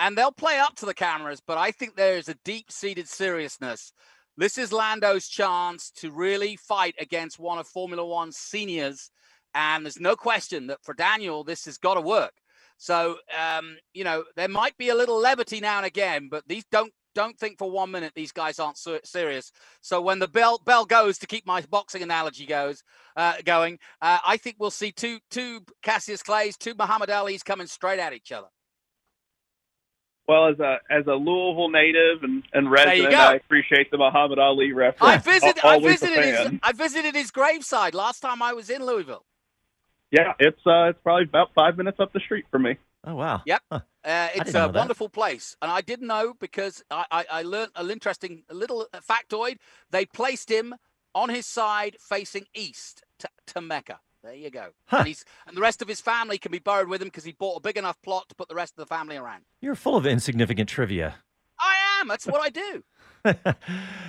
and 0.00 0.18
they'll 0.18 0.32
play 0.32 0.58
up 0.58 0.74
to 0.76 0.86
the 0.86 0.94
cameras. 0.94 1.40
But 1.46 1.58
I 1.58 1.70
think 1.70 1.94
there 1.94 2.16
is 2.16 2.28
a 2.28 2.38
deep-seated 2.44 3.08
seriousness 3.08 3.92
this 4.38 4.56
is 4.56 4.72
Lando's 4.72 5.26
chance 5.26 5.90
to 5.96 6.12
really 6.12 6.54
fight 6.54 6.94
against 7.00 7.40
one 7.40 7.58
of 7.58 7.66
Formula 7.66 8.06
One's 8.06 8.36
seniors. 8.36 9.10
And 9.54 9.84
there's 9.84 10.00
no 10.00 10.16
question 10.16 10.66
that 10.68 10.82
for 10.82 10.94
Daniel, 10.94 11.44
this 11.44 11.64
has 11.64 11.78
got 11.78 11.94
to 11.94 12.00
work. 12.00 12.34
So, 12.76 13.16
um, 13.36 13.76
you 13.92 14.04
know, 14.04 14.24
there 14.36 14.48
might 14.48 14.76
be 14.76 14.88
a 14.88 14.94
little 14.94 15.18
levity 15.18 15.60
now 15.60 15.78
and 15.78 15.86
again, 15.86 16.28
but 16.30 16.44
these 16.46 16.64
don't 16.70 16.92
don't 17.14 17.36
think 17.36 17.58
for 17.58 17.68
one 17.68 17.90
minute 17.90 18.12
these 18.14 18.30
guys 18.30 18.60
aren't 18.60 18.78
ser- 18.78 19.00
serious. 19.02 19.50
So 19.80 20.00
when 20.00 20.20
the 20.20 20.28
bell 20.28 20.60
bell 20.64 20.84
goes, 20.84 21.18
to 21.18 21.26
keep 21.26 21.44
my 21.44 21.60
boxing 21.62 22.02
analogy 22.02 22.46
goes 22.46 22.84
uh, 23.16 23.34
going, 23.44 23.80
uh, 24.00 24.18
I 24.24 24.36
think 24.36 24.56
we'll 24.60 24.70
see 24.70 24.92
two 24.92 25.18
two 25.28 25.64
Cassius 25.82 26.22
Clays, 26.22 26.56
two 26.56 26.74
Muhammad 26.78 27.10
Ali's 27.10 27.42
coming 27.42 27.66
straight 27.66 27.98
at 27.98 28.12
each 28.12 28.30
other. 28.30 28.46
Well, 30.28 30.46
as 30.48 30.60
a 30.60 30.76
as 30.90 31.06
a 31.06 31.14
Louisville 31.14 31.70
native 31.70 32.22
and, 32.22 32.44
and 32.52 32.70
resident. 32.70 33.14
I 33.14 33.34
appreciate 33.34 33.90
the 33.90 33.98
Muhammad 33.98 34.38
Ali 34.38 34.72
reference. 34.72 35.14
I 35.14 35.16
visited 35.16 35.64
I 35.64 35.80
visited 35.80 36.24
his. 36.24 36.60
I 36.62 36.72
visited 36.72 37.14
his 37.16 37.30
graveside 37.32 37.94
last 37.94 38.20
time 38.20 38.42
I 38.42 38.52
was 38.52 38.70
in 38.70 38.84
Louisville. 38.84 39.24
Yeah, 40.10 40.32
it's 40.38 40.60
uh, 40.66 40.90
it's 40.90 40.98
probably 41.02 41.24
about 41.24 41.50
five 41.54 41.76
minutes 41.76 42.00
up 42.00 42.12
the 42.12 42.20
street 42.20 42.46
from 42.50 42.62
me. 42.62 42.76
Oh 43.04 43.14
wow. 43.14 43.42
Yep. 43.46 43.62
Uh, 43.70 43.80
it's 44.04 44.54
a 44.54 44.68
wonderful 44.68 45.08
place. 45.08 45.56
And 45.62 45.70
I 45.70 45.80
didn't 45.80 46.06
know 46.06 46.34
because 46.38 46.82
I, 46.90 47.04
I, 47.10 47.24
I 47.30 47.42
learned 47.42 47.72
an 47.76 47.90
interesting 47.90 48.42
little 48.50 48.86
factoid. 49.08 49.58
They 49.90 50.06
placed 50.06 50.50
him 50.50 50.74
on 51.14 51.28
his 51.28 51.46
side 51.46 51.96
facing 52.00 52.46
east 52.54 53.04
to, 53.18 53.28
to 53.48 53.60
Mecca. 53.60 54.00
There 54.24 54.34
you 54.34 54.50
go. 54.50 54.70
And, 54.90 55.06
he's, 55.06 55.24
and 55.46 55.56
the 55.56 55.60
rest 55.60 55.80
of 55.80 55.88
his 55.88 56.00
family 56.00 56.38
can 56.38 56.50
be 56.50 56.58
buried 56.58 56.88
with 56.88 57.00
him 57.00 57.08
because 57.08 57.24
he 57.24 57.32
bought 57.32 57.56
a 57.56 57.60
big 57.60 57.76
enough 57.76 58.00
plot 58.02 58.28
to 58.28 58.34
put 58.34 58.48
the 58.48 58.54
rest 58.54 58.74
of 58.76 58.88
the 58.88 58.94
family 58.94 59.16
around. 59.16 59.44
You're 59.60 59.76
full 59.76 59.96
of 59.96 60.06
insignificant 60.06 60.68
trivia. 60.68 61.14
I 61.60 61.76
am. 62.00 62.08
That's 62.08 62.26
what 62.26 62.40
I 62.40 62.48
do. 62.50 62.84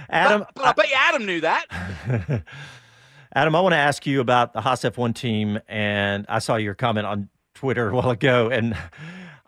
Adam, 0.09 0.45
But 0.55 0.65
I 0.65 0.73
bet 0.73 0.89
you 0.89 0.95
Adam 0.97 1.25
knew 1.25 1.41
that. 1.41 1.65
Adam, 3.33 3.55
I 3.55 3.61
want 3.61 3.73
to 3.73 3.77
ask 3.77 4.05
you 4.07 4.21
about 4.21 4.53
the 4.53 4.61
Haas 4.61 4.81
F1 4.81 5.13
team, 5.13 5.59
and 5.67 6.25
I 6.27 6.39
saw 6.39 6.55
your 6.55 6.73
comment 6.73 7.05
on 7.05 7.29
Twitter 7.53 7.89
a 7.89 7.95
while 7.95 8.09
ago, 8.09 8.49
and 8.49 8.73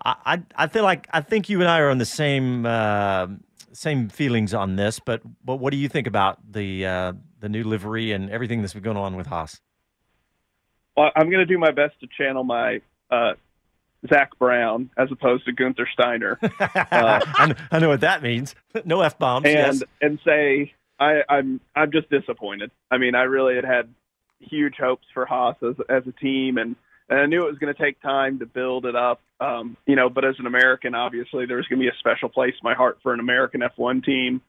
I, 0.04 0.16
I, 0.26 0.44
I 0.56 0.68
feel 0.68 0.84
like 0.84 1.08
I 1.12 1.22
think 1.22 1.50
you 1.50 1.60
and 1.62 1.70
I 1.70 1.80
are 1.80 1.90
on 1.90 1.98
the 1.98 2.06
same 2.06 2.66
uh, 2.66 3.28
same 3.74 4.10
feelings 4.10 4.54
on 4.54 4.76
this. 4.76 5.00
But 5.00 5.22
but 5.44 5.56
what 5.58 5.72
do 5.72 5.78
you 5.78 5.90
think 5.90 6.06
about 6.08 6.40
the 6.52 6.86
uh, 6.86 7.14
the 7.40 7.50
new 7.50 7.64
livery 7.64 8.12
and 8.12 8.30
everything 8.30 8.62
that's 8.62 8.74
been 8.74 8.84
going 8.84 8.98
on 8.98 9.16
with 9.16 9.28
Haas? 9.28 9.60
Well, 10.96 11.10
I'm 11.16 11.28
going 11.30 11.40
to 11.40 11.46
do 11.46 11.58
my 11.58 11.72
best 11.72 12.00
to 12.02 12.08
channel 12.18 12.44
my 12.44 12.82
uh, 13.10 13.34
Zak 14.10 14.38
Brown 14.38 14.90
as 14.98 15.10
opposed 15.12 15.46
to 15.46 15.54
Gunther 15.54 15.88
Steiner. 15.94 16.38
Uh, 16.92 17.20
I, 17.38 17.46
kn- 17.48 17.58
I 17.72 17.80
know 17.80 17.88
what 17.90 18.02
that 18.02 18.22
means. 18.22 18.54
No 18.86 19.02
f 19.02 19.18
bombs. 19.18 19.46
and 19.46 19.54
Yes. 19.56 19.84
and 20.02 20.20
say 20.26 20.74
I, 21.02 21.24
I'm 21.28 21.60
I'm 21.76 21.92
just 21.92 22.10
disappointed. 22.12 22.70
I 22.92 23.00
mean, 23.00 23.16
I 23.16 23.24
really 23.24 23.56
had 23.56 23.66
had 23.66 23.90
huge 24.40 24.76
hopes 24.80 25.06
for 25.14 25.26
Haas 25.26 25.56
as 25.64 25.76
as 25.90 26.04
a 26.08 26.12
team, 26.12 26.60
and, 26.60 26.76
and 27.10 27.20
I 27.20 27.26
knew 27.26 27.42
it 27.42 27.50
was 27.50 27.58
going 27.58 27.74
to 27.74 27.82
take 27.82 28.00
time 28.02 28.40
to 28.40 28.46
build 28.46 28.86
it 28.86 28.96
up. 28.96 29.20
Um, 29.40 29.76
you 29.88 29.96
know, 29.96 30.10
but 30.10 30.24
as 30.24 30.36
an 30.38 30.46
American, 30.46 30.94
obviously, 30.94 31.48
there's 31.48 31.66
going 31.68 31.80
to 31.80 31.84
be 31.84 31.90
a 31.90 32.00
special 32.00 32.30
place 32.30 32.54
in 32.54 32.64
my 32.64 32.76
heart 32.76 33.00
for 33.02 33.14
an 33.14 33.20
American 33.20 33.62
F1 33.62 34.06
team. 34.06 34.42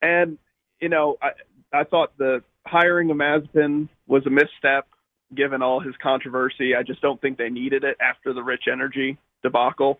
And 0.00 0.38
you 0.80 0.88
know, 0.88 1.16
I 1.20 1.30
I 1.76 1.82
thought 1.82 2.16
the 2.16 2.44
hiring 2.64 3.10
of 3.10 3.16
Mazepin 3.16 3.88
was 4.06 4.24
a 4.26 4.30
misstep 4.30 4.86
given 5.34 5.60
all 5.60 5.80
his 5.80 5.94
controversy. 6.00 6.76
I 6.76 6.84
just 6.84 7.00
don't 7.00 7.20
think 7.20 7.36
they 7.36 7.50
needed 7.50 7.82
it 7.82 7.96
after 8.00 8.32
the 8.32 8.44
Rich 8.44 8.64
Energy 8.70 9.18
debacle. 9.42 9.98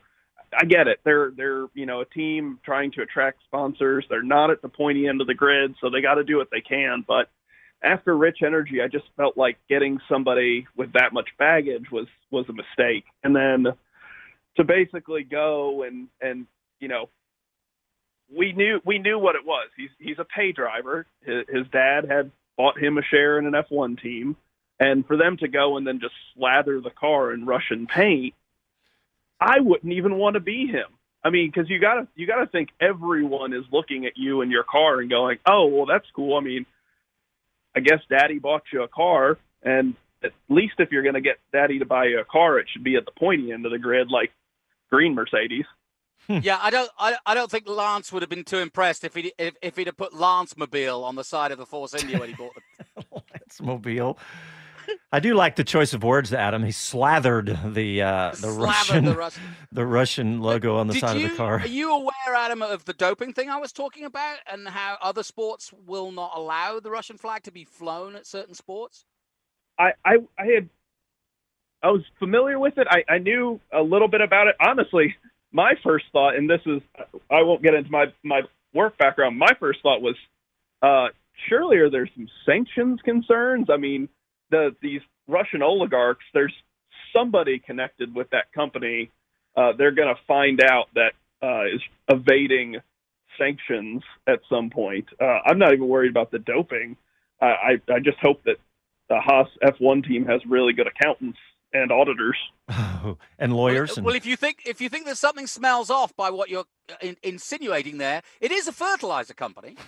I 0.57 0.65
get 0.65 0.89
it. 0.89 1.01
They're 1.05 1.31
they're 1.37 1.67
you 1.75 1.87
know 1.87 2.01
a 2.01 2.07
team 2.07 2.59
trying 2.65 2.93
to 2.93 3.03
attract 3.03 3.43
sponsors. 3.45 4.05
They're 4.09 4.23
not 4.23 4.51
at 4.51 4.63
the 4.63 4.69
pointy 4.69 5.09
end 5.09 5.21
of 5.21 5.27
the 5.27 5.35
grid, 5.35 5.75
so 5.81 5.91
they 5.91 6.01
got 6.01 6.15
to 6.15 6.25
do 6.25 6.37
what 6.37 6.49
they 6.51 6.61
can. 6.61 7.05
But 7.07 7.29
after 7.83 8.17
Rich 8.17 8.39
Energy, 8.45 8.81
I 8.83 8.89
just 8.89 9.05
felt 9.17 9.37
like 9.37 9.59
getting 9.69 9.99
somebody 10.09 10.67
with 10.77 10.93
that 10.95 11.13
much 11.13 11.29
baggage 11.39 11.91
was 11.93 12.07
was 12.31 12.47
a 12.49 12.53
mistake. 12.53 13.05
And 13.23 13.37
then 13.37 13.67
to 14.57 14.65
basically 14.65 15.25
go 15.25 15.83
and 15.83 16.09
and 16.21 16.47
you 16.81 16.89
know 16.89 17.09
we 18.35 18.53
knew 18.53 18.81
we 18.85 18.99
knew 18.99 19.19
what 19.19 19.37
it 19.37 19.45
was. 19.45 19.69
He's 19.77 19.91
he's 19.99 20.19
a 20.19 20.25
pay 20.25 20.53
driver. 20.53 21.07
His, 21.21 21.45
his 21.49 21.67
dad 21.73 22.07
had 22.09 22.31
bought 22.57 22.79
him 22.79 22.99
a 22.99 23.03
share 23.03 23.39
in 23.39 23.47
an 23.47 23.53
F1 23.53 24.01
team, 24.01 24.37
and 24.81 25.07
for 25.07 25.17
them 25.17 25.37
to 25.39 25.49
go 25.49 25.77
and 25.77 25.87
then 25.87 26.01
just 26.01 26.15
slather 26.35 26.81
the 26.81 26.91
car 26.91 27.33
in 27.33 27.47
Russian 27.47 27.87
paint, 27.87 28.35
I 29.45 29.61
wouldn't 29.61 29.93
even 29.93 30.17
want 30.17 30.35
to 30.35 30.41
be 30.41 30.67
him. 30.67 30.87
I 31.23 31.31
mean, 31.31 31.51
because 31.51 31.69
you 31.69 31.79
gotta 31.79 32.09
you 32.15 32.27
gotta 32.27 32.47
think 32.47 32.71
everyone 32.81 33.53
is 33.53 33.65
looking 33.71 34.07
at 34.07 34.13
you 34.17 34.41
and 34.41 34.51
your 34.51 34.65
car 34.65 35.01
and 35.01 35.11
going, 35.11 35.39
"Oh, 35.47 35.67
well, 35.67 35.87
that's 35.87 36.07
cool." 36.15 36.37
I 36.37 36.41
mean, 36.41 36.67
I 37.77 37.81
guess 37.81 38.01
Daddy 38.09 38.39
bought 38.39 38.63
you 38.73 38.83
a 38.83 38.89
car, 38.89 39.39
and 39.63 39.95
at 40.23 40.33
least 40.49 40.75
if 40.79 40.91
you're 40.91 41.03
going 41.03 41.15
to 41.15 41.21
get 41.21 41.37
Daddy 41.53 41.79
to 41.79 41.85
buy 41.85 42.07
you 42.07 42.21
a 42.21 42.25
car, 42.25 42.59
it 42.59 42.67
should 42.73 42.85
be 42.85 42.97
at 42.97 43.05
the 43.05 43.11
pointy 43.11 43.53
end 43.53 43.67
of 43.67 43.73
the 43.73 43.79
grid, 43.79 44.11
like 44.11 44.33
green 44.91 45.15
Mercedes. 45.15 45.67
Hmm. 46.27 46.39
yeah, 46.43 46.59
I 46.61 46.71
don't, 46.71 46.91
I, 46.99 47.17
I 47.27 47.35
don't 47.35 47.51
think 47.51 47.69
Lance 47.69 48.11
would 48.11 48.23
have 48.23 48.31
been 48.31 48.45
too 48.45 48.57
impressed 48.59 49.05
if 49.05 49.15
he 49.15 49.33
if, 49.39 49.55
if 49.61 49.77
he'd 49.77 49.89
have 49.89 49.97
put 49.97 50.15
Lance 50.15 50.57
Mobile 50.57 51.05
on 51.05 51.17
the 51.17 51.25
side 51.25 51.53
of 51.53 51.59
the 51.59 51.67
Force 51.67 51.95
India 51.95 52.19
when 52.19 52.31
he 52.31 52.35
bought 52.35 52.55
the. 52.55 53.05
It's 53.47 53.61
mobile. 53.61 54.19
I 55.13 55.21
do 55.21 55.35
like 55.35 55.57
the 55.57 55.65
choice 55.65 55.93
of 55.95 56.03
words, 56.03 56.33
Adam. 56.33 56.63
He 56.65 56.73
slathered 56.73 57.59
the 57.75 58.03
uh, 58.03 58.31
the 58.31 58.37
Slathered 58.37 58.59
Russian 58.61 59.05
the 59.05 59.15
Russian- 59.17 59.43
the 59.73 59.87
Russian 59.87 60.41
logo 60.41 60.77
on 60.77 60.87
the 60.87 60.95
Did 60.95 61.01
side 61.01 61.19
you, 61.19 61.27
of 61.27 61.31
the 61.33 61.37
car. 61.37 61.61
Are 61.61 61.67
you 61.67 61.93
aware, 61.93 62.35
Adam, 62.35 62.63
of 62.63 62.85
the 62.85 62.93
doping 62.93 63.33
thing 63.33 63.51
I 63.51 63.59
was 63.59 63.73
talking 63.73 64.05
about, 64.05 64.39
and 64.51 64.69
how 64.69 64.97
other 65.01 65.23
sports 65.23 65.73
will 65.87 66.11
not 66.13 66.33
allow 66.35 66.81
the 66.81 66.91
Russian 66.91 67.17
flag 67.19 67.43
to 67.45 67.53
be 67.53 67.65
flown 67.65 68.17
at 68.17 68.27
certain 68.27 68.55
sports? 68.55 69.05
I, 69.79 69.93
I, 70.05 70.17
I 70.39 70.47
had, 70.47 70.69
I 71.83 71.89
was 71.91 72.03
familiar 72.19 72.59
with 72.59 72.79
it. 72.79 72.87
I, 72.91 73.05
I 73.13 73.19
knew 73.19 73.61
a 73.73 73.83
little 73.83 74.09
bit 74.09 74.21
about 74.21 74.47
it. 74.49 74.55
Honestly, 74.61 75.15
my 75.53 75.75
first 75.83 76.05
thought, 76.13 76.37
and 76.37 76.49
this 76.49 76.61
is, 76.67 76.81
I 77.31 77.43
won't 77.43 77.63
get 77.63 77.75
into 77.75 77.91
my 77.91 78.07
my 78.23 78.43
work 78.73 78.97
background. 78.99 79.39
My 79.39 79.53
first 79.61 79.81
thought 79.83 80.01
was, 80.03 80.17
uh, 80.83 81.09
surely 81.49 81.77
are 81.79 81.91
there 81.91 82.09
some 82.15 82.29
sanctions 82.45 83.01
concerns? 83.05 83.69
I 83.71 83.77
mean, 83.77 84.09
the 84.55 84.77
these 84.81 85.01
Russian 85.27 85.63
oligarchs. 85.63 86.25
There's 86.33 86.55
somebody 87.13 87.59
connected 87.59 88.15
with 88.15 88.31
that 88.31 88.53
company. 88.53 89.11
Uh, 89.57 89.73
they're 89.77 89.93
going 89.93 90.15
to 90.15 90.21
find 90.27 90.61
out 90.63 90.87
that 90.95 91.13
uh, 91.43 91.65
is 91.67 91.81
evading 92.09 92.77
sanctions 93.39 94.03
at 94.27 94.41
some 94.49 94.71
point. 94.71 95.07
Uh, 95.21 95.39
I'm 95.47 95.59
not 95.59 95.73
even 95.73 95.89
worried 95.89 96.11
about 96.11 96.31
the 96.31 96.39
doping. 96.39 96.97
I, 97.41 97.47
I, 97.47 97.93
I 97.95 97.99
just 98.01 98.19
hope 98.23 98.43
that 98.45 98.57
the 99.09 99.21
Haas 99.21 99.49
F1 99.63 100.07
team 100.07 100.27
has 100.27 100.41
really 100.47 100.73
good 100.73 100.87
accountants 100.87 101.39
and 101.73 101.91
auditors. 101.91 102.37
and 103.39 103.53
lawyers. 103.53 103.97
And, 103.97 104.07
Well, 104.07 104.15
if 104.15 104.27
you 104.27 104.37
think 104.37 104.63
if 104.65 104.81
you 104.81 104.89
think 104.89 105.07
that 105.07 105.19
something 105.19 105.47
smells 105.47 105.91
off 105.91 106.15
by 106.17 106.31
what 106.31 106.49
you're 106.49 106.67
uh, 106.91 106.95
in, 107.03 107.17
insinuating 107.23 107.99
there, 107.99 108.23
it 108.41 108.53
is 108.53 108.69
a 108.69 108.73
fertilizer 108.73 109.35
company. 109.35 109.77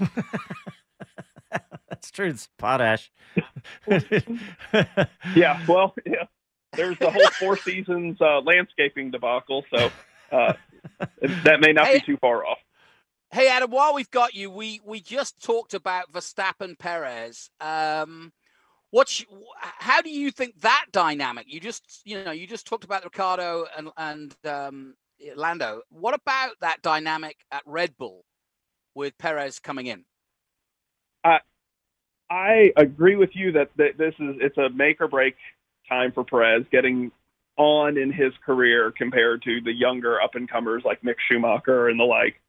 that's 2.06 2.10
true. 2.12 2.28
It's 2.28 2.48
potash. 2.56 3.10
yeah, 5.34 5.64
well, 5.68 5.94
yeah. 6.04 6.24
There's 6.74 6.98
the 6.98 7.10
whole 7.10 7.30
Four 7.38 7.56
Seasons 7.56 8.18
uh, 8.20 8.40
landscaping 8.42 9.10
debacle, 9.10 9.64
so 9.74 9.90
uh, 10.30 10.52
that 11.44 11.60
may 11.60 11.72
not 11.72 11.92
be 11.92 12.00
too 12.00 12.16
far 12.18 12.46
off. 12.46 12.58
Hey, 13.32 13.48
Adam, 13.48 13.70
while 13.70 13.92
we've 13.92 14.10
got 14.10 14.34
you, 14.34 14.50
we 14.50 14.80
we 14.84 15.00
just 15.00 15.42
talked 15.42 15.74
about 15.74 16.12
Verstappen 16.12 16.78
Perez. 16.78 17.50
Um, 17.60 18.32
what's 18.90 19.24
how 19.60 20.00
do 20.00 20.10
you 20.10 20.30
think 20.30 20.60
that 20.60 20.86
dynamic? 20.92 21.46
You 21.48 21.58
just 21.58 22.02
you 22.04 22.22
know 22.22 22.30
you 22.30 22.46
just 22.46 22.68
talked 22.68 22.84
about 22.84 23.02
Ricciardo 23.02 23.66
and 23.76 23.88
and 23.96 24.36
um, 24.44 24.94
Lando. 25.34 25.82
What 25.88 26.14
about 26.14 26.52
that 26.60 26.82
dynamic 26.82 27.38
at 27.50 27.62
Red 27.66 27.96
Bull 27.96 28.24
with 28.94 29.18
Perez 29.18 29.58
coming 29.58 29.86
in? 29.86 30.04
I 31.24 31.40
I 32.28 32.72
agree 32.76 33.16
with 33.16 33.30
you 33.34 33.52
that, 33.52 33.70
that 33.76 33.98
this 33.98 34.14
is 34.18 34.36
it's 34.40 34.58
a 34.58 34.68
make 34.70 35.00
or 35.00 35.08
break 35.08 35.36
time 35.88 36.12
for 36.12 36.24
Perez 36.24 36.64
getting 36.72 37.12
on 37.56 37.96
in 37.96 38.12
his 38.12 38.32
career 38.44 38.92
compared 38.96 39.42
to 39.42 39.60
the 39.60 39.72
younger 39.72 40.20
up 40.20 40.34
and 40.34 40.48
comers 40.48 40.82
like 40.84 41.02
Mick 41.02 41.16
Schumacher 41.28 41.88
and 41.88 41.98
the 41.98 42.04
like. 42.04 42.40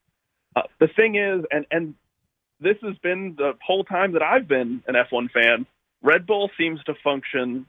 Uh, 0.55 0.63
the 0.79 0.87
thing 0.87 1.15
is, 1.15 1.45
and 1.51 1.65
and 1.71 1.93
this 2.59 2.77
has 2.81 2.97
been 2.97 3.35
the 3.37 3.53
whole 3.65 3.83
time 3.83 4.13
that 4.13 4.23
I've 4.23 4.47
been 4.47 4.83
an 4.87 4.95
F1 4.95 5.31
fan. 5.31 5.65
Red 6.01 6.25
Bull 6.25 6.49
seems 6.57 6.83
to 6.85 6.93
function 7.03 7.67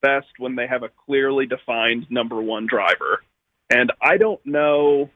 best 0.00 0.28
when 0.38 0.56
they 0.56 0.66
have 0.66 0.82
a 0.82 0.90
clearly 1.06 1.46
defined 1.46 2.06
number 2.10 2.40
one 2.40 2.66
driver, 2.66 3.22
and 3.68 3.92
I 4.00 4.16
don't 4.16 4.44
know 4.46 5.10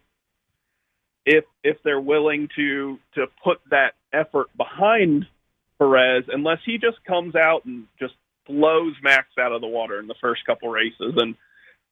if 1.25 1.45
if 1.63 1.77
they're 1.85 2.01
willing 2.01 2.49
to 2.57 2.99
to 3.15 3.27
put 3.43 3.61
that 3.71 3.95
effort 4.13 4.49
behind 4.57 5.27
Perez 5.79 6.25
unless 6.29 6.59
he 6.65 6.79
just 6.79 7.03
comes 7.05 7.35
out 7.35 7.65
and 7.65 7.87
just 7.99 8.15
blows 8.47 8.95
Max 9.03 9.29
out 9.39 9.53
of 9.53 9.61
the 9.61 9.67
water 9.67 9.99
in 9.99 10.07
the 10.07 10.15
first 10.21 10.45
couple 10.47 10.69
races. 10.69 11.15
And 11.17 11.35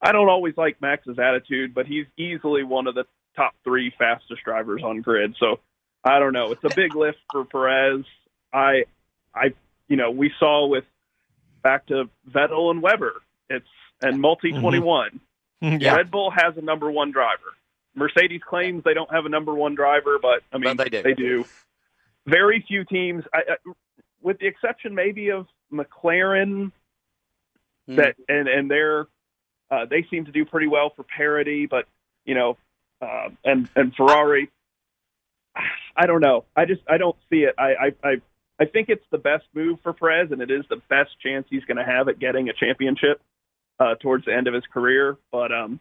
I 0.00 0.12
don't 0.12 0.28
always 0.28 0.56
like 0.56 0.80
Max's 0.80 1.18
attitude, 1.18 1.74
but 1.74 1.86
he's 1.86 2.06
easily 2.16 2.62
one 2.62 2.86
of 2.86 2.94
the 2.94 3.04
top 3.36 3.54
three 3.64 3.92
fastest 3.98 4.42
drivers 4.44 4.82
on 4.82 5.00
grid. 5.00 5.34
So 5.38 5.60
I 6.04 6.18
don't 6.18 6.32
know. 6.32 6.52
It's 6.52 6.64
a 6.64 6.74
big 6.74 6.94
lift 6.94 7.18
for 7.32 7.44
Perez. 7.44 8.04
I, 8.52 8.84
I, 9.34 9.54
you 9.88 9.96
know, 9.96 10.10
we 10.10 10.32
saw 10.38 10.66
with 10.66 10.84
back 11.62 11.86
to 11.86 12.08
Vettel 12.30 12.70
and 12.70 12.82
Webber. 12.82 13.22
It's 13.50 13.66
and 14.02 14.20
multi 14.20 14.52
twenty 14.52 14.78
one. 14.78 15.20
Mm-hmm. 15.62 15.66
Mm-hmm. 15.66 15.82
Yeah. 15.82 15.96
Red 15.96 16.10
Bull 16.10 16.30
has 16.30 16.56
a 16.56 16.60
number 16.60 16.90
one 16.90 17.10
driver. 17.10 17.54
Mercedes 17.94 18.42
claims 18.46 18.84
they 18.84 18.94
don't 18.94 19.10
have 19.12 19.24
a 19.24 19.28
number 19.28 19.54
one 19.54 19.74
driver, 19.74 20.18
but 20.20 20.42
I 20.52 20.58
mean 20.58 20.76
they 20.76 20.88
do. 20.88 21.02
They 21.02 21.14
do. 21.14 21.44
Very 22.26 22.64
few 22.66 22.84
teams, 22.84 23.24
I, 23.32 23.38
I, 23.38 23.72
with 24.22 24.38
the 24.38 24.46
exception 24.46 24.94
maybe 24.94 25.30
of 25.30 25.46
McLaren, 25.72 26.72
Hmm. 27.86 27.96
that 27.96 28.16
and 28.28 28.48
and 28.48 28.70
they're 28.70 29.06
uh, 29.70 29.84
they 29.90 30.06
seem 30.10 30.24
to 30.24 30.32
do 30.32 30.44
pretty 30.44 30.66
well 30.68 30.90
for 30.96 31.02
parity, 31.02 31.66
but 31.66 31.86
you 32.24 32.34
know, 32.34 32.56
uh, 33.02 33.28
and 33.44 33.68
and 33.76 33.94
Ferrari, 33.94 34.50
I 35.96 36.06
don't 36.06 36.20
know. 36.22 36.44
I 36.56 36.64
just 36.64 36.80
I 36.88 36.96
don't 36.96 37.16
see 37.30 37.40
it. 37.44 37.54
I 37.58 37.74
I 37.74 37.92
I, 38.02 38.14
I 38.58 38.64
think 38.66 38.88
it's 38.88 39.04
the 39.10 39.18
best 39.18 39.44
move 39.54 39.80
for 39.82 39.92
Perez, 39.92 40.32
and 40.32 40.40
it 40.40 40.50
is 40.50 40.64
the 40.70 40.80
best 40.88 41.10
chance 41.20 41.46
he's 41.50 41.64
going 41.64 41.76
to 41.76 41.84
have 41.84 42.08
at 42.08 42.18
getting 42.18 42.48
a 42.48 42.54
championship 42.54 43.20
uh, 43.78 43.96
towards 43.96 44.24
the 44.24 44.34
end 44.34 44.46
of 44.48 44.54
his 44.54 44.64
career. 44.72 45.18
But 45.30 45.52
um, 45.52 45.80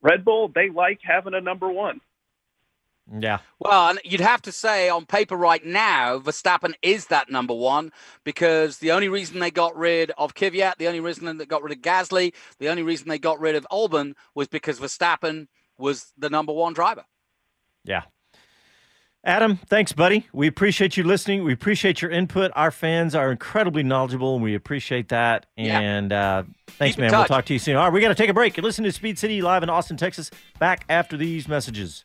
Red 0.00 0.24
Bull, 0.24 0.48
they 0.48 0.70
like 0.70 0.98
having 1.04 1.34
a 1.34 1.40
number 1.40 1.70
one. 1.70 2.00
Yeah. 3.20 3.38
Well, 3.58 3.90
and 3.90 4.00
you'd 4.04 4.20
have 4.20 4.42
to 4.42 4.52
say 4.52 4.88
on 4.88 5.06
paper 5.06 5.36
right 5.36 5.64
now, 5.64 6.18
Verstappen 6.18 6.74
is 6.82 7.06
that 7.06 7.30
number 7.30 7.54
one 7.54 7.92
because 8.24 8.78
the 8.78 8.92
only 8.92 9.08
reason 9.08 9.40
they 9.40 9.50
got 9.50 9.76
rid 9.76 10.12
of 10.16 10.34
Kvyat, 10.34 10.76
the 10.78 10.86
only 10.86 11.00
reason 11.00 11.36
they 11.36 11.46
got 11.46 11.62
rid 11.62 11.76
of 11.76 11.82
Gasly, 11.82 12.32
the 12.58 12.68
only 12.68 12.82
reason 12.82 13.08
they 13.08 13.18
got 13.18 13.40
rid 13.40 13.56
of 13.56 13.66
Albon 13.70 14.14
was 14.34 14.48
because 14.48 14.78
Verstappen 14.78 15.48
was 15.78 16.12
the 16.16 16.30
number 16.30 16.52
one 16.52 16.72
driver. 16.72 17.04
Yeah. 17.84 18.02
Adam, 19.24 19.56
thanks, 19.68 19.92
buddy. 19.92 20.26
We 20.32 20.48
appreciate 20.48 20.96
you 20.96 21.04
listening. 21.04 21.44
We 21.44 21.52
appreciate 21.52 22.02
your 22.02 22.10
input. 22.10 22.50
Our 22.56 22.72
fans 22.72 23.14
are 23.14 23.30
incredibly 23.30 23.84
knowledgeable, 23.84 24.34
and 24.34 24.42
we 24.42 24.56
appreciate 24.56 25.10
that. 25.10 25.46
Yeah. 25.56 25.78
And 25.78 26.12
uh, 26.12 26.42
thanks, 26.66 26.96
Keep 26.96 27.02
man. 27.02 27.12
We'll 27.12 27.26
talk 27.26 27.44
to 27.44 27.52
you 27.52 27.60
soon. 27.60 27.76
All 27.76 27.84
right, 27.84 27.92
we 27.92 28.00
got 28.00 28.08
to 28.08 28.16
take 28.16 28.30
a 28.30 28.34
break. 28.34 28.58
Listening 28.58 28.90
to 28.90 28.92
Speed 28.92 29.20
City 29.20 29.40
live 29.40 29.62
in 29.62 29.70
Austin, 29.70 29.96
Texas. 29.96 30.32
Back 30.58 30.84
after 30.88 31.16
these 31.16 31.46
messages. 31.46 32.04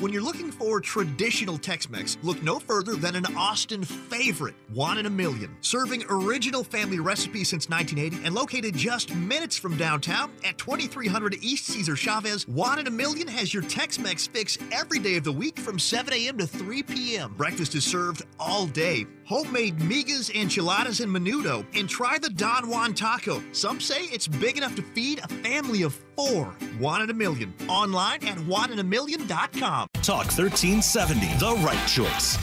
When 0.00 0.12
you're 0.12 0.22
looking 0.22 0.52
for 0.52 0.80
traditional 0.80 1.58
Tex-Mex, 1.58 2.18
look 2.22 2.40
no 2.40 2.60
further 2.60 2.94
than 2.94 3.16
an 3.16 3.26
Austin 3.36 3.82
favorite, 3.82 4.54
One 4.72 4.98
in 4.98 5.06
a 5.06 5.10
Million. 5.10 5.56
Serving 5.60 6.04
original 6.08 6.62
family 6.62 7.00
recipes 7.00 7.48
since 7.48 7.68
1980 7.68 8.24
and 8.24 8.32
located 8.32 8.76
just 8.76 9.12
minutes 9.16 9.58
from 9.58 9.76
downtown 9.76 10.30
at 10.44 10.56
2300 10.56 11.42
East 11.42 11.66
Cesar 11.66 11.96
Chavez, 11.96 12.46
One 12.46 12.78
in 12.78 12.86
a 12.86 12.92
Million 12.92 13.26
has 13.26 13.52
your 13.52 13.64
Tex-Mex 13.64 14.28
fix 14.28 14.56
every 14.70 15.00
day 15.00 15.16
of 15.16 15.24
the 15.24 15.32
week 15.32 15.58
from 15.58 15.80
7 15.80 16.14
a.m. 16.14 16.38
to 16.38 16.46
3 16.46 16.84
p.m. 16.84 17.34
Breakfast 17.36 17.74
is 17.74 17.84
served 17.84 18.22
all 18.38 18.66
day. 18.66 19.04
Homemade 19.24 19.78
migas, 19.78 20.32
enchiladas, 20.32 21.00
and 21.00 21.12
menudo. 21.12 21.66
And 21.74 21.88
try 21.88 22.18
the 22.18 22.30
Don 22.30 22.68
Juan 22.68 22.94
taco. 22.94 23.42
Some 23.50 23.80
say 23.80 24.04
it's 24.04 24.28
big 24.28 24.58
enough 24.58 24.76
to 24.76 24.82
feed 24.82 25.18
a 25.18 25.28
family 25.28 25.82
of 25.82 26.00
four. 26.18 26.46
One 26.80 27.00
in 27.02 27.10
a 27.10 27.14
million. 27.14 27.54
Online 27.68 28.26
at 28.26 28.38
oneinaMillion.com. 28.38 29.88
Talk 30.02 30.26
1370, 30.26 31.26
the 31.38 31.54
right 31.64 31.86
choice. 31.86 32.36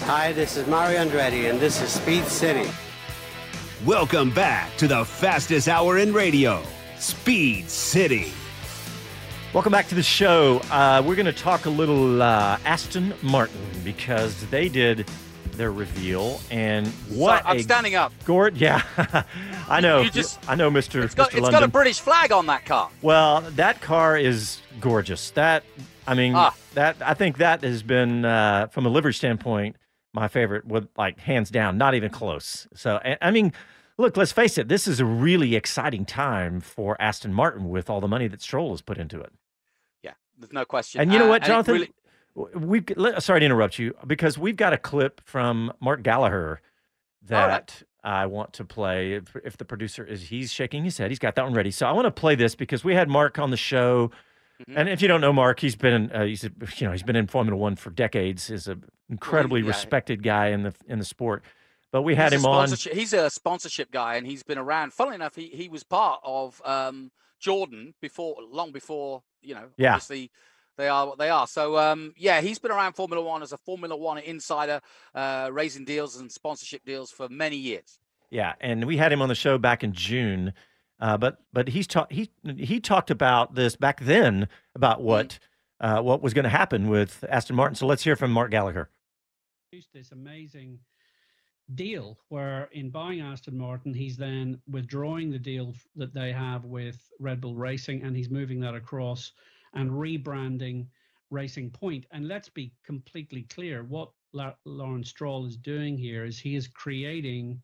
Hi, 0.00 0.32
this 0.32 0.56
is 0.56 0.66
Mario 0.66 1.04
Andretti, 1.04 1.48
and 1.48 1.60
this 1.60 1.80
is 1.80 1.90
Speed 1.90 2.24
City. 2.24 2.68
Welcome 3.84 4.30
back 4.30 4.76
to 4.78 4.88
the 4.88 5.04
fastest 5.04 5.68
hour 5.68 5.98
in 5.98 6.12
radio, 6.12 6.60
Speed 6.98 7.70
City. 7.70 8.32
Welcome 9.52 9.70
back 9.70 9.86
to 9.88 9.94
the 9.94 10.02
show. 10.02 10.60
Uh, 10.72 11.02
we're 11.06 11.14
going 11.14 11.26
to 11.26 11.32
talk 11.32 11.66
a 11.66 11.70
little 11.70 12.20
uh, 12.20 12.58
Aston 12.64 13.14
Martin 13.22 13.60
because 13.84 14.44
they 14.46 14.68
did 14.68 15.06
their 15.56 15.72
reveal 15.72 16.40
and 16.50 16.86
what 17.08 17.42
I'm 17.46 17.56
a 17.58 17.62
standing 17.62 17.94
up. 17.94 18.12
Gord, 18.24 18.56
yeah, 18.58 18.82
I 19.68 19.80
know. 19.80 20.00
You 20.02 20.10
just- 20.10 20.38
I 20.48 20.54
know, 20.54 20.70
Mister. 20.70 21.02
It's 21.02 21.14
got, 21.14 21.30
Mr. 21.30 21.38
it's 21.38 21.50
got 21.50 21.62
a 21.62 21.68
British 21.68 22.00
flag 22.00 22.32
on 22.32 22.46
that 22.46 22.64
car. 22.64 22.90
Well, 23.02 23.40
that 23.56 23.80
car 23.80 24.16
is 24.16 24.60
gorgeous. 24.80 25.30
That 25.32 25.64
I 26.06 26.14
mean, 26.14 26.34
Ah. 26.34 26.54
that 26.74 26.96
I 27.00 27.14
think 27.14 27.38
that 27.38 27.62
has 27.62 27.82
been 27.82 28.24
uh, 28.24 28.68
from 28.68 28.86
a 28.86 28.88
livery 28.88 29.14
standpoint 29.14 29.76
my 30.12 30.28
favorite, 30.28 30.64
with 30.64 30.88
like 30.96 31.18
hands 31.20 31.50
down, 31.50 31.76
not 31.76 31.94
even 31.94 32.10
close. 32.10 32.66
So 32.74 32.98
I, 33.20 33.30
mean, 33.30 33.52
look, 33.98 34.16
let's 34.16 34.32
face 34.32 34.56
it, 34.56 34.66
this 34.66 34.88
is 34.88 34.98
a 34.98 35.04
really 35.04 35.54
exciting 35.54 36.06
time 36.06 36.60
for 36.62 36.96
Aston 36.98 37.34
Martin 37.34 37.68
with 37.68 37.90
all 37.90 38.00
the 38.00 38.08
money 38.08 38.26
that 38.26 38.40
Stroll 38.40 38.70
has 38.70 38.80
put 38.80 38.96
into 38.96 39.20
it. 39.20 39.30
Yeah, 40.02 40.12
there's 40.38 40.54
no 40.54 40.64
question. 40.64 41.02
And 41.02 41.12
you 41.12 41.18
know 41.18 41.26
Uh, 41.26 41.28
what, 41.28 41.42
it 41.42 41.46
Jonathan? 41.48 41.86
Let- 42.96 43.22
sorry 43.22 43.40
to 43.40 43.46
interrupt 43.46 43.78
you 43.78 43.94
because 44.06 44.38
we've 44.38 44.56
got 44.56 44.72
a 44.72 44.78
clip 44.78 45.20
from 45.24 45.72
Mark 45.80 46.02
Gallagher 46.02 46.60
that 47.22 47.48
right. 47.48 47.82
I 48.04 48.26
want 48.26 48.52
to 48.54 48.64
play. 48.64 49.14
If, 49.14 49.34
if 49.44 49.56
the 49.56 49.64
producer 49.64 50.04
is, 50.04 50.28
he's 50.28 50.52
shaking 50.52 50.84
his 50.84 50.98
head. 50.98 51.10
He's 51.10 51.18
got 51.18 51.34
that 51.36 51.44
one 51.44 51.54
ready. 51.54 51.70
So 51.70 51.86
I 51.86 51.92
want 51.92 52.04
to 52.06 52.10
play 52.10 52.34
this 52.34 52.54
because 52.54 52.84
we 52.84 52.94
had 52.94 53.08
Mark 53.08 53.38
on 53.38 53.50
the 53.50 53.56
show, 53.56 54.10
Mm-hmm. 54.60 54.78
and 54.78 54.88
if 54.88 55.02
you 55.02 55.08
don't 55.08 55.20
know 55.20 55.34
Mark, 55.34 55.60
he's 55.60 55.76
been 55.76 56.10
uh, 56.10 56.24
he's 56.24 56.42
a, 56.42 56.50
you 56.76 56.86
know 56.86 56.92
he's 56.92 57.02
been 57.02 57.16
in 57.16 57.26
Formula 57.26 57.54
One 57.54 57.76
for 57.76 57.90
decades. 57.90 58.48
Is 58.48 58.66
an 58.66 58.84
incredibly 59.10 59.60
yeah. 59.60 59.68
respected 59.68 60.22
guy 60.22 60.48
in 60.48 60.62
the 60.62 60.72
in 60.88 60.98
the 60.98 61.04
sport. 61.04 61.44
But 61.92 62.02
we 62.02 62.14
had 62.14 62.32
he's 62.32 62.40
him 62.40 62.46
a 62.46 62.50
on. 62.50 62.68
He's 62.70 63.12
a 63.12 63.28
sponsorship 63.28 63.90
guy, 63.90 64.16
and 64.16 64.26
he's 64.26 64.42
been 64.42 64.56
around. 64.56 64.94
Funnily 64.94 65.16
enough, 65.16 65.34
he, 65.36 65.48
he 65.48 65.68
was 65.68 65.84
part 65.84 66.20
of 66.24 66.62
um, 66.64 67.10
Jordan 67.38 67.92
before, 68.00 68.36
long 68.50 68.72
before 68.72 69.22
you 69.42 69.54
know. 69.54 69.68
Yeah. 69.76 69.92
Obviously, 69.92 70.30
they 70.76 70.88
are 70.88 71.06
what 71.06 71.18
they 71.18 71.30
are. 71.30 71.46
So 71.46 71.78
um, 71.78 72.14
yeah, 72.16 72.40
he's 72.40 72.58
been 72.58 72.70
around 72.70 72.94
Formula 72.94 73.22
One 73.22 73.42
as 73.42 73.52
a 73.52 73.58
Formula 73.58 73.96
One 73.96 74.18
insider, 74.18 74.80
uh, 75.14 75.50
raising 75.52 75.84
deals 75.84 76.16
and 76.16 76.30
sponsorship 76.30 76.84
deals 76.84 77.10
for 77.10 77.28
many 77.28 77.56
years. 77.56 77.98
Yeah, 78.30 78.54
and 78.60 78.84
we 78.84 78.96
had 78.96 79.12
him 79.12 79.22
on 79.22 79.28
the 79.28 79.34
show 79.34 79.56
back 79.58 79.84
in 79.84 79.92
June, 79.92 80.52
uh, 81.00 81.16
but 81.16 81.38
but 81.52 81.68
he's 81.68 81.86
talked 81.86 82.12
he 82.12 82.30
he 82.56 82.80
talked 82.80 83.10
about 83.10 83.54
this 83.54 83.76
back 83.76 84.00
then 84.00 84.48
about 84.74 85.02
what 85.02 85.38
uh, 85.80 86.00
what 86.00 86.22
was 86.22 86.34
going 86.34 86.44
to 86.44 86.50
happen 86.50 86.88
with 86.88 87.24
Aston 87.28 87.56
Martin. 87.56 87.76
So 87.76 87.86
let's 87.86 88.04
hear 88.04 88.16
from 88.16 88.32
Mark 88.32 88.50
Gallagher. 88.50 88.90
introduced 89.72 89.92
this 89.92 90.12
amazing 90.12 90.78
deal 91.74 92.18
where 92.28 92.68
in 92.72 92.90
buying 92.90 93.20
Aston 93.20 93.58
Martin, 93.58 93.92
he's 93.92 94.16
then 94.16 94.60
withdrawing 94.70 95.30
the 95.30 95.38
deal 95.38 95.74
that 95.96 96.14
they 96.14 96.32
have 96.32 96.64
with 96.64 96.96
Red 97.18 97.40
Bull 97.40 97.56
Racing 97.56 98.02
and 98.02 98.16
he's 98.16 98.30
moving 98.30 98.60
that 98.60 98.74
across 98.74 99.32
and 99.76 99.90
rebranding 99.90 100.86
Racing 101.30 101.70
Point. 101.70 102.06
And 102.10 102.28
let's 102.28 102.48
be 102.48 102.72
completely 102.84 103.42
clear 103.42 103.84
what 103.84 104.10
La- 104.32 104.54
Lawrence 104.64 105.10
Stroll 105.10 105.46
is 105.46 105.56
doing 105.56 105.96
here 105.96 106.24
is 106.24 106.38
he 106.38 106.56
is 106.56 106.68
creating 106.68 107.60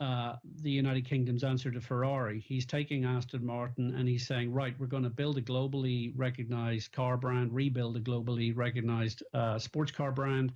uh, 0.00 0.36
the 0.62 0.70
United 0.70 1.04
Kingdom's 1.06 1.44
answer 1.44 1.70
to 1.70 1.80
Ferrari. 1.80 2.40
He's 2.40 2.64
taking 2.64 3.04
Aston 3.04 3.44
Martin 3.44 3.94
and 3.94 4.08
he's 4.08 4.26
saying, 4.26 4.50
right, 4.50 4.74
we're 4.78 4.86
going 4.86 5.02
to 5.02 5.10
build 5.10 5.36
a 5.36 5.42
globally 5.42 6.12
recognized 6.16 6.92
car 6.92 7.18
brand, 7.18 7.52
rebuild 7.52 7.96
a 7.96 8.00
globally 8.00 8.56
recognized 8.56 9.22
uh, 9.34 9.58
sports 9.58 9.92
car 9.92 10.10
brand, 10.10 10.54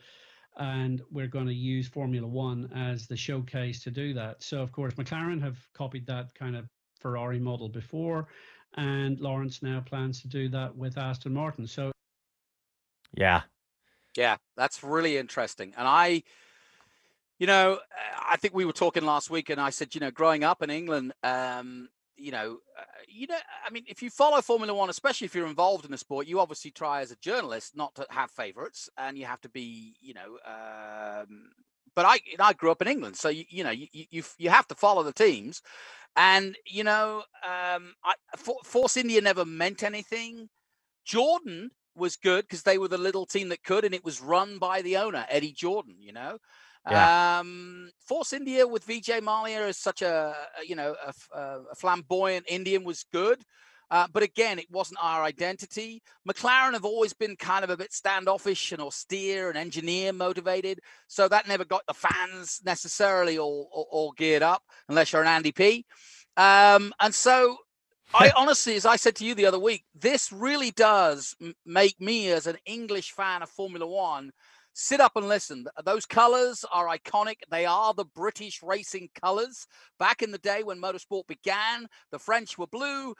and 0.56 1.02
we're 1.10 1.26
going 1.26 1.46
to 1.46 1.54
use 1.54 1.88
Formula 1.88 2.26
One 2.26 2.70
as 2.74 3.06
the 3.06 3.16
showcase 3.16 3.82
to 3.82 3.90
do 3.90 4.14
that. 4.14 4.42
So, 4.42 4.62
of 4.62 4.72
course, 4.72 4.94
McLaren 4.94 5.42
have 5.42 5.58
copied 5.74 6.06
that 6.06 6.34
kind 6.34 6.56
of 6.56 6.66
Ferrari 7.00 7.38
model 7.38 7.68
before, 7.68 8.28
and 8.76 9.20
Lawrence 9.20 9.62
now 9.62 9.80
plans 9.80 10.20
to 10.22 10.28
do 10.28 10.48
that 10.50 10.74
with 10.74 10.98
Aston 10.98 11.34
Martin. 11.34 11.66
So, 11.66 11.92
Yeah, 13.16 13.42
Yeah, 14.16 14.36
that's 14.56 14.82
really 14.82 15.16
interesting. 15.16 15.72
And 15.76 15.86
I, 15.86 16.22
you 17.38 17.46
know, 17.46 17.74
uh, 17.74 18.20
I 18.28 18.36
think 18.36 18.54
we 18.54 18.64
were 18.64 18.72
talking 18.72 19.04
last 19.04 19.30
week, 19.30 19.50
and 19.50 19.60
I 19.60 19.70
said, 19.70 19.94
you 19.94 20.00
know, 20.00 20.10
growing 20.10 20.44
up 20.44 20.62
in 20.62 20.70
England, 20.70 21.12
um, 21.22 21.88
you 22.16 22.30
know, 22.30 22.58
uh, 22.78 22.84
you 23.08 23.26
know, 23.26 23.38
I 23.66 23.70
mean, 23.70 23.84
if 23.86 24.02
you 24.02 24.10
follow 24.10 24.40
Formula 24.40 24.72
One, 24.72 24.90
especially 24.90 25.26
if 25.26 25.34
you're 25.34 25.46
involved 25.46 25.84
in 25.84 25.90
the 25.90 25.98
sport, 25.98 26.26
you 26.26 26.40
obviously 26.40 26.70
try 26.70 27.00
as 27.00 27.10
a 27.10 27.16
journalist 27.16 27.76
not 27.76 27.94
to 27.96 28.06
have 28.10 28.30
favorites, 28.30 28.88
and 28.96 29.18
you 29.18 29.26
have 29.26 29.40
to 29.42 29.48
be, 29.48 29.94
you 30.00 30.14
know. 30.14 30.38
Um, 30.46 31.50
but 31.96 32.04
I, 32.06 32.20
I 32.40 32.52
grew 32.52 32.70
up 32.70 32.82
in 32.82 32.88
England, 32.88 33.16
so 33.16 33.28
you, 33.28 33.44
you 33.48 33.64
know, 33.64 33.70
you, 33.70 33.86
you 33.92 34.22
you 34.38 34.50
have 34.50 34.66
to 34.68 34.74
follow 34.74 35.02
the 35.02 35.12
teams, 35.12 35.62
and 36.16 36.56
you 36.66 36.84
know, 36.84 37.24
um, 37.44 37.94
I, 38.04 38.14
For- 38.36 38.60
Force 38.64 38.96
India 38.96 39.20
never 39.20 39.44
meant 39.44 39.82
anything. 39.82 40.48
Jordan 41.04 41.70
was 41.96 42.16
good 42.16 42.44
because 42.44 42.62
they 42.62 42.78
were 42.78 42.88
the 42.88 42.98
little 42.98 43.26
team 43.26 43.48
that 43.50 43.62
could, 43.64 43.84
and 43.84 43.94
it 43.94 44.04
was 44.04 44.20
run 44.20 44.58
by 44.58 44.82
the 44.82 44.96
owner, 44.96 45.26
Eddie 45.28 45.52
Jordan. 45.52 45.96
You 46.00 46.12
know, 46.12 46.38
Yeah. 46.90 47.08
um, 47.40 47.90
Force 48.06 48.32
India 48.32 48.66
with 48.66 48.86
Vijay 48.86 49.20
Mallya 49.20 49.68
is 49.68 49.78
such 49.78 50.02
a 50.02 50.34
you 50.66 50.76
know 50.76 50.96
a- 51.06 51.38
a 51.38 51.74
flamboyant 51.76 52.46
Indian 52.48 52.84
was 52.84 53.04
good. 53.12 53.42
Uh, 53.94 54.08
but 54.12 54.24
again, 54.24 54.58
it 54.58 54.68
wasn't 54.72 54.98
our 55.00 55.22
identity. 55.22 56.02
McLaren 56.28 56.72
have 56.72 56.84
always 56.84 57.12
been 57.12 57.36
kind 57.36 57.62
of 57.62 57.70
a 57.70 57.76
bit 57.76 57.92
standoffish 57.92 58.72
and 58.72 58.82
austere 58.82 59.50
and 59.50 59.56
engineer 59.56 60.12
motivated. 60.12 60.80
So 61.06 61.28
that 61.28 61.46
never 61.46 61.64
got 61.64 61.86
the 61.86 61.94
fans 61.94 62.60
necessarily 62.64 63.38
all, 63.38 63.68
all, 63.72 63.86
all 63.92 64.12
geared 64.16 64.42
up, 64.42 64.64
unless 64.88 65.12
you're 65.12 65.22
an 65.22 65.28
Andy 65.28 65.52
P. 65.52 65.86
Um, 66.36 66.92
and 66.98 67.14
so 67.14 67.56
I 68.14 68.32
honestly, 68.36 68.74
as 68.74 68.84
I 68.84 68.96
said 68.96 69.14
to 69.14 69.24
you 69.24 69.32
the 69.36 69.46
other 69.46 69.60
week, 69.60 69.84
this 69.94 70.32
really 70.32 70.72
does 70.72 71.36
make 71.64 72.00
me, 72.00 72.32
as 72.32 72.48
an 72.48 72.56
English 72.66 73.12
fan 73.12 73.42
of 73.42 73.48
Formula 73.48 73.86
One, 73.86 74.32
sit 74.72 74.98
up 74.98 75.12
and 75.14 75.28
listen. 75.28 75.66
Those 75.84 76.04
colors 76.04 76.64
are 76.72 76.88
iconic. 76.88 77.36
They 77.48 77.64
are 77.64 77.94
the 77.94 78.06
British 78.06 78.60
racing 78.60 79.10
colors. 79.22 79.68
Back 80.00 80.20
in 80.20 80.32
the 80.32 80.38
day 80.38 80.64
when 80.64 80.80
motorsport 80.80 81.28
began, 81.28 81.86
the 82.10 82.18
French 82.18 82.58
were 82.58 82.66
blue, 82.66 83.14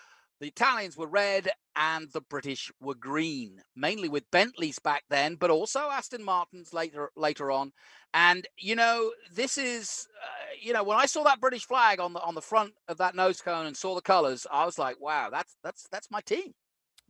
the 0.45 0.49
Italians 0.49 0.95
were 0.95 1.07
red, 1.07 1.49
and 1.75 2.13
the 2.13 2.21
British 2.21 2.71
were 2.79 2.95
green, 2.95 3.63
mainly 3.75 4.11
with 4.11 4.31
Bentleys 4.31 4.79
back 4.79 5.05
then, 5.09 5.37
but 5.37 5.51
also 5.51 5.89
Aston 5.91 6.23
Martins 6.23 6.75
later 6.75 7.11
later 7.17 7.51
on. 7.51 7.73
And 8.13 8.47
you 8.59 8.77
know, 8.77 9.13
this 9.33 9.57
is, 9.57 10.07
uh, 10.23 10.55
you 10.61 10.75
know, 10.75 10.85
when 10.85 10.99
I 10.99 11.07
saw 11.07 11.25
that 11.25 11.41
British 11.41 11.65
flag 11.65 11.99
on 11.99 12.13
the 12.13 12.21
on 12.21 12.35
the 12.35 12.43
front 12.43 12.75
of 12.89 12.99
that 12.99 13.15
nose 13.15 13.41
cone 13.41 13.65
and 13.65 13.75
saw 13.75 13.95
the 13.95 14.03
colors, 14.03 14.47
I 14.53 14.67
was 14.67 14.79
like, 14.79 15.01
wow, 15.01 15.31
that's 15.31 15.57
that's 15.65 15.89
that's 15.91 16.11
my 16.11 16.21
team. 16.21 16.53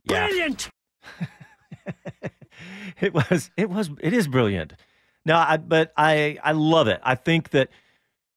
Yeah. 0.09 0.27
Brilliant. 0.27 0.69
it 3.01 3.13
was 3.13 3.51
it 3.57 3.69
was 3.69 3.89
it 3.99 4.13
is 4.13 4.29
brilliant 4.29 4.73
no 5.25 5.35
I, 5.35 5.57
but 5.57 5.93
i 5.97 6.39
i 6.43 6.51
love 6.53 6.87
it 6.87 6.99
i 7.03 7.13
think 7.13 7.51
that 7.51 7.69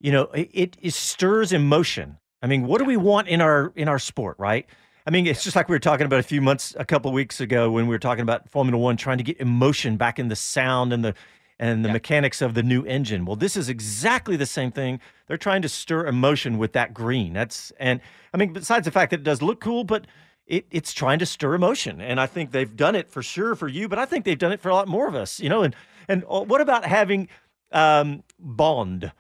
you 0.01 0.13
know 0.13 0.25
it, 0.35 0.77
it 0.83 0.93
stirs 0.93 1.51
emotion 1.53 2.19
i 2.43 2.47
mean 2.47 2.67
what 2.67 2.79
do 2.79 2.85
we 2.85 2.99
want 2.99 3.29
in 3.29 3.41
our 3.41 3.73
in 3.75 3.89
our 3.89 3.99
sport 3.99 4.37
right 4.39 4.67
i 5.09 5.11
mean 5.11 5.27
it's 5.27 5.43
just 5.43 5.57
like 5.57 5.69
we 5.69 5.75
were 5.75 5.81
talking 5.81 6.07
about 6.07 6.21
a 6.21 6.25
few 6.25 6.41
months 6.41 6.77
a 6.79 6.85
couple 6.85 7.09
of 7.09 7.15
weeks 7.15 7.41
ago 7.41 7.71
when 7.71 7.87
we 7.87 7.95
were 7.95 7.99
talking 7.99 8.23
about 8.23 8.49
formula 8.49 8.79
one 8.79 8.97
trying 8.97 9.19
to 9.19 9.25
get 9.25 9.39
emotion 9.41 9.97
back 9.97 10.19
in 10.19 10.29
the 10.29 10.37
sound 10.37 10.93
and 10.93 11.05
the 11.05 11.15
and 11.59 11.85
the 11.85 11.89
mechanics 11.89 12.41
of 12.41 12.55
the 12.55 12.63
new 12.63 12.85
engine 12.85 13.25
well 13.25 13.35
this 13.35 13.57
is 13.57 13.69
exactly 13.69 14.37
the 14.37 14.47
same 14.47 14.71
thing 14.71 15.01
they're 15.27 15.37
trying 15.37 15.63
to 15.63 15.69
stir 15.69 16.07
emotion 16.07 16.57
with 16.59 16.73
that 16.75 16.95
green 16.95 17.33
that's 17.33 17.73
and 17.81 18.01
i 18.33 18.37
mean 18.37 18.53
besides 18.53 18.85
the 18.85 18.93
fact 18.93 19.11
that 19.11 19.21
it 19.21 19.25
does 19.25 19.43
look 19.43 19.59
cool 19.61 19.83
but 19.83 20.07
it, 20.49 20.67
it's 20.71 20.93
trying 20.93 21.19
to 21.19 21.27
stir 21.27 21.55
emotion. 21.55 22.01
And 22.01 22.21
I 22.21 22.27
think 22.27 22.51
they've 22.51 22.75
done 22.75 22.95
it 22.97 23.09
for 23.09 23.23
sure 23.23 23.55
for 23.55 23.69
you, 23.69 23.89
but 23.89 23.99
I 23.99 24.07
think 24.07 24.25
they've 24.25 24.39
done 24.39 24.53
it 24.53 24.61
for 24.61 24.71
a 24.71 24.75
lot 24.75 24.89
more 24.89 25.07
of 25.07 25.15
us, 25.15 25.39
you 25.39 25.49
know. 25.49 25.63
And 25.63 25.77
and 26.09 26.25
uh, 26.29 26.41
what 26.41 26.61
about 26.61 26.85
having 26.85 27.29
um, 27.71 28.25
Bond, 28.39 29.13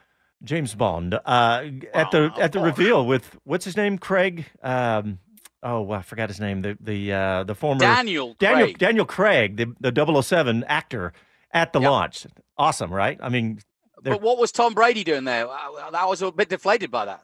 James 0.42 0.74
Bond, 0.74 1.14
uh, 1.14 1.64
at 1.94 2.10
the 2.10 2.32
at 2.38 2.52
the 2.52 2.60
reveal 2.60 3.06
with 3.06 3.38
what's 3.44 3.64
his 3.64 3.76
name, 3.76 3.98
Craig? 3.98 4.46
Um, 4.62 5.18
oh, 5.62 5.90
I 5.90 6.02
forgot 6.02 6.28
his 6.28 6.40
name. 6.40 6.62
The 6.62 6.76
the 6.80 7.12
uh, 7.12 7.44
the 7.44 7.54
former 7.54 7.80
Daniel 7.80 8.34
Daniel 8.38 8.66
Craig. 8.68 8.78
Daniel 8.78 9.04
Craig, 9.04 9.56
the 9.56 9.92
the 9.92 10.22
007 10.22 10.64
actor 10.64 11.12
at 11.52 11.72
the 11.72 11.80
launch. 11.80 12.26
Awesome, 12.56 12.92
right? 12.92 13.18
I 13.22 13.28
mean, 13.28 13.60
they're- 14.02 14.14
But 14.14 14.22
what 14.22 14.38
was 14.38 14.52
Tom 14.52 14.74
Brady 14.74 15.04
doing 15.04 15.24
there? 15.24 15.48
Uh, 15.48 15.90
I 15.94 16.06
was 16.06 16.22
a 16.22 16.32
bit 16.32 16.48
deflated 16.48 16.90
by 16.90 17.04
that. 17.06 17.22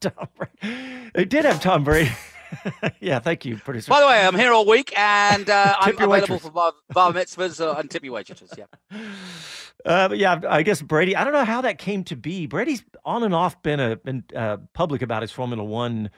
they 1.14 1.24
did 1.24 1.44
have 1.44 1.60
Tom 1.60 1.84
Brady. 1.84 2.10
yeah, 3.00 3.18
thank 3.18 3.44
you, 3.44 3.56
producer. 3.56 3.90
By 3.90 4.00
the 4.00 4.06
way, 4.06 4.24
I'm 4.24 4.34
here 4.36 4.52
all 4.52 4.66
week 4.66 4.96
and 4.98 5.48
uh, 5.48 5.76
I'm 5.80 5.94
available 5.94 6.12
waitress. 6.12 6.42
for 6.42 6.50
bar, 6.50 6.72
bar 6.92 7.12
mitzvahs 7.12 7.60
uh, 7.60 7.78
and 7.78 7.90
tippy 7.90 8.08
waitresses. 8.10 8.52
Yeah. 8.56 8.64
Uh, 9.84 10.08
but 10.08 10.18
yeah, 10.18 10.40
I 10.48 10.62
guess 10.62 10.80
Brady. 10.82 11.16
I 11.16 11.24
don't 11.24 11.32
know 11.32 11.44
how 11.44 11.60
that 11.62 11.78
came 11.78 12.04
to 12.04 12.16
be. 12.16 12.46
Brady's 12.46 12.84
on 13.04 13.22
and 13.22 13.34
off 13.34 13.62
been 13.62 13.80
a 13.80 13.96
been 13.96 14.24
uh, 14.34 14.58
public 14.74 15.02
about 15.02 15.22
his 15.22 15.32
Formula 15.32 15.62
One 15.62 16.10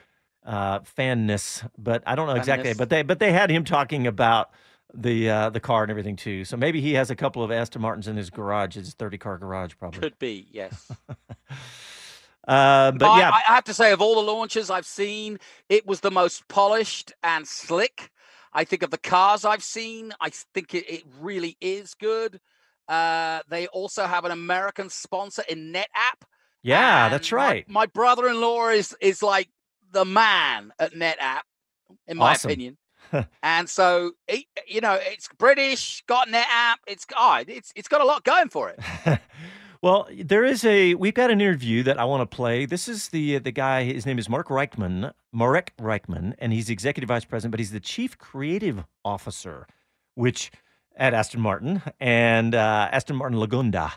uh, 0.49 0.79
fanness, 0.83 1.63
but 1.77 2.01
I 2.07 2.15
don't 2.15 2.27
know 2.27 2.33
exactly. 2.35 2.73
But 2.73 2.89
they 2.89 3.03
but 3.03 3.19
they 3.19 3.31
had 3.31 3.51
him 3.51 3.63
talking 3.63 4.07
about 4.07 4.49
the 4.93 5.29
uh, 5.29 5.49
the 5.51 5.59
car 5.59 5.83
and 5.83 5.91
everything 5.91 6.15
too. 6.15 6.43
So 6.43 6.57
maybe 6.57 6.81
he 6.81 6.93
has 6.93 7.11
a 7.11 7.15
couple 7.15 7.43
of 7.43 7.51
Aston 7.51 7.83
Martins 7.83 8.07
in 8.07 8.17
his 8.17 8.31
garage, 8.31 8.73
his 8.73 8.95
thirty 8.95 9.19
car 9.19 9.37
garage, 9.37 9.75
probably. 9.77 9.99
Could 9.99 10.17
be, 10.19 10.47
yes. 10.51 10.91
Uh, 12.47 12.91
but 12.93 13.05
I- 13.07 13.19
yeah, 13.19 13.29
I, 13.29 13.41
I 13.47 13.55
have 13.55 13.65
to 13.65 13.75
say, 13.75 13.91
of 13.91 14.01
all 14.01 14.15
the 14.15 14.31
launches 14.31 14.71
I've 14.71 14.85
seen, 14.85 15.37
it 15.67 15.85
was 15.85 15.99
the 15.99 16.09
most 16.09 16.47
polished 16.47 17.13
and 17.21 17.47
slick. 17.47 18.09
I 18.53 18.63
think 18.63 18.81
of 18.81 18.89
the 18.89 18.97
cars 18.97 19.45
I've 19.45 19.61
seen, 19.61 20.13
I 20.19 20.31
think 20.55 20.73
it, 20.73 20.89
it 20.89 21.03
really 21.19 21.57
is 21.61 21.93
good. 21.93 22.39
Uh, 22.87 23.41
they 23.49 23.67
also 23.67 24.05
have 24.05 24.25
an 24.25 24.31
American 24.31 24.89
sponsor 24.89 25.43
in 25.47 25.71
NetApp. 25.71 26.23
yeah, 26.63 27.09
that's 27.09 27.31
My- 27.31 27.37
right. 27.37 27.69
My, 27.69 27.85
brother-in-law 27.85 28.69
is 28.69 28.95
is 28.99 29.21
like 29.21 29.49
the 29.91 30.05
man 30.05 30.71
at 30.79 30.93
NetApp, 30.93 31.41
in 32.07 32.17
my 32.17 32.31
Awesome. 32.31 32.51
opinion. 32.51 32.77
and 33.43 33.69
so, 33.69 34.11
it, 34.27 34.45
you 34.67 34.81
know, 34.81 34.97
it's 35.01 35.27
British, 35.37 36.03
got 36.07 36.27
NetApp. 36.27 36.75
It's 36.87 37.05
oh, 37.17 37.43
it's 37.47 37.71
it's 37.75 37.87
got 37.87 38.01
a 38.01 38.05
lot 38.05 38.23
going 38.23 38.49
for 38.49 38.69
it. 38.69 39.19
Well, 39.81 40.09
there 40.13 40.43
is 40.43 40.65
a 40.65 40.95
we've 40.95 41.13
got 41.13 41.31
an 41.31 41.39
interview 41.39 41.83
that 41.83 41.97
I 41.97 42.03
want 42.03 42.29
to 42.29 42.35
play. 42.35 42.65
This 42.65 42.89
is 42.89 43.07
the 43.09 43.37
the 43.37 43.51
guy. 43.51 43.83
His 43.85 44.05
name 44.05 44.19
is 44.19 44.27
Mark 44.27 44.49
Reichman, 44.49 45.13
Marek 45.31 45.71
Reichman, 45.79 46.33
and 46.37 46.51
he's 46.51 46.69
executive 46.69 47.07
vice 47.07 47.23
president, 47.23 47.51
but 47.51 47.61
he's 47.61 47.71
the 47.71 47.79
chief 47.79 48.17
creative 48.17 48.83
officer, 49.05 49.67
which 50.15 50.51
at 50.97 51.13
Aston 51.13 51.39
Martin 51.39 51.81
and 51.97 52.53
uh, 52.55 52.89
Aston 52.91 53.15
Martin 53.15 53.39
Lagonda, 53.39 53.93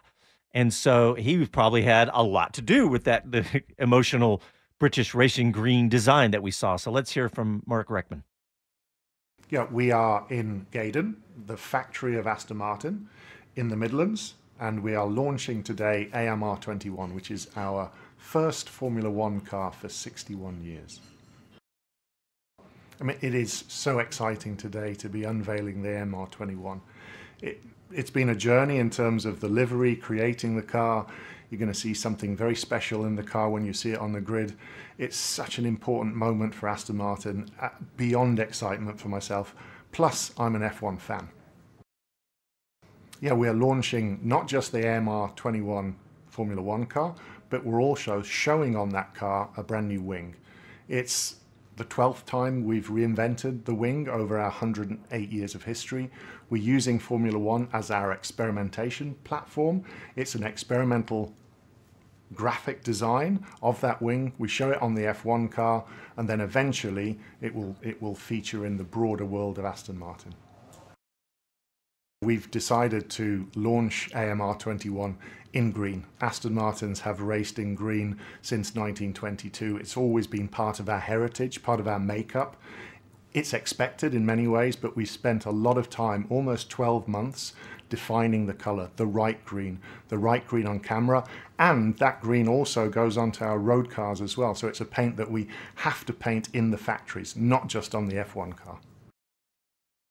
and 0.52 0.72
so 0.72 1.14
he 1.14 1.44
probably 1.46 1.82
had 1.82 2.08
a 2.12 2.22
lot 2.22 2.54
to 2.54 2.62
do 2.62 2.86
with 2.86 3.02
that 3.02 3.32
the 3.32 3.64
emotional 3.78 4.40
British 4.82 5.14
racing 5.14 5.52
green 5.52 5.88
design 5.88 6.32
that 6.32 6.42
we 6.42 6.50
saw. 6.50 6.74
So 6.74 6.90
let's 6.90 7.12
hear 7.12 7.28
from 7.28 7.62
Mark 7.66 7.86
Reichman. 7.86 8.24
Yeah, 9.48 9.68
we 9.70 9.92
are 9.92 10.26
in 10.28 10.66
Gaydon, 10.72 11.22
the 11.46 11.56
factory 11.56 12.16
of 12.16 12.26
Aston 12.26 12.56
Martin 12.56 13.08
in 13.54 13.68
the 13.68 13.76
Midlands, 13.76 14.34
and 14.58 14.82
we 14.82 14.96
are 14.96 15.06
launching 15.06 15.62
today 15.62 16.10
AMR 16.12 16.56
21, 16.56 17.14
which 17.14 17.30
is 17.30 17.46
our 17.54 17.92
first 18.16 18.68
Formula 18.68 19.08
One 19.08 19.40
car 19.40 19.70
for 19.70 19.88
61 19.88 20.64
years. 20.64 20.98
I 23.00 23.04
mean, 23.04 23.18
it 23.20 23.36
is 23.36 23.62
so 23.68 24.00
exciting 24.00 24.56
today 24.56 24.94
to 24.96 25.08
be 25.08 25.22
unveiling 25.22 25.82
the 25.82 26.02
AMR 26.02 26.26
21. 26.26 26.80
It, 27.40 27.62
it's 27.92 28.10
been 28.10 28.30
a 28.30 28.34
journey 28.34 28.78
in 28.78 28.90
terms 28.90 29.26
of 29.26 29.38
the 29.38 29.48
livery, 29.48 29.94
creating 29.94 30.56
the 30.56 30.62
car. 30.62 31.06
You're 31.52 31.58
going 31.58 31.70
to 31.70 31.78
see 31.78 31.92
something 31.92 32.34
very 32.34 32.56
special 32.56 33.04
in 33.04 33.14
the 33.14 33.22
car 33.22 33.50
when 33.50 33.66
you 33.66 33.74
see 33.74 33.90
it 33.90 33.98
on 33.98 34.12
the 34.12 34.22
grid. 34.22 34.54
It's 34.96 35.18
such 35.18 35.58
an 35.58 35.66
important 35.66 36.16
moment 36.16 36.54
for 36.54 36.66
Aston 36.66 36.96
Martin, 36.96 37.50
uh, 37.60 37.68
beyond 37.98 38.40
excitement 38.40 38.98
for 38.98 39.08
myself. 39.08 39.54
Plus, 39.92 40.32
I'm 40.38 40.56
an 40.56 40.62
F1 40.62 40.98
fan. 40.98 41.28
Yeah, 43.20 43.34
we 43.34 43.48
are 43.48 43.52
launching 43.52 44.18
not 44.22 44.48
just 44.48 44.72
the 44.72 44.96
AMR 44.96 45.34
21 45.36 45.94
Formula 46.28 46.62
One 46.62 46.86
car, 46.86 47.14
but 47.50 47.66
we're 47.66 47.82
also 47.82 48.22
showing 48.22 48.74
on 48.74 48.88
that 48.88 49.14
car 49.14 49.50
a 49.58 49.62
brand 49.62 49.88
new 49.88 50.00
wing. 50.00 50.34
It's 50.88 51.36
the 51.76 51.84
12th 51.84 52.24
time 52.24 52.64
we've 52.64 52.88
reinvented 52.88 53.66
the 53.66 53.74
wing 53.74 54.08
over 54.08 54.38
our 54.38 54.48
108 54.48 55.30
years 55.30 55.54
of 55.54 55.64
history. 55.64 56.10
We're 56.48 56.62
using 56.62 56.98
Formula 56.98 57.38
One 57.38 57.68
as 57.74 57.90
our 57.90 58.12
experimentation 58.12 59.16
platform. 59.24 59.84
It's 60.16 60.34
an 60.34 60.44
experimental 60.44 61.34
graphic 62.34 62.82
design 62.82 63.44
of 63.62 63.80
that 63.80 64.00
wing. 64.02 64.32
We 64.38 64.48
show 64.48 64.70
it 64.70 64.80
on 64.82 64.94
the 64.94 65.02
F1 65.02 65.50
car, 65.50 65.84
and 66.16 66.28
then 66.28 66.40
eventually 66.40 67.18
it 67.40 67.54
will, 67.54 67.76
it 67.82 68.00
will 68.00 68.14
feature 68.14 68.66
in 68.66 68.76
the 68.76 68.84
broader 68.84 69.24
world 69.24 69.58
of 69.58 69.64
Aston 69.64 69.98
Martin. 69.98 70.34
We've 72.22 72.48
decided 72.52 73.10
to 73.10 73.48
launch 73.56 74.14
AMR 74.14 74.54
21 74.54 75.18
in 75.52 75.72
green. 75.72 76.04
Aston 76.20 76.54
Martins 76.54 77.00
have 77.00 77.20
raced 77.20 77.58
in 77.58 77.74
green 77.74 78.18
since 78.42 78.76
1922. 78.76 79.78
It's 79.78 79.96
always 79.96 80.28
been 80.28 80.46
part 80.46 80.78
of 80.78 80.88
our 80.88 81.00
heritage, 81.00 81.62
part 81.64 81.80
of 81.80 81.88
our 81.88 81.98
makeup. 81.98 82.56
It's 83.34 83.52
expected 83.52 84.14
in 84.14 84.24
many 84.24 84.46
ways, 84.46 84.76
but 84.76 84.94
we 84.94 85.04
spent 85.04 85.46
a 85.46 85.50
lot 85.50 85.78
of 85.78 85.90
time, 85.90 86.26
almost 86.30 86.70
12 86.70 87.08
months, 87.08 87.54
defining 87.92 88.46
the 88.46 88.54
color, 88.54 88.90
the 88.96 89.04
right 89.04 89.44
green, 89.44 89.78
the 90.08 90.16
right 90.16 90.46
green 90.46 90.66
on 90.66 90.80
camera. 90.80 91.22
And 91.58 91.94
that 91.98 92.22
green 92.22 92.48
also 92.48 92.88
goes 92.88 93.18
onto 93.18 93.44
our 93.44 93.58
road 93.58 93.90
cars 93.90 94.22
as 94.22 94.34
well. 94.34 94.54
So 94.54 94.66
it's 94.66 94.80
a 94.80 94.86
paint 94.86 95.18
that 95.18 95.30
we 95.30 95.46
have 95.74 96.06
to 96.06 96.14
paint 96.14 96.48
in 96.54 96.70
the 96.70 96.78
factories, 96.78 97.36
not 97.36 97.68
just 97.68 97.94
on 97.94 98.06
the 98.06 98.14
F1 98.14 98.56
car. 98.56 98.80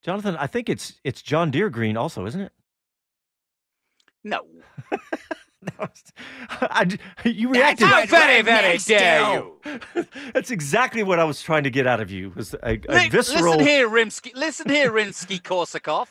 Jonathan, 0.04 0.36
I 0.38 0.46
think 0.46 0.70
it's 0.70 1.00
it's 1.04 1.24
John 1.24 1.50
Deere 1.50 1.72
green 1.72 1.98
also, 1.98 2.28
isn't 2.28 2.42
it? 2.42 2.52
No. 4.24 4.46
I, 6.62 6.98
you 7.24 7.50
reacted. 7.50 7.88
How 7.88 8.06
very, 8.06 8.42
very 8.42 8.78
dare 8.78 9.34
you? 9.34 9.60
That's 10.34 10.50
exactly 10.50 11.04
what 11.04 11.20
I 11.20 11.24
was 11.24 11.42
trying 11.42 11.64
to 11.64 11.70
get 11.70 11.86
out 11.86 12.00
of 12.00 12.10
you. 12.10 12.32
Was 12.36 12.54
a, 12.56 12.80
a 12.90 13.10
visceral. 13.10 13.58
Listen 13.58 13.68
here, 13.68 13.90
Rimsky. 13.90 14.36
Listen 14.36 14.70
here, 14.70 14.92
Rimsky 14.92 15.42
Korsakov. 15.42 16.08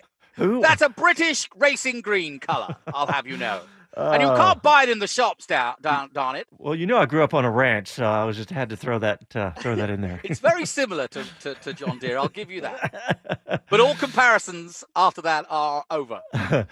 Who? 0.36 0.60
That's 0.60 0.82
a 0.82 0.88
British 0.88 1.48
racing 1.56 2.00
green 2.02 2.38
colour. 2.38 2.76
I'll 2.94 3.06
have 3.06 3.26
you 3.26 3.36
know. 3.36 3.62
and 3.96 4.20
you 4.22 4.28
Oh. 4.28 4.36
can't 4.36 4.62
buy 4.62 4.82
it 4.82 4.90
in 4.90 4.98
the 4.98 5.06
shops 5.06 5.46
down, 5.46 5.74
down, 5.80 6.10
darn 6.12 6.36
it. 6.36 6.46
Well, 6.58 6.74
you 6.74 6.84
know, 6.86 6.98
I 6.98 7.06
grew 7.06 7.22
up 7.22 7.32
on 7.32 7.46
a 7.46 7.50
ranch, 7.50 7.88
so 7.88 8.04
I 8.04 8.24
was 8.24 8.36
just 8.36 8.50
had 8.50 8.68
to 8.68 8.76
throw 8.76 8.98
that 8.98 9.34
uh, 9.34 9.52
throw 9.52 9.74
that 9.74 9.88
in 9.88 10.02
there. 10.02 10.20
It's 10.22 10.38
very 10.40 10.66
similar 10.66 11.08
to, 11.08 11.24
to, 11.40 11.54
to 11.54 11.72
John 11.72 11.98
Deere. 11.98 12.18
I'll 12.18 12.28
give 12.28 12.50
you 12.50 12.60
that. 12.60 13.62
But 13.70 13.80
all 13.80 13.94
comparisons 13.96 14.84
after 14.94 15.22
that 15.22 15.46
are 15.50 15.82
over. 15.90 16.20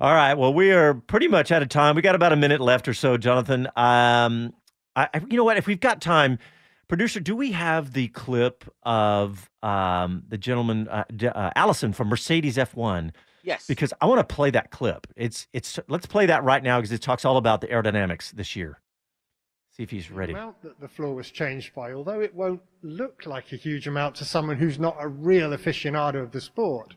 All 0.00 0.14
right. 0.14 0.34
Well, 0.34 0.54
we 0.54 0.70
are 0.72 0.94
pretty 0.94 1.28
much 1.28 1.52
out 1.52 1.60
of 1.62 1.68
time. 1.68 1.94
We 1.94 2.00
got 2.02 2.14
about 2.14 2.32
a 2.32 2.36
minute 2.36 2.60
left 2.60 2.88
or 2.88 2.94
so, 2.94 3.16
Jonathan. 3.18 3.66
Um, 3.76 4.54
I- 4.96 5.08
you 5.28 5.36
know 5.36 5.44
what? 5.44 5.56
If 5.58 5.66
we've 5.66 5.80
got 5.80 6.00
time, 6.00 6.38
Producer, 6.88 7.20
do 7.20 7.36
we 7.36 7.52
have 7.52 7.92
the 7.92 8.08
clip 8.08 8.64
of 8.82 9.50
um, 9.62 10.22
the 10.26 10.38
gentleman, 10.38 10.88
uh, 10.88 11.04
D- 11.14 11.26
uh, 11.28 11.50
Allison 11.54 11.92
from 11.92 12.08
Mercedes 12.08 12.56
F1? 12.56 13.12
Yes. 13.42 13.66
Because 13.66 13.92
I 14.00 14.06
want 14.06 14.26
to 14.26 14.34
play 14.34 14.50
that 14.50 14.70
clip. 14.70 15.06
It's 15.14 15.46
it's. 15.52 15.78
Let's 15.88 16.06
play 16.06 16.26
that 16.26 16.44
right 16.44 16.62
now 16.62 16.78
because 16.78 16.92
it 16.92 17.02
talks 17.02 17.24
all 17.24 17.36
about 17.36 17.60
the 17.60 17.66
aerodynamics 17.68 18.32
this 18.32 18.56
year. 18.56 18.80
See 19.76 19.82
if 19.82 19.90
he's 19.90 20.10
ready. 20.10 20.32
The 20.32 20.38
amount 20.38 20.62
that 20.62 20.80
the 20.80 20.88
floor 20.88 21.14
was 21.14 21.30
changed 21.30 21.74
by, 21.74 21.92
although 21.92 22.20
it 22.20 22.34
won't 22.34 22.62
look 22.82 23.26
like 23.26 23.52
a 23.52 23.56
huge 23.56 23.86
amount 23.86 24.16
to 24.16 24.24
someone 24.24 24.56
who's 24.56 24.78
not 24.78 24.96
a 24.98 25.08
real 25.08 25.50
aficionado 25.50 26.22
of 26.22 26.32
the 26.32 26.40
sport, 26.40 26.94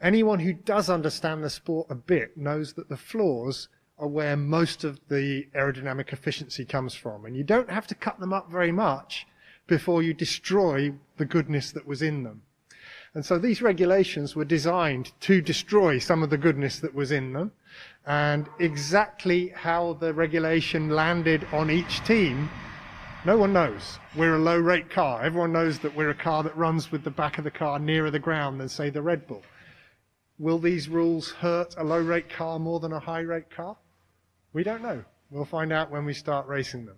anyone 0.00 0.40
who 0.40 0.52
does 0.52 0.90
understand 0.90 1.42
the 1.42 1.50
sport 1.50 1.86
a 1.90 1.94
bit 1.94 2.36
knows 2.36 2.74
that 2.74 2.88
the 2.88 2.96
floors 2.96 3.68
are 3.98 4.08
where 4.08 4.36
most 4.36 4.84
of 4.84 5.00
the 5.08 5.46
aerodynamic 5.54 6.12
efficiency 6.12 6.64
comes 6.64 6.94
from. 6.94 7.24
And 7.24 7.36
you 7.36 7.44
don't 7.44 7.70
have 7.70 7.86
to 7.88 7.94
cut 7.94 8.20
them 8.20 8.32
up 8.32 8.50
very 8.50 8.72
much 8.72 9.26
before 9.66 10.02
you 10.02 10.14
destroy 10.14 10.92
the 11.16 11.24
goodness 11.24 11.72
that 11.72 11.86
was 11.86 12.02
in 12.02 12.22
them. 12.22 12.42
And 13.14 13.24
so 13.24 13.38
these 13.38 13.62
regulations 13.62 14.36
were 14.36 14.44
designed 14.44 15.12
to 15.22 15.40
destroy 15.40 15.98
some 15.98 16.22
of 16.22 16.28
the 16.28 16.36
goodness 16.36 16.80
that 16.80 16.94
was 16.94 17.10
in 17.10 17.32
them. 17.32 17.52
And 18.06 18.46
exactly 18.58 19.48
how 19.56 19.94
the 19.94 20.12
regulation 20.12 20.90
landed 20.90 21.46
on 21.50 21.70
each 21.70 22.04
team, 22.04 22.50
no 23.24 23.38
one 23.38 23.54
knows. 23.54 23.98
We're 24.14 24.36
a 24.36 24.38
low 24.38 24.58
rake 24.58 24.90
car. 24.90 25.22
Everyone 25.22 25.52
knows 25.52 25.78
that 25.78 25.96
we're 25.96 26.10
a 26.10 26.14
car 26.14 26.42
that 26.42 26.56
runs 26.56 26.92
with 26.92 27.04
the 27.04 27.10
back 27.10 27.38
of 27.38 27.44
the 27.44 27.50
car 27.50 27.78
nearer 27.78 28.10
the 28.10 28.18
ground 28.18 28.60
than, 28.60 28.68
say, 28.68 28.90
the 28.90 29.02
Red 29.02 29.26
Bull. 29.26 29.42
Will 30.38 30.58
these 30.58 30.86
rules 30.86 31.30
hurt 31.30 31.74
a 31.78 31.84
low 31.84 32.00
rake 32.00 32.28
car 32.28 32.58
more 32.58 32.78
than 32.80 32.92
a 32.92 33.00
high 33.00 33.20
rake 33.20 33.48
car? 33.48 33.78
We 34.56 34.64
don't 34.64 34.80
know. 34.80 35.04
We'll 35.30 35.44
find 35.44 35.70
out 35.70 35.90
when 35.90 36.06
we 36.06 36.14
start 36.14 36.46
racing 36.46 36.86
them. 36.86 36.96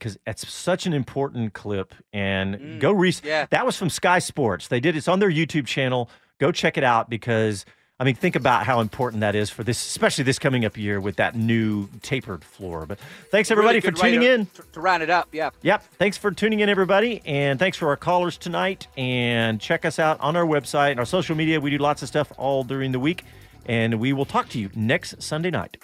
because 0.00 0.18
it's 0.26 0.52
such 0.52 0.84
an 0.84 0.92
important 0.92 1.52
clip. 1.52 1.94
And 2.12 2.56
Mm, 2.56 2.80
go 2.80 2.90
re- 2.90 3.14
yeah. 3.22 3.46
That 3.50 3.64
was 3.64 3.76
from 3.76 3.88
Sky 3.88 4.18
Sports. 4.18 4.66
They 4.66 4.80
did 4.80 4.96
it's 4.96 5.06
on 5.06 5.20
their 5.20 5.30
YouTube 5.30 5.64
channel. 5.64 6.10
Go 6.40 6.50
check 6.50 6.76
it 6.76 6.82
out 6.82 7.08
because 7.08 7.64
I 8.00 8.04
mean, 8.04 8.16
think 8.16 8.34
about 8.34 8.66
how 8.66 8.80
important 8.80 9.20
that 9.20 9.36
is 9.36 9.48
for 9.48 9.62
this, 9.62 9.80
especially 9.80 10.24
this 10.24 10.40
coming 10.40 10.64
up 10.64 10.76
year 10.76 10.98
with 10.98 11.14
that 11.16 11.36
new 11.36 11.88
tapered 12.02 12.42
floor. 12.42 12.84
But 12.84 12.98
thanks 13.30 13.52
everybody 13.52 13.78
Really 13.78 13.92
for 13.92 14.02
tuning 14.02 14.20
to- 14.22 14.32
in. 14.32 14.46
To, 14.46 14.62
to 14.72 14.80
round 14.80 15.04
it 15.04 15.10
up, 15.10 15.28
yeah. 15.30 15.50
Yep. 15.62 15.84
Thanks 15.98 16.16
for 16.18 16.32
tuning 16.32 16.58
in, 16.58 16.68
everybody. 16.68 17.22
And 17.24 17.60
thanks 17.60 17.78
for 17.78 17.86
our 17.86 17.96
callers 17.96 18.36
tonight. 18.36 18.88
And 18.96 19.60
check 19.60 19.84
us 19.84 20.00
out 20.00 20.18
on 20.20 20.34
our 20.34 20.44
website 20.46 20.90
and 20.90 20.98
our 20.98 21.06
social 21.06 21.36
media. 21.36 21.60
We 21.60 21.70
do 21.70 21.78
lots 21.78 22.02
of 22.02 22.08
stuff 22.08 22.32
all 22.38 22.64
during 22.64 22.90
the 22.90 22.98
week. 22.98 23.22
And 23.66 24.00
we 24.00 24.12
will 24.12 24.24
talk 24.26 24.48
to 24.48 24.58
you 24.58 24.68
next 24.74 25.22
Sunday 25.22 25.50
night. 25.52 25.76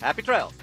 Happy 0.00 0.22
trails. 0.22 0.54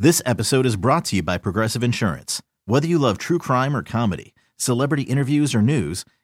This 0.00 0.22
episode 0.24 0.64
is 0.64 0.76
brought 0.76 1.06
to 1.06 1.16
you 1.16 1.22
by 1.24 1.38
Progressive 1.38 1.82
Insurance. 1.82 2.40
Whether 2.66 2.86
you 2.86 2.98
love 2.98 3.18
true 3.18 3.38
crime 3.38 3.74
or 3.74 3.82
comedy, 3.82 4.32
celebrity 4.56 5.02
interviews 5.02 5.54
or 5.56 5.60
news, 5.60 6.04